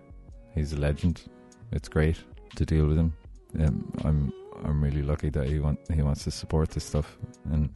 He's 0.55 0.73
a 0.73 0.77
legend. 0.77 1.23
It's 1.71 1.87
great 1.89 2.17
to 2.55 2.65
deal 2.65 2.85
with 2.87 2.97
him. 2.97 3.13
Um, 3.59 3.91
I'm 4.03 4.33
I'm 4.63 4.83
really 4.83 5.01
lucky 5.01 5.29
that 5.29 5.47
he 5.47 5.59
want 5.59 5.79
he 5.93 6.01
wants 6.01 6.23
to 6.23 6.31
support 6.31 6.69
this 6.69 6.83
stuff, 6.83 7.17
and 7.51 7.69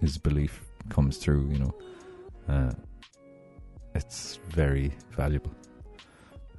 his 0.00 0.18
belief 0.18 0.62
comes 0.88 1.16
through. 1.18 1.48
You 1.50 1.58
know, 1.60 1.74
uh, 2.48 2.72
it's 3.94 4.38
very 4.48 4.92
valuable. 5.12 5.52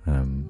Um, 0.05 0.49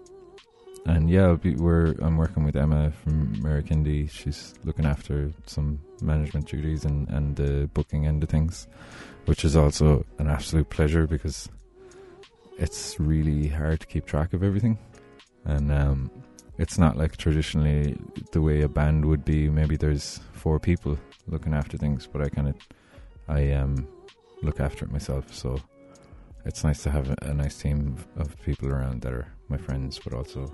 and 0.85 1.09
yeah, 1.09 1.33
be, 1.33 1.55
we're 1.55 1.95
I'm 2.01 2.17
working 2.17 2.45
with 2.45 2.55
Emma 2.55 2.91
from 2.91 3.41
Merrick 3.41 3.71
She's 4.09 4.53
looking 4.63 4.85
after 4.85 5.31
some 5.45 5.79
management 6.01 6.47
duties 6.47 6.85
and 6.85 7.09
and 7.09 7.35
the 7.35 7.69
booking 7.73 8.07
end 8.07 8.23
of 8.23 8.29
things, 8.29 8.67
which 9.25 9.43
is 9.43 9.55
also 9.55 10.05
an 10.19 10.29
absolute 10.29 10.69
pleasure 10.69 11.05
because 11.07 11.49
it's 12.57 12.99
really 12.99 13.47
hard 13.49 13.81
to 13.81 13.87
keep 13.87 14.05
track 14.05 14.33
of 14.33 14.43
everything, 14.43 14.77
and 15.45 15.71
um, 15.71 16.09
it's 16.57 16.77
not 16.77 16.97
like 16.97 17.17
traditionally 17.17 17.97
the 18.31 18.41
way 18.41 18.61
a 18.61 18.69
band 18.69 19.05
would 19.05 19.23
be. 19.23 19.49
Maybe 19.49 19.77
there's 19.77 20.19
four 20.33 20.59
people 20.59 20.97
looking 21.27 21.53
after 21.53 21.77
things, 21.77 22.07
but 22.07 22.21
I 22.21 22.29
kind 22.29 22.49
of 22.49 22.55
I 23.27 23.51
um 23.51 23.87
look 24.41 24.59
after 24.59 24.85
it 24.85 24.91
myself. 24.91 25.33
So 25.33 25.59
it's 26.45 26.63
nice 26.63 26.81
to 26.83 26.89
have 26.89 27.09
a, 27.09 27.15
a 27.21 27.33
nice 27.33 27.57
team 27.57 27.97
of, 28.17 28.39
people 28.41 28.69
around 28.69 29.01
that 29.01 29.13
are 29.13 29.27
my 29.49 29.57
friends, 29.57 29.99
but 30.03 30.13
also 30.13 30.51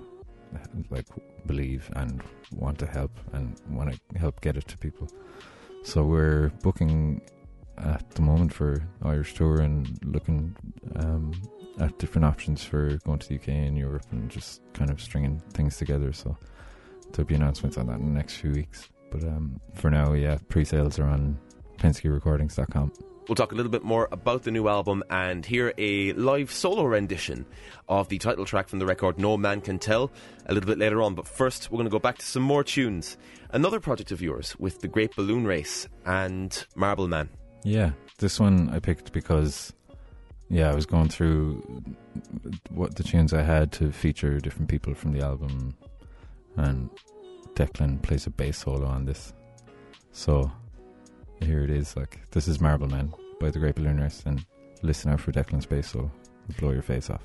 like 0.90 1.06
believe 1.46 1.88
and 1.96 2.22
want 2.52 2.78
to 2.78 2.86
help 2.86 3.12
and 3.32 3.60
want 3.68 3.92
to 3.92 4.18
help 4.18 4.40
get 4.40 4.56
it 4.56 4.66
to 4.68 4.78
people. 4.78 5.08
So 5.82 6.02
we're 6.04 6.48
booking 6.62 7.20
at 7.78 8.10
the 8.12 8.22
moment 8.22 8.52
for 8.52 8.82
Irish 9.02 9.34
tour 9.34 9.60
and 9.60 9.98
looking 10.04 10.56
um, 10.96 11.32
at 11.80 11.98
different 11.98 12.24
options 12.24 12.62
for 12.62 12.98
going 13.04 13.18
to 13.18 13.28
the 13.28 13.36
UK 13.36 13.48
and 13.48 13.76
Europe 13.76 14.06
and 14.12 14.30
just 14.30 14.62
kind 14.72 14.90
of 14.90 15.00
stringing 15.00 15.40
things 15.52 15.76
together. 15.76 16.12
So 16.12 16.36
there'll 17.12 17.26
be 17.26 17.34
announcements 17.34 17.76
on 17.76 17.86
that 17.86 17.98
in 17.98 18.06
the 18.06 18.14
next 18.14 18.36
few 18.36 18.52
weeks. 18.52 18.88
But 19.10 19.24
um, 19.24 19.60
for 19.74 19.90
now, 19.90 20.12
yeah, 20.12 20.38
pre-sales 20.48 20.98
are 20.98 21.06
on 21.06 21.38
PenskeRecordings.com. 21.78 22.92
We'll 23.28 23.36
talk 23.36 23.52
a 23.52 23.54
little 23.54 23.72
bit 23.72 23.82
more 23.82 24.08
about 24.12 24.42
the 24.42 24.50
new 24.50 24.68
album 24.68 25.02
and 25.08 25.46
hear 25.46 25.72
a 25.78 26.12
live 26.12 26.52
solo 26.52 26.84
rendition 26.84 27.46
of 27.88 28.08
the 28.08 28.18
title 28.18 28.44
track 28.44 28.68
from 28.68 28.80
the 28.80 28.86
record 28.86 29.18
No 29.18 29.38
Man 29.38 29.62
Can 29.62 29.78
Tell 29.78 30.10
a 30.44 30.52
little 30.52 30.66
bit 30.66 30.78
later 30.78 31.00
on. 31.00 31.14
But 31.14 31.26
first, 31.26 31.70
we're 31.70 31.78
going 31.78 31.86
to 31.86 31.90
go 31.90 31.98
back 31.98 32.18
to 32.18 32.26
some 32.26 32.42
more 32.42 32.62
tunes. 32.62 33.16
Another 33.50 33.80
project 33.80 34.10
of 34.10 34.20
yours 34.20 34.54
with 34.58 34.80
The 34.80 34.88
Great 34.88 35.16
Balloon 35.16 35.46
Race 35.46 35.88
and 36.04 36.66
Marble 36.74 37.08
Man. 37.08 37.30
Yeah, 37.62 37.92
this 38.18 38.38
one 38.38 38.68
I 38.68 38.78
picked 38.78 39.12
because, 39.12 39.72
yeah, 40.54 40.70
I 40.70 40.74
was 40.74 40.86
going 40.86 41.08
through 41.08 41.56
what 42.70 42.94
the 42.94 43.02
tunes 43.02 43.34
I 43.34 43.42
had 43.42 43.72
to 43.72 43.90
feature 43.90 44.38
different 44.38 44.68
people 44.68 44.94
from 44.94 45.12
the 45.12 45.20
album, 45.20 45.76
and 46.56 46.88
Declan 47.54 48.00
plays 48.00 48.28
a 48.28 48.30
bass 48.30 48.58
solo 48.58 48.86
on 48.86 49.04
this. 49.04 49.32
So 50.12 50.52
here 51.40 51.64
it 51.64 51.70
is. 51.70 51.96
Like 51.96 52.20
this 52.30 52.46
is 52.46 52.60
Marble 52.60 52.86
Man 52.86 53.12
by 53.40 53.50
the 53.50 53.58
Great 53.58 53.74
Balloon 53.74 54.00
Race, 54.00 54.22
and 54.26 54.46
listen 54.82 55.10
out 55.10 55.20
for 55.20 55.32
Declan's 55.32 55.66
bass 55.66 55.90
solo. 55.90 56.12
Blow 56.60 56.70
your 56.70 56.82
face 56.82 57.10
off. 57.10 57.22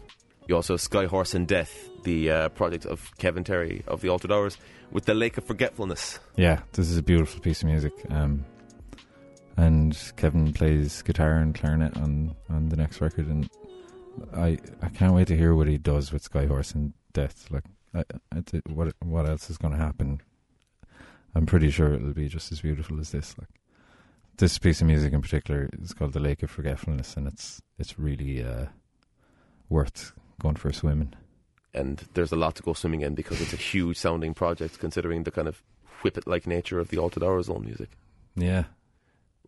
You 0.48 0.56
also 0.56 0.74
have 0.74 0.82
Sky 0.82 1.06
Horse 1.06 1.36
and 1.36 1.48
Death, 1.48 1.88
the 2.06 2.32
uh, 2.32 2.50
project 2.50 2.88
of 2.88 3.16
Kevin 3.20 3.44
Terry 3.44 3.84
of 3.86 4.02
the 4.02 4.10
Altered 4.10 4.32
Hours, 4.32 4.58
with 4.90 5.06
The 5.06 5.14
Lake 5.14 5.38
of 5.38 5.44
Forgetfulness. 5.44 6.18
Yeah, 6.36 6.62
this 6.72 6.90
is 6.90 6.98
a 6.98 7.04
beautiful 7.04 7.42
piece 7.42 7.62
of 7.62 7.68
music. 7.68 7.94
Um, 8.10 8.44
and 9.60 10.14
Kevin 10.16 10.53
plays 10.53 11.01
guitar 11.01 11.34
and 11.34 11.53
clarinet 11.53 11.97
on, 11.97 12.36
on 12.49 12.70
the 12.70 12.78
next 12.78 13.01
record, 13.01 13.28
and 13.28 13.49
I 14.34 14.57
I 14.82 14.89
can't 14.89 15.14
wait 15.14 15.28
to 15.28 15.38
hear 15.38 15.53
what 15.53 15.68
he 15.68 15.78
does 15.78 16.12
with 16.14 16.30
Skyhorse 16.30 16.74
and 16.74 16.93
Death. 17.12 17.47
Like, 17.51 17.66
I, 17.93 18.03
I, 18.32 18.41
th- 18.41 18.64
what 18.68 18.93
what 19.03 19.28
else 19.28 19.49
is 19.49 19.57
going 19.57 19.74
to 19.74 19.80
happen? 19.80 20.22
I'm 21.36 21.45
pretty 21.45 21.72
sure 21.72 21.93
it'll 21.93 22.14
be 22.14 22.30
just 22.30 22.51
as 22.51 22.62
beautiful 22.62 22.99
as 22.99 23.12
this. 23.12 23.36
Like, 23.38 23.49
this 24.38 24.57
piece 24.57 24.82
of 24.82 24.88
music 24.88 25.12
in 25.14 25.22
particular 25.22 25.70
is 25.82 25.93
called 25.93 26.14
"The 26.14 26.22
Lake 26.22 26.41
of 26.41 26.49
Forgetfulness," 26.49 27.18
and 27.18 27.28
it's 27.28 27.62
it's 27.78 27.99
really 27.99 28.41
uh, 28.43 28.68
worth 29.68 30.14
going 30.41 30.55
for 30.55 30.70
a 30.70 30.74
swim 30.74 31.01
in. 31.01 31.16
And 31.74 32.07
there's 32.14 32.32
a 32.32 32.38
lot 32.38 32.55
to 32.55 32.64
go 32.64 32.74
swimming 32.74 33.01
in 33.01 33.14
because 33.14 33.41
it's 33.41 33.53
a 33.53 33.57
huge 33.57 33.97
sounding 33.97 34.34
project 34.34 34.80
considering 34.80 35.24
the 35.24 35.32
kind 35.32 35.47
of 35.47 35.62
whippet 36.01 36.26
like 36.28 36.47
nature 36.47 36.80
of 36.80 36.88
the 36.88 36.97
Altered 36.97 37.24
Hours 37.24 37.49
own 37.49 37.66
music. 37.66 37.89
Yeah, 38.36 38.64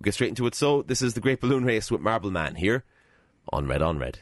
We'll 0.01 0.05
get 0.05 0.15
straight 0.15 0.29
into 0.29 0.47
it. 0.47 0.55
So, 0.55 0.81
this 0.81 1.03
is 1.03 1.13
The 1.13 1.19
Great 1.19 1.39
Balloon 1.41 1.63
Race 1.63 1.91
with 1.91 2.01
Marble 2.01 2.31
Man 2.31 2.55
here 2.55 2.83
on 3.53 3.67
Red 3.67 3.83
on 3.83 3.99
Red. 3.99 4.21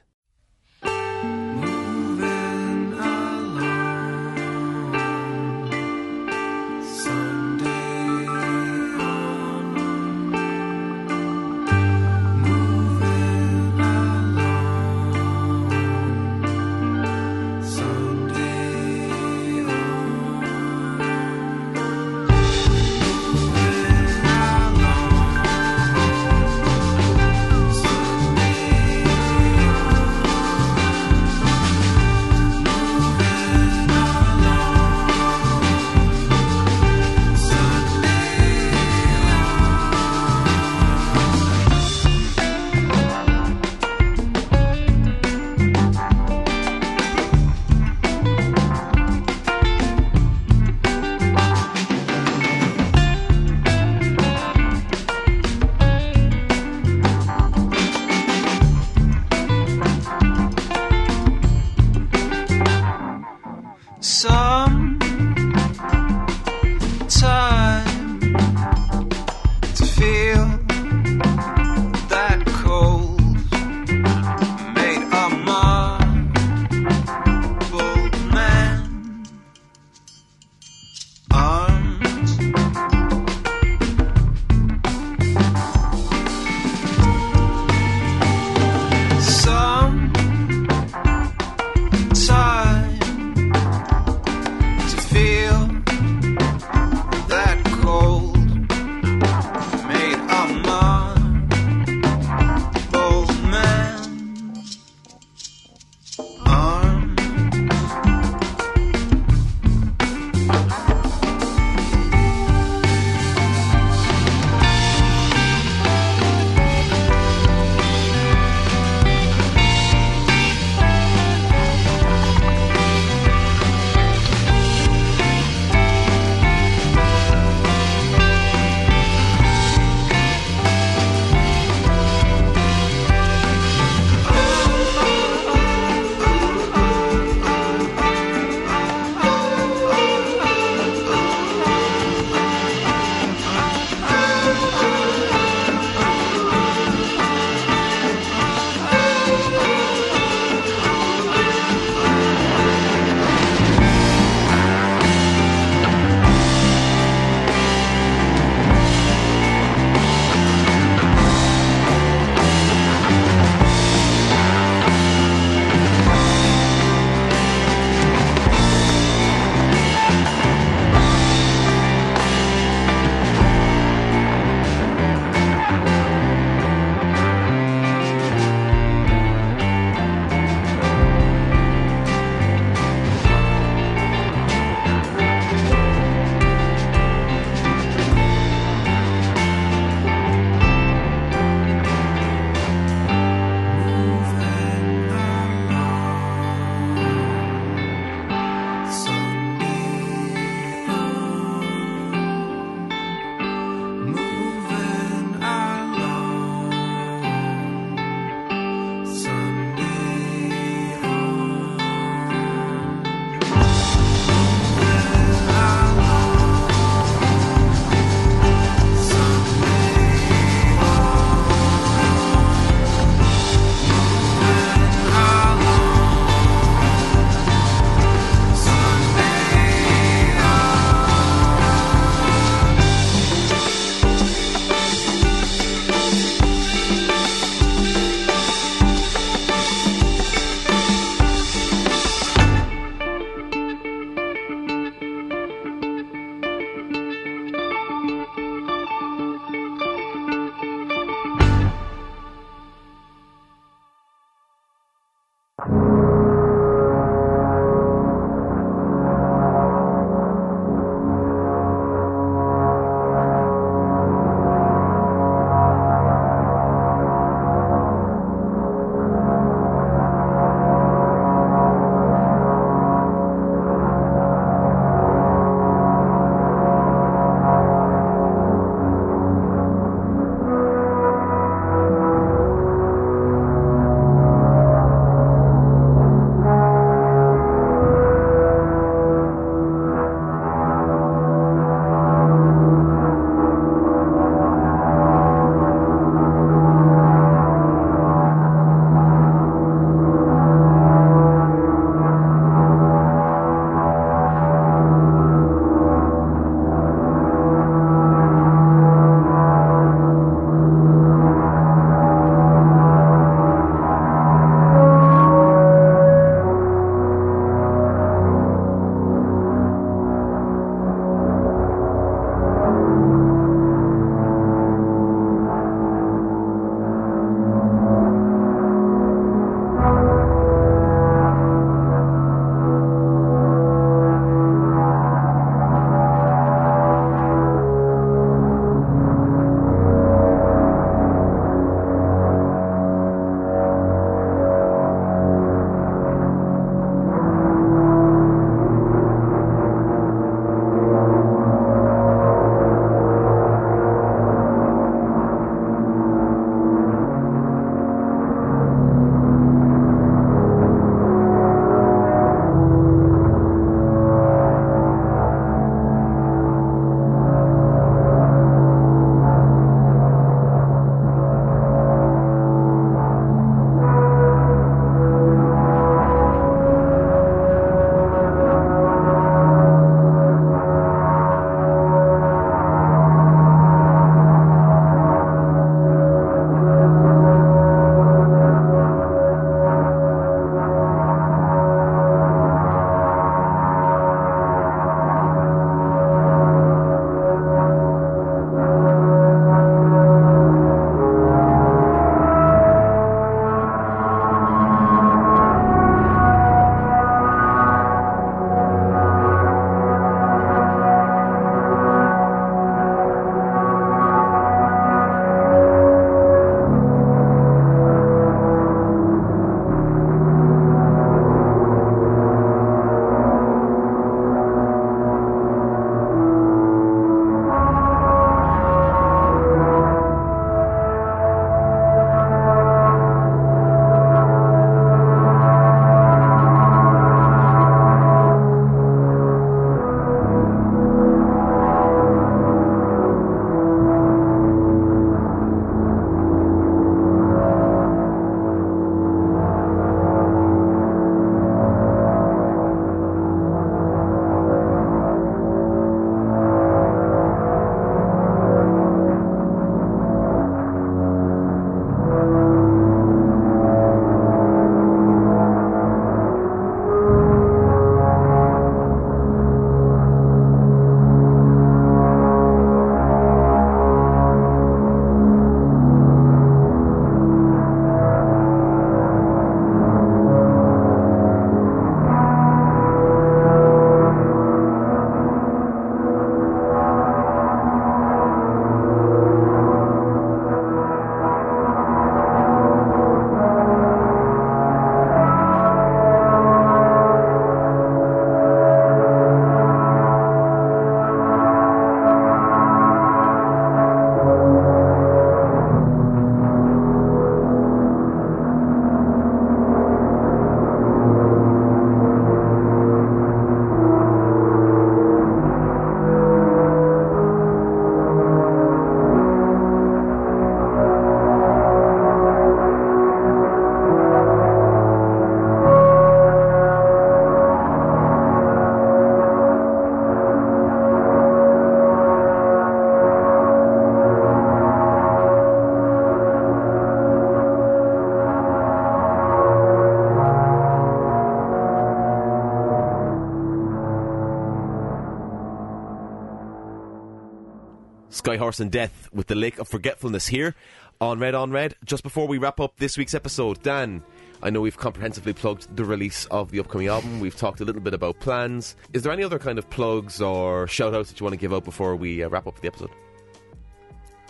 And 548.57 548.71
Death 548.71 549.09
with 549.13 549.27
the 549.27 549.35
Lake 549.35 549.59
of 549.59 549.67
Forgetfulness 549.67 550.25
here 550.27 550.55
on 550.99 551.19
Red 551.19 551.35
on 551.35 551.51
Red. 551.51 551.75
Just 551.85 552.01
before 552.01 552.27
we 552.27 552.39
wrap 552.39 552.59
up 552.59 552.77
this 552.77 552.97
week's 552.97 553.13
episode, 553.13 553.61
Dan, 553.61 554.01
I 554.41 554.49
know 554.49 554.61
we've 554.61 554.75
comprehensively 554.75 555.33
plugged 555.33 555.75
the 555.75 555.85
release 555.85 556.25
of 556.31 556.49
the 556.49 556.59
upcoming 556.59 556.87
album. 556.87 557.19
We've 557.19 557.35
talked 557.35 557.61
a 557.61 557.65
little 557.65 557.81
bit 557.81 557.93
about 557.93 558.19
plans. 558.19 558.75
Is 558.91 559.03
there 559.03 559.11
any 559.11 559.23
other 559.23 559.37
kind 559.37 559.59
of 559.59 559.69
plugs 559.69 560.19
or 560.19 560.67
shout 560.67 560.95
outs 560.95 561.11
that 561.11 561.19
you 561.19 561.25
want 561.25 561.33
to 561.33 561.37
give 561.37 561.53
out 561.53 561.63
before 561.63 561.95
we 561.95 562.23
uh, 562.23 562.29
wrap 562.29 562.47
up 562.47 562.59
the 562.59 562.67
episode? 562.67 562.89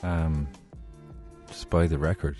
Um, 0.03 0.45
just 1.47 1.69
buy 1.69 1.87
the 1.87 1.97
record. 1.97 2.35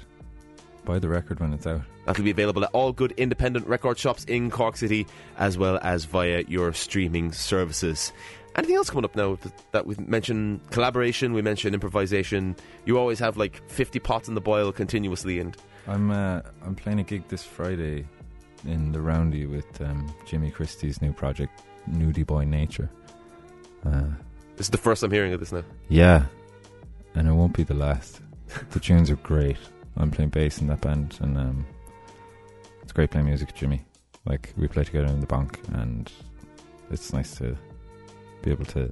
Buy 0.90 0.98
the 0.98 1.08
record 1.08 1.40
when 1.40 1.54
it's 1.54 1.68
out. 1.68 1.82
That'll 2.08 2.24
be 2.24 2.32
available 2.32 2.64
at 2.64 2.72
all 2.74 2.92
good 2.92 3.12
independent 3.12 3.68
record 3.68 4.00
shops 4.00 4.24
in 4.24 4.50
Cork 4.50 4.76
City 4.76 5.06
as 5.38 5.56
well 5.56 5.78
as 5.84 6.06
via 6.06 6.44
your 6.48 6.74
streaming 6.74 7.32
services. 7.32 8.12
Anything 8.56 8.76
else 8.76 8.90
coming 8.90 9.06
up 9.06 9.16
now 9.16 9.36
that- 9.36 9.72
that 9.72 9.86
we've 9.86 10.00
mentioned 10.00 10.62
collaboration, 10.72 11.32
we 11.34 11.44
mentioned 11.44 11.76
improvisation. 11.76 12.56
You 12.86 12.98
always 12.98 13.20
have 13.20 13.38
like 13.38 13.62
50 13.70 14.00
pots 14.00 14.28
in 14.30 14.34
the 14.34 14.42
boil 14.42 14.72
continuously 14.72 15.40
and 15.40 15.56
I'm 15.88 16.10
uh, 16.10 16.42
I'm 16.66 16.74
playing 16.74 17.00
a 17.00 17.04
gig 17.04 17.28
this 17.28 17.44
Friday 17.44 18.08
in 18.66 18.92
the 18.92 19.00
Roundy 19.00 19.46
with 19.46 19.80
um, 19.82 20.12
Jimmy 20.26 20.50
Christie's 20.50 21.04
new 21.04 21.14
project, 21.14 21.62
Nudie 21.88 22.26
Boy 22.26 22.46
Nature. 22.46 22.90
Uh, 23.86 24.06
this 24.56 24.66
is 24.66 24.72
the 24.72 24.78
first 24.80 25.04
I'm 25.04 25.12
hearing 25.12 25.34
of 25.34 25.40
this 25.40 25.52
now. 25.52 25.64
yeah, 25.88 26.26
and 27.14 27.28
it 27.28 27.32
won't 27.34 27.54
be 27.54 27.62
the 27.64 27.76
last. 27.76 28.22
the 28.72 28.80
tunes 28.80 29.12
are 29.12 29.16
great. 29.18 29.58
I'm 29.98 30.12
playing 30.12 30.30
bass 30.30 30.60
in 30.60 30.68
that 30.68 30.82
band, 30.82 31.18
and 31.22 31.38
um, 31.38 31.66
it's 32.82 32.92
great 32.92 33.12
playing 33.12 33.28
music 33.28 33.50
with 33.50 33.56
Jimmy. 33.58 33.84
Like 34.26 34.54
we 34.58 34.68
play 34.68 34.84
together 34.84 35.08
in 35.08 35.20
the 35.20 35.28
bank, 35.28 35.60
and 35.74 36.12
it's 36.92 37.14
nice 37.14 37.36
to 37.38 37.58
be 38.42 38.52
able 38.52 38.66
to 38.66 38.92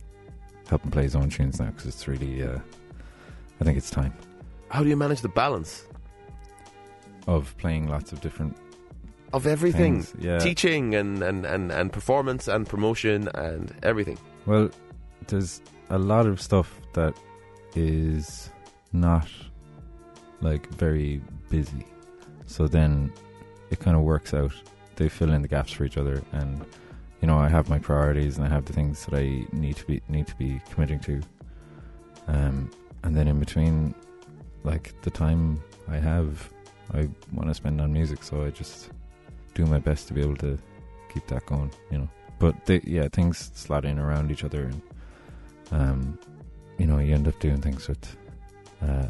help 0.69 0.83
him 0.83 0.91
play 0.91 1.03
his 1.03 1.15
own 1.15 1.29
tunes 1.29 1.59
now 1.59 1.67
because 1.67 1.85
it's 1.85 2.07
really. 2.07 2.43
Uh, 2.43 2.59
I 3.59 3.63
think 3.63 3.75
it's 3.75 3.89
time 3.89 4.13
How 4.69 4.83
do 4.83 4.89
you 4.89 4.95
manage 4.95 5.21
the 5.21 5.29
balance 5.29 5.87
of 7.25 7.57
playing 7.57 7.87
lots 7.87 8.11
of 8.11 8.21
different 8.21 8.55
of 9.33 9.47
everything? 9.47 10.01
things. 10.03 10.13
Yeah. 10.23 10.39
Teaching 10.39 10.95
and, 10.95 11.21
and, 11.23 11.45
and, 11.45 11.71
and 11.71 11.91
performance 11.91 12.47
and 12.47 12.67
promotion 12.67 13.27
and 13.33 13.73
everything. 13.83 14.17
Well, 14.45 14.69
there's 15.27 15.61
a 15.89 15.97
lot 15.97 16.25
of 16.27 16.39
stuff 16.39 16.79
that 16.93 17.13
is 17.75 18.49
not 18.93 19.27
like 20.41 20.68
very 20.69 21.22
busy. 21.49 21.85
So 22.45 22.68
then 22.68 23.11
it 23.69 23.80
kind 23.80 23.97
of 23.97 24.03
works 24.03 24.34
out. 24.34 24.53
They 24.95 25.09
fill 25.09 25.31
in 25.31 25.41
the 25.41 25.47
gaps 25.47 25.72
for 25.72 25.85
each 25.85 25.97
other 25.97 26.23
and 26.31 26.65
you 27.22 27.27
know, 27.27 27.38
I 27.38 27.49
have 27.49 27.68
my 27.69 27.80
priorities 27.80 28.38
and 28.38 28.45
I 28.45 28.49
have 28.49 28.65
the 28.65 28.73
things 28.73 29.05
that 29.05 29.18
I 29.18 29.45
need 29.51 29.76
to 29.77 29.85
be 29.85 30.01
need 30.07 30.27
to 30.27 30.35
be 30.35 30.61
committing 30.72 30.99
to. 31.01 31.22
Um 32.27 32.69
and 33.03 33.15
then 33.15 33.27
in 33.27 33.39
between 33.39 33.93
like 34.64 34.99
the 35.01 35.09
time 35.09 35.61
I 35.88 35.97
have 35.97 36.49
I 36.93 37.09
want 37.34 37.49
to 37.49 37.53
spend 37.53 37.81
on 37.81 37.91
music, 37.91 38.23
so 38.23 38.45
I 38.45 38.49
just 38.49 38.91
do 39.53 39.65
my 39.65 39.80
best 39.80 40.07
to 40.07 40.14
be 40.14 40.22
able 40.22 40.38
to 40.38 40.57
keep 41.14 41.27
that 41.27 41.45
going, 41.45 41.72
you 41.91 41.97
know 41.99 42.09
but 42.39 42.65
they, 42.65 42.81
yeah, 42.84 43.07
things 43.11 43.51
slot 43.55 43.85
in 43.85 43.97
around 43.97 44.31
each 44.31 44.43
other, 44.43 44.64
and 44.64 44.81
um, 45.72 46.19
you 46.77 46.85
know, 46.85 46.99
you 46.99 47.14
end 47.14 47.27
up 47.27 47.39
doing 47.39 47.61
things 47.61 47.88
with 47.88 48.18
uh, 48.81 49.07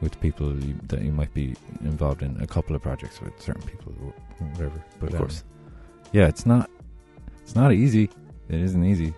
with 0.00 0.20
people 0.20 0.54
you, 0.62 0.74
that 0.88 1.02
you 1.02 1.12
might 1.12 1.32
be 1.32 1.54
involved 1.82 2.22
in 2.22 2.36
a 2.40 2.46
couple 2.46 2.76
of 2.76 2.82
projects 2.82 3.20
with 3.20 3.40
certain 3.40 3.62
people, 3.62 3.92
or 4.02 4.12
whatever. 4.48 4.84
But 5.00 5.08
Of 5.08 5.14
um, 5.14 5.20
course. 5.20 5.44
yeah, 6.12 6.26
it's 6.28 6.46
not 6.46 6.70
it's 7.42 7.54
not 7.54 7.72
easy. 7.72 8.04
It 8.48 8.60
isn't 8.60 8.84
easy. 8.84 9.14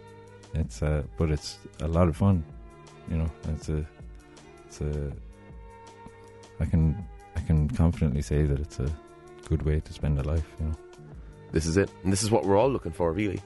It's 0.55 0.82
uh, 0.82 1.02
but 1.16 1.30
it's 1.30 1.59
a 1.80 1.88
lot 1.88 2.09
of 2.09 2.16
fun. 2.16 2.44
You 3.10 3.18
know, 3.18 3.30
it's 3.48 3.68
a 3.68 3.84
it's 4.66 4.80
a 4.80 5.12
I 6.60 6.64
can 6.64 6.96
I 7.36 7.40
can 7.40 7.68
confidently 7.68 8.22
say 8.22 8.44
that 8.44 8.59
it's 8.60 8.78
a 8.80 8.90
good 9.48 9.62
way 9.62 9.80
to 9.80 9.92
spend 9.92 10.18
a 10.18 10.22
life. 10.22 10.46
You 10.60 10.66
know. 10.66 10.74
This 11.52 11.66
is 11.66 11.76
it. 11.76 11.90
And 12.05 12.12
this 12.12 12.22
is 12.22 12.30
what 12.30 12.44
we're 12.44 12.59
all 12.59 12.70
looking 12.70 12.92
for, 12.92 13.12
really. 13.12 13.40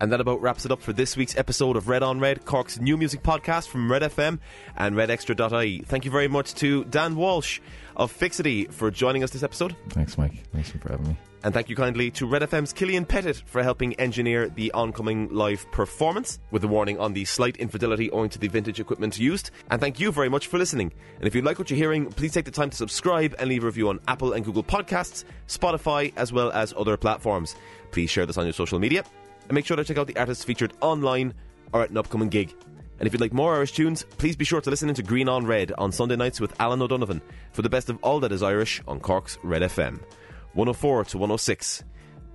And 0.00 0.12
that 0.12 0.20
about 0.20 0.42
wraps 0.42 0.64
it 0.64 0.72
up 0.72 0.82
for 0.82 0.92
this 0.92 1.16
week's 1.16 1.36
episode 1.36 1.76
of 1.76 1.88
Red 1.88 2.02
on 2.02 2.20
Red, 2.20 2.44
Cork's 2.44 2.78
new 2.78 2.96
music 2.96 3.22
podcast 3.22 3.68
from 3.68 3.90
Red 3.90 4.02
FM 4.02 4.38
and 4.76 4.94
RedExtra.ie. 4.94 5.80
Thank 5.86 6.04
you 6.04 6.10
very 6.10 6.28
much 6.28 6.54
to 6.56 6.84
Dan 6.84 7.16
Walsh 7.16 7.60
of 7.96 8.10
Fixity 8.12 8.66
for 8.66 8.90
joining 8.90 9.22
us 9.22 9.30
this 9.30 9.42
episode. 9.42 9.74
Thanks, 9.88 10.18
Mike. 10.18 10.44
Thanks 10.52 10.70
for 10.70 10.90
having 10.90 11.08
me. 11.08 11.16
And 11.44 11.54
thank 11.54 11.68
you 11.68 11.76
kindly 11.76 12.10
to 12.12 12.26
Red 12.26 12.42
FM's 12.42 12.72
Killian 12.72 13.04
Pettit 13.04 13.42
for 13.46 13.62
helping 13.62 13.94
engineer 14.00 14.48
the 14.48 14.72
oncoming 14.72 15.28
live 15.28 15.70
performance, 15.70 16.40
with 16.50 16.64
a 16.64 16.68
warning 16.68 16.98
on 16.98 17.12
the 17.12 17.24
slight 17.24 17.56
infidelity 17.58 18.10
owing 18.10 18.28
to 18.30 18.38
the 18.38 18.48
vintage 18.48 18.80
equipment 18.80 19.18
used. 19.18 19.50
And 19.70 19.80
thank 19.80 20.00
you 20.00 20.10
very 20.10 20.28
much 20.28 20.48
for 20.48 20.58
listening. 20.58 20.92
And 21.18 21.26
if 21.26 21.34
you 21.34 21.42
like 21.42 21.58
what 21.58 21.70
you're 21.70 21.76
hearing, 21.76 22.06
please 22.06 22.32
take 22.32 22.46
the 22.46 22.50
time 22.50 22.70
to 22.70 22.76
subscribe 22.76 23.34
and 23.38 23.48
leave 23.48 23.62
a 23.62 23.66
review 23.66 23.88
on 23.88 24.00
Apple 24.08 24.32
and 24.32 24.44
Google 24.44 24.64
Podcasts, 24.64 25.24
Spotify, 25.46 26.12
as 26.16 26.32
well 26.32 26.50
as 26.50 26.74
other 26.76 26.96
platforms. 26.96 27.54
Please 27.92 28.10
share 28.10 28.26
this 28.26 28.36
on 28.36 28.44
your 28.44 28.52
social 28.52 28.80
media. 28.80 29.04
And 29.48 29.54
make 29.54 29.66
sure 29.66 29.76
to 29.76 29.84
check 29.84 29.98
out 29.98 30.06
the 30.06 30.18
artists 30.18 30.44
featured 30.44 30.72
online 30.80 31.34
or 31.72 31.82
at 31.82 31.90
an 31.90 31.96
upcoming 31.98 32.28
gig. 32.28 32.54
And 32.98 33.06
if 33.06 33.12
you'd 33.12 33.20
like 33.20 33.32
more 33.32 33.54
Irish 33.54 33.72
tunes, 33.72 34.04
please 34.16 34.36
be 34.36 34.44
sure 34.44 34.60
to 34.60 34.70
listen 34.70 34.88
into 34.88 35.02
Green 35.02 35.28
on 35.28 35.46
Red 35.46 35.72
on 35.76 35.92
Sunday 35.92 36.16
nights 36.16 36.40
with 36.40 36.58
Alan 36.60 36.80
O'Donovan 36.80 37.20
for 37.52 37.62
the 37.62 37.68
best 37.68 37.90
of 37.90 37.98
all 38.02 38.20
that 38.20 38.32
is 38.32 38.42
Irish 38.42 38.82
on 38.88 39.00
Cork's 39.00 39.38
Red 39.42 39.62
FM. 39.62 40.00
104 40.54 41.04
to 41.04 41.18
106. 41.18 41.84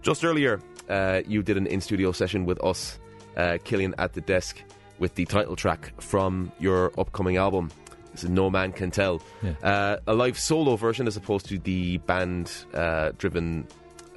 Just 0.03 0.23
earlier, 0.23 0.61
uh, 0.89 1.21
you 1.27 1.41
did 1.41 1.57
an 1.57 1.65
in 1.67 1.81
studio 1.81 2.11
session 2.11 2.45
with 2.45 2.63
us, 2.63 2.99
uh, 3.37 3.57
Killian 3.63 3.95
at 3.97 4.13
the 4.13 4.21
desk, 4.21 4.61
with 4.99 5.15
the 5.15 5.25
title 5.25 5.55
track 5.55 5.93
from 5.99 6.51
your 6.59 6.91
upcoming 6.99 7.37
album. 7.37 7.71
This 8.11 8.23
is 8.23 8.29
No 8.29 8.49
Man 8.49 8.71
Can 8.71 8.91
Tell. 8.91 9.21
Yeah. 9.41 9.53
Uh, 9.63 9.97
a 10.05 10.13
live 10.13 10.37
solo 10.37 10.75
version 10.75 11.07
as 11.07 11.17
opposed 11.17 11.47
to 11.47 11.57
the 11.57 11.97
band 11.97 12.51
uh, 12.73 13.11
driven 13.17 13.67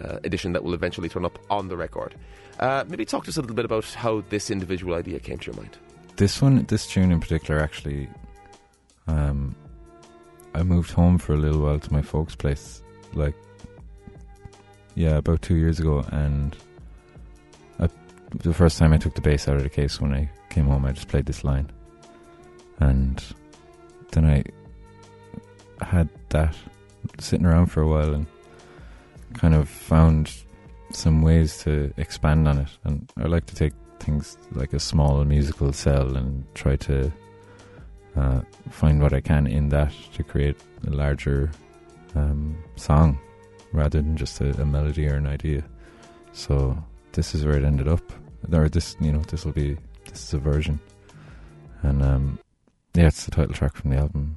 uh, 0.02 0.18
edition 0.24 0.52
that 0.52 0.62
will 0.62 0.74
eventually 0.74 1.08
turn 1.08 1.24
up 1.24 1.38
on 1.48 1.68
the 1.68 1.76
record. 1.76 2.14
Uh, 2.60 2.84
maybe 2.88 3.04
talk 3.04 3.24
to 3.24 3.30
us 3.30 3.36
a 3.36 3.40
little 3.40 3.56
bit 3.56 3.64
about 3.64 3.84
how 3.94 4.22
this 4.30 4.50
individual 4.50 4.94
idea 4.94 5.18
came 5.18 5.38
to 5.38 5.50
your 5.50 5.60
mind. 5.60 5.76
This 6.16 6.40
one, 6.40 6.64
this 6.66 6.86
tune 6.86 7.10
in 7.10 7.20
particular, 7.20 7.60
actually, 7.60 8.08
um, 9.08 9.54
I 10.54 10.62
moved 10.62 10.92
home 10.92 11.18
for 11.18 11.34
a 11.34 11.36
little 11.36 11.60
while 11.60 11.80
to 11.80 11.92
my 11.92 12.02
folks' 12.02 12.36
place, 12.36 12.82
like, 13.12 13.34
yeah, 14.94 15.16
about 15.16 15.42
two 15.42 15.56
years 15.56 15.80
ago, 15.80 16.04
and 16.12 16.56
I, 17.80 17.88
the 18.38 18.54
first 18.54 18.78
time 18.78 18.92
I 18.92 18.98
took 18.98 19.16
the 19.16 19.20
bass 19.20 19.48
out 19.48 19.56
of 19.56 19.64
the 19.64 19.68
case 19.68 20.00
when 20.00 20.14
I 20.14 20.30
came 20.50 20.66
home, 20.66 20.84
I 20.84 20.92
just 20.92 21.08
played 21.08 21.26
this 21.26 21.42
line, 21.42 21.72
and 22.78 23.20
then 24.12 24.24
I 24.24 24.44
had 25.84 26.08
that 26.28 26.54
sitting 27.18 27.46
around 27.46 27.66
for 27.66 27.82
a 27.82 27.88
while 27.88 28.14
and 28.14 28.26
kind 29.34 29.56
of 29.56 29.68
found 29.68 30.43
some 30.94 31.22
ways 31.22 31.58
to 31.64 31.92
expand 31.96 32.48
on 32.48 32.58
it, 32.58 32.68
and 32.84 33.10
I 33.16 33.24
like 33.24 33.46
to 33.46 33.54
take 33.54 33.72
things 34.00 34.36
like 34.52 34.72
a 34.72 34.80
small 34.80 35.24
musical 35.24 35.72
cell 35.72 36.16
and 36.16 36.44
try 36.54 36.76
to 36.76 37.12
uh, 38.16 38.40
find 38.70 39.00
what 39.00 39.12
I 39.12 39.20
can 39.20 39.46
in 39.46 39.68
that 39.70 39.92
to 40.14 40.22
create 40.22 40.56
a 40.86 40.90
larger 40.90 41.50
um, 42.14 42.56
song 42.76 43.18
rather 43.72 44.00
than 44.00 44.16
just 44.16 44.40
a, 44.40 44.50
a 44.60 44.64
melody 44.64 45.08
or 45.08 45.16
an 45.16 45.26
idea. 45.26 45.64
So 46.32 46.76
this 47.12 47.34
is 47.34 47.44
where 47.44 47.56
it 47.56 47.64
ended 47.64 47.88
up. 47.88 48.12
Or 48.52 48.68
this, 48.68 48.96
you 49.00 49.10
know, 49.10 49.20
this 49.20 49.44
will 49.44 49.52
be 49.52 49.76
this 50.04 50.22
is 50.22 50.34
a 50.34 50.38
version, 50.38 50.78
and 51.82 52.02
um, 52.02 52.38
yeah, 52.94 53.06
it's 53.06 53.24
the 53.24 53.30
title 53.30 53.54
track 53.54 53.74
from 53.74 53.90
the 53.90 53.96
album. 53.96 54.36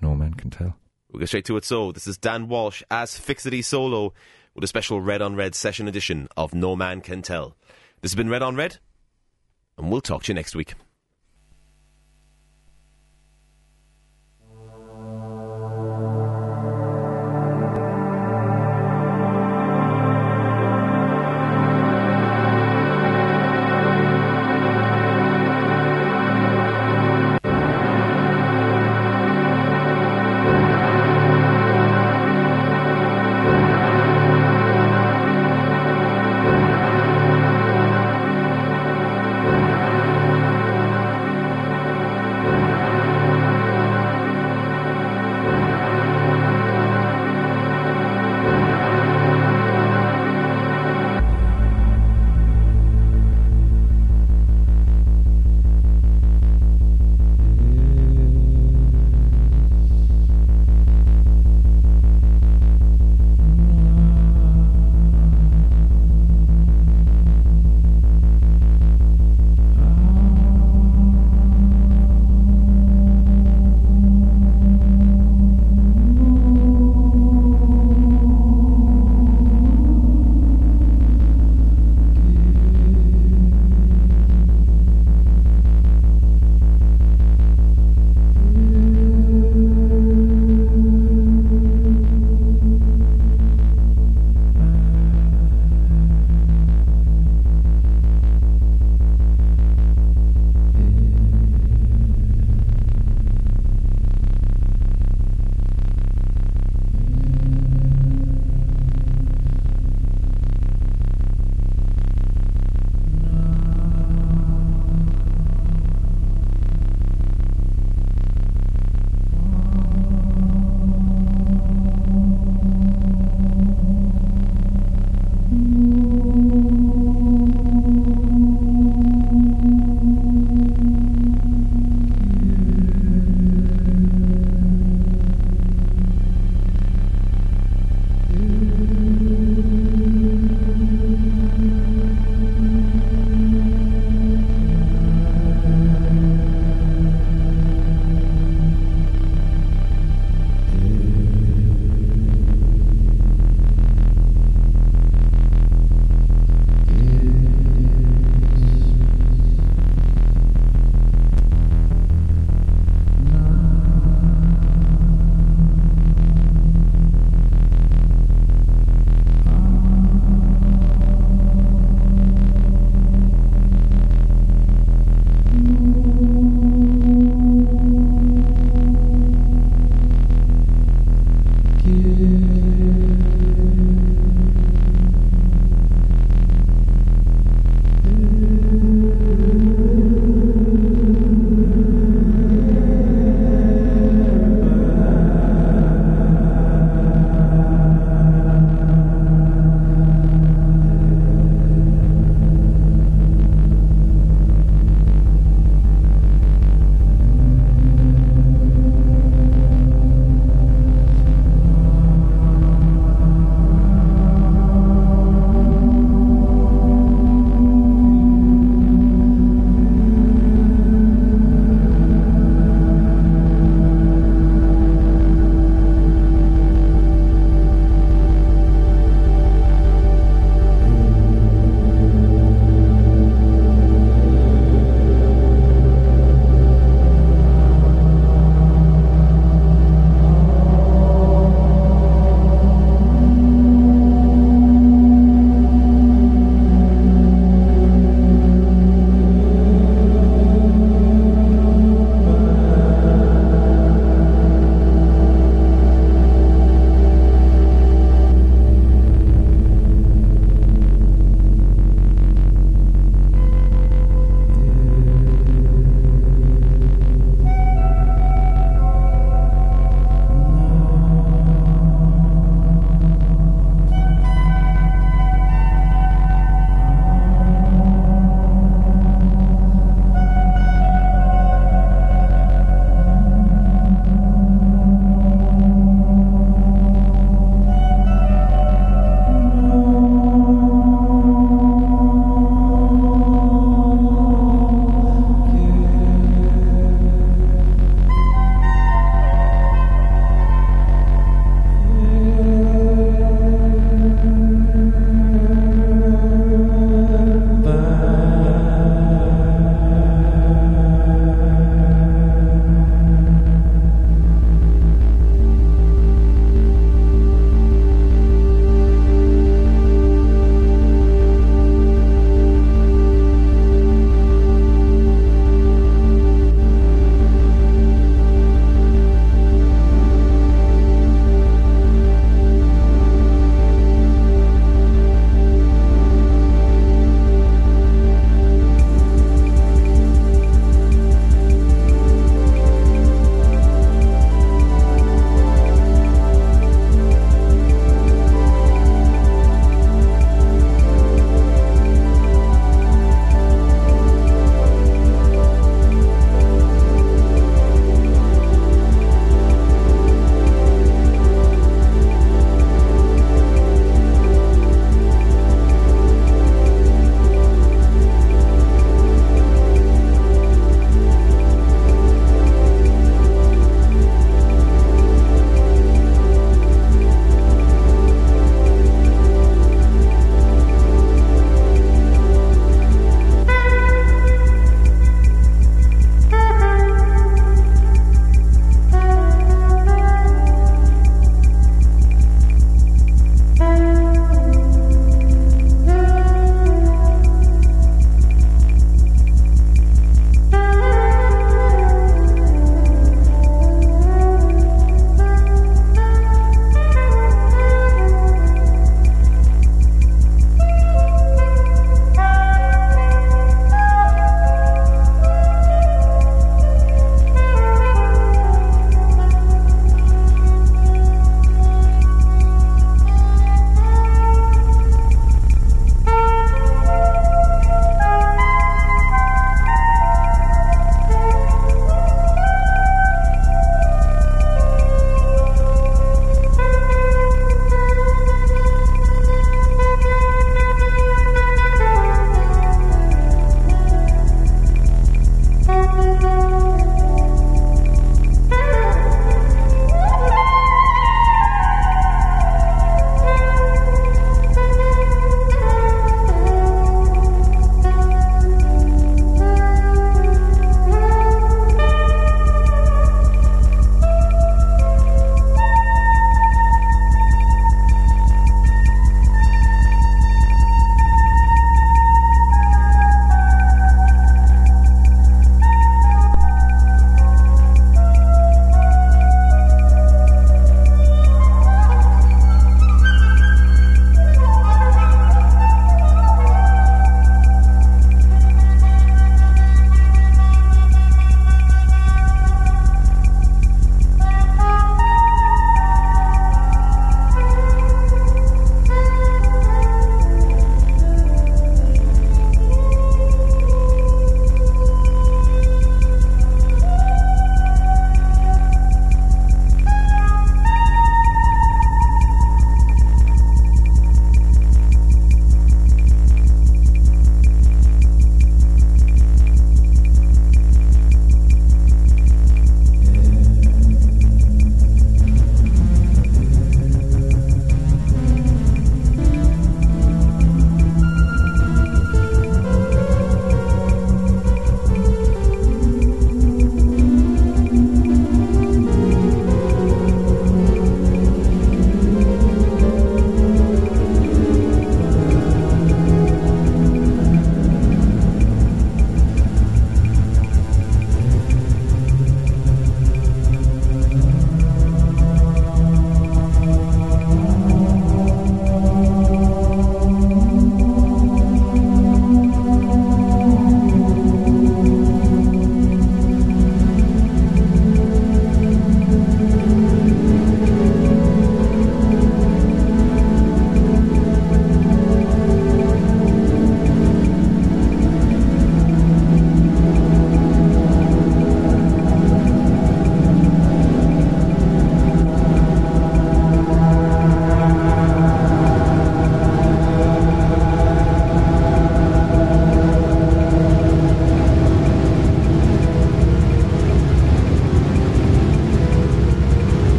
No 0.00 0.14
man 0.14 0.34
can 0.34 0.50
tell. 0.50 0.76
We'll 1.10 1.18
get 1.18 1.28
straight 1.28 1.44
to 1.46 1.56
it. 1.56 1.64
So, 1.64 1.90
this 1.90 2.06
is 2.06 2.16
Dan 2.16 2.48
Walsh 2.48 2.82
as 2.90 3.18
Fixity 3.18 3.60
Solo 3.60 4.14
with 4.58 4.64
a 4.64 4.66
special 4.66 5.00
Red 5.00 5.22
on 5.22 5.36
Red 5.36 5.54
session 5.54 5.86
edition 5.86 6.26
of 6.36 6.52
No 6.52 6.74
Man 6.74 7.00
Can 7.00 7.22
Tell. 7.22 7.54
This 8.00 8.10
has 8.10 8.16
been 8.16 8.28
Red 8.28 8.42
on 8.42 8.56
Red, 8.56 8.78
and 9.76 9.88
we'll 9.88 10.00
talk 10.00 10.24
to 10.24 10.32
you 10.32 10.34
next 10.34 10.56
week. 10.56 10.74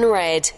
On 0.00 0.10
Red. 0.10 0.50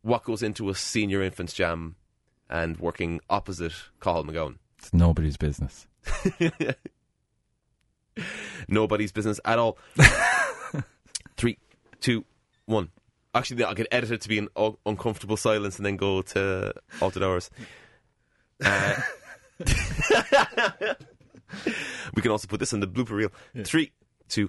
What 0.00 0.24
goes 0.24 0.42
into 0.42 0.70
a 0.70 0.74
senior 0.74 1.22
infants 1.22 1.52
jam 1.52 1.96
and 2.48 2.78
working 2.78 3.20
opposite 3.28 3.74
Cathal 4.00 4.24
MacGabhann? 4.24 4.56
It's 4.78 4.94
nobody's 4.94 5.36
business. 5.36 5.86
Nobody's 8.68 9.12
business 9.12 9.40
at 9.44 9.58
all. 9.58 9.76
Three, 11.36 11.58
two, 12.00 12.24
one. 12.64 12.88
Actually, 13.34 13.64
I 13.64 13.74
could 13.74 13.88
edit 13.90 14.12
it 14.12 14.20
to 14.22 14.28
be 14.28 14.38
an 14.38 14.48
un- 14.56 14.76
uncomfortable 14.86 15.36
silence 15.36 15.76
and 15.76 15.84
then 15.86 15.96
go 15.96 16.22
to 16.22 16.72
altered 17.00 17.22
hours. 17.22 17.50
Uh, 18.64 18.94
we 22.14 22.22
can 22.22 22.30
also 22.30 22.46
put 22.46 22.60
this 22.60 22.72
in 22.72 22.78
the 22.78 22.86
blooper 22.86 23.10
reel. 23.10 23.32
Three, 23.64 23.90
two, 24.28 24.48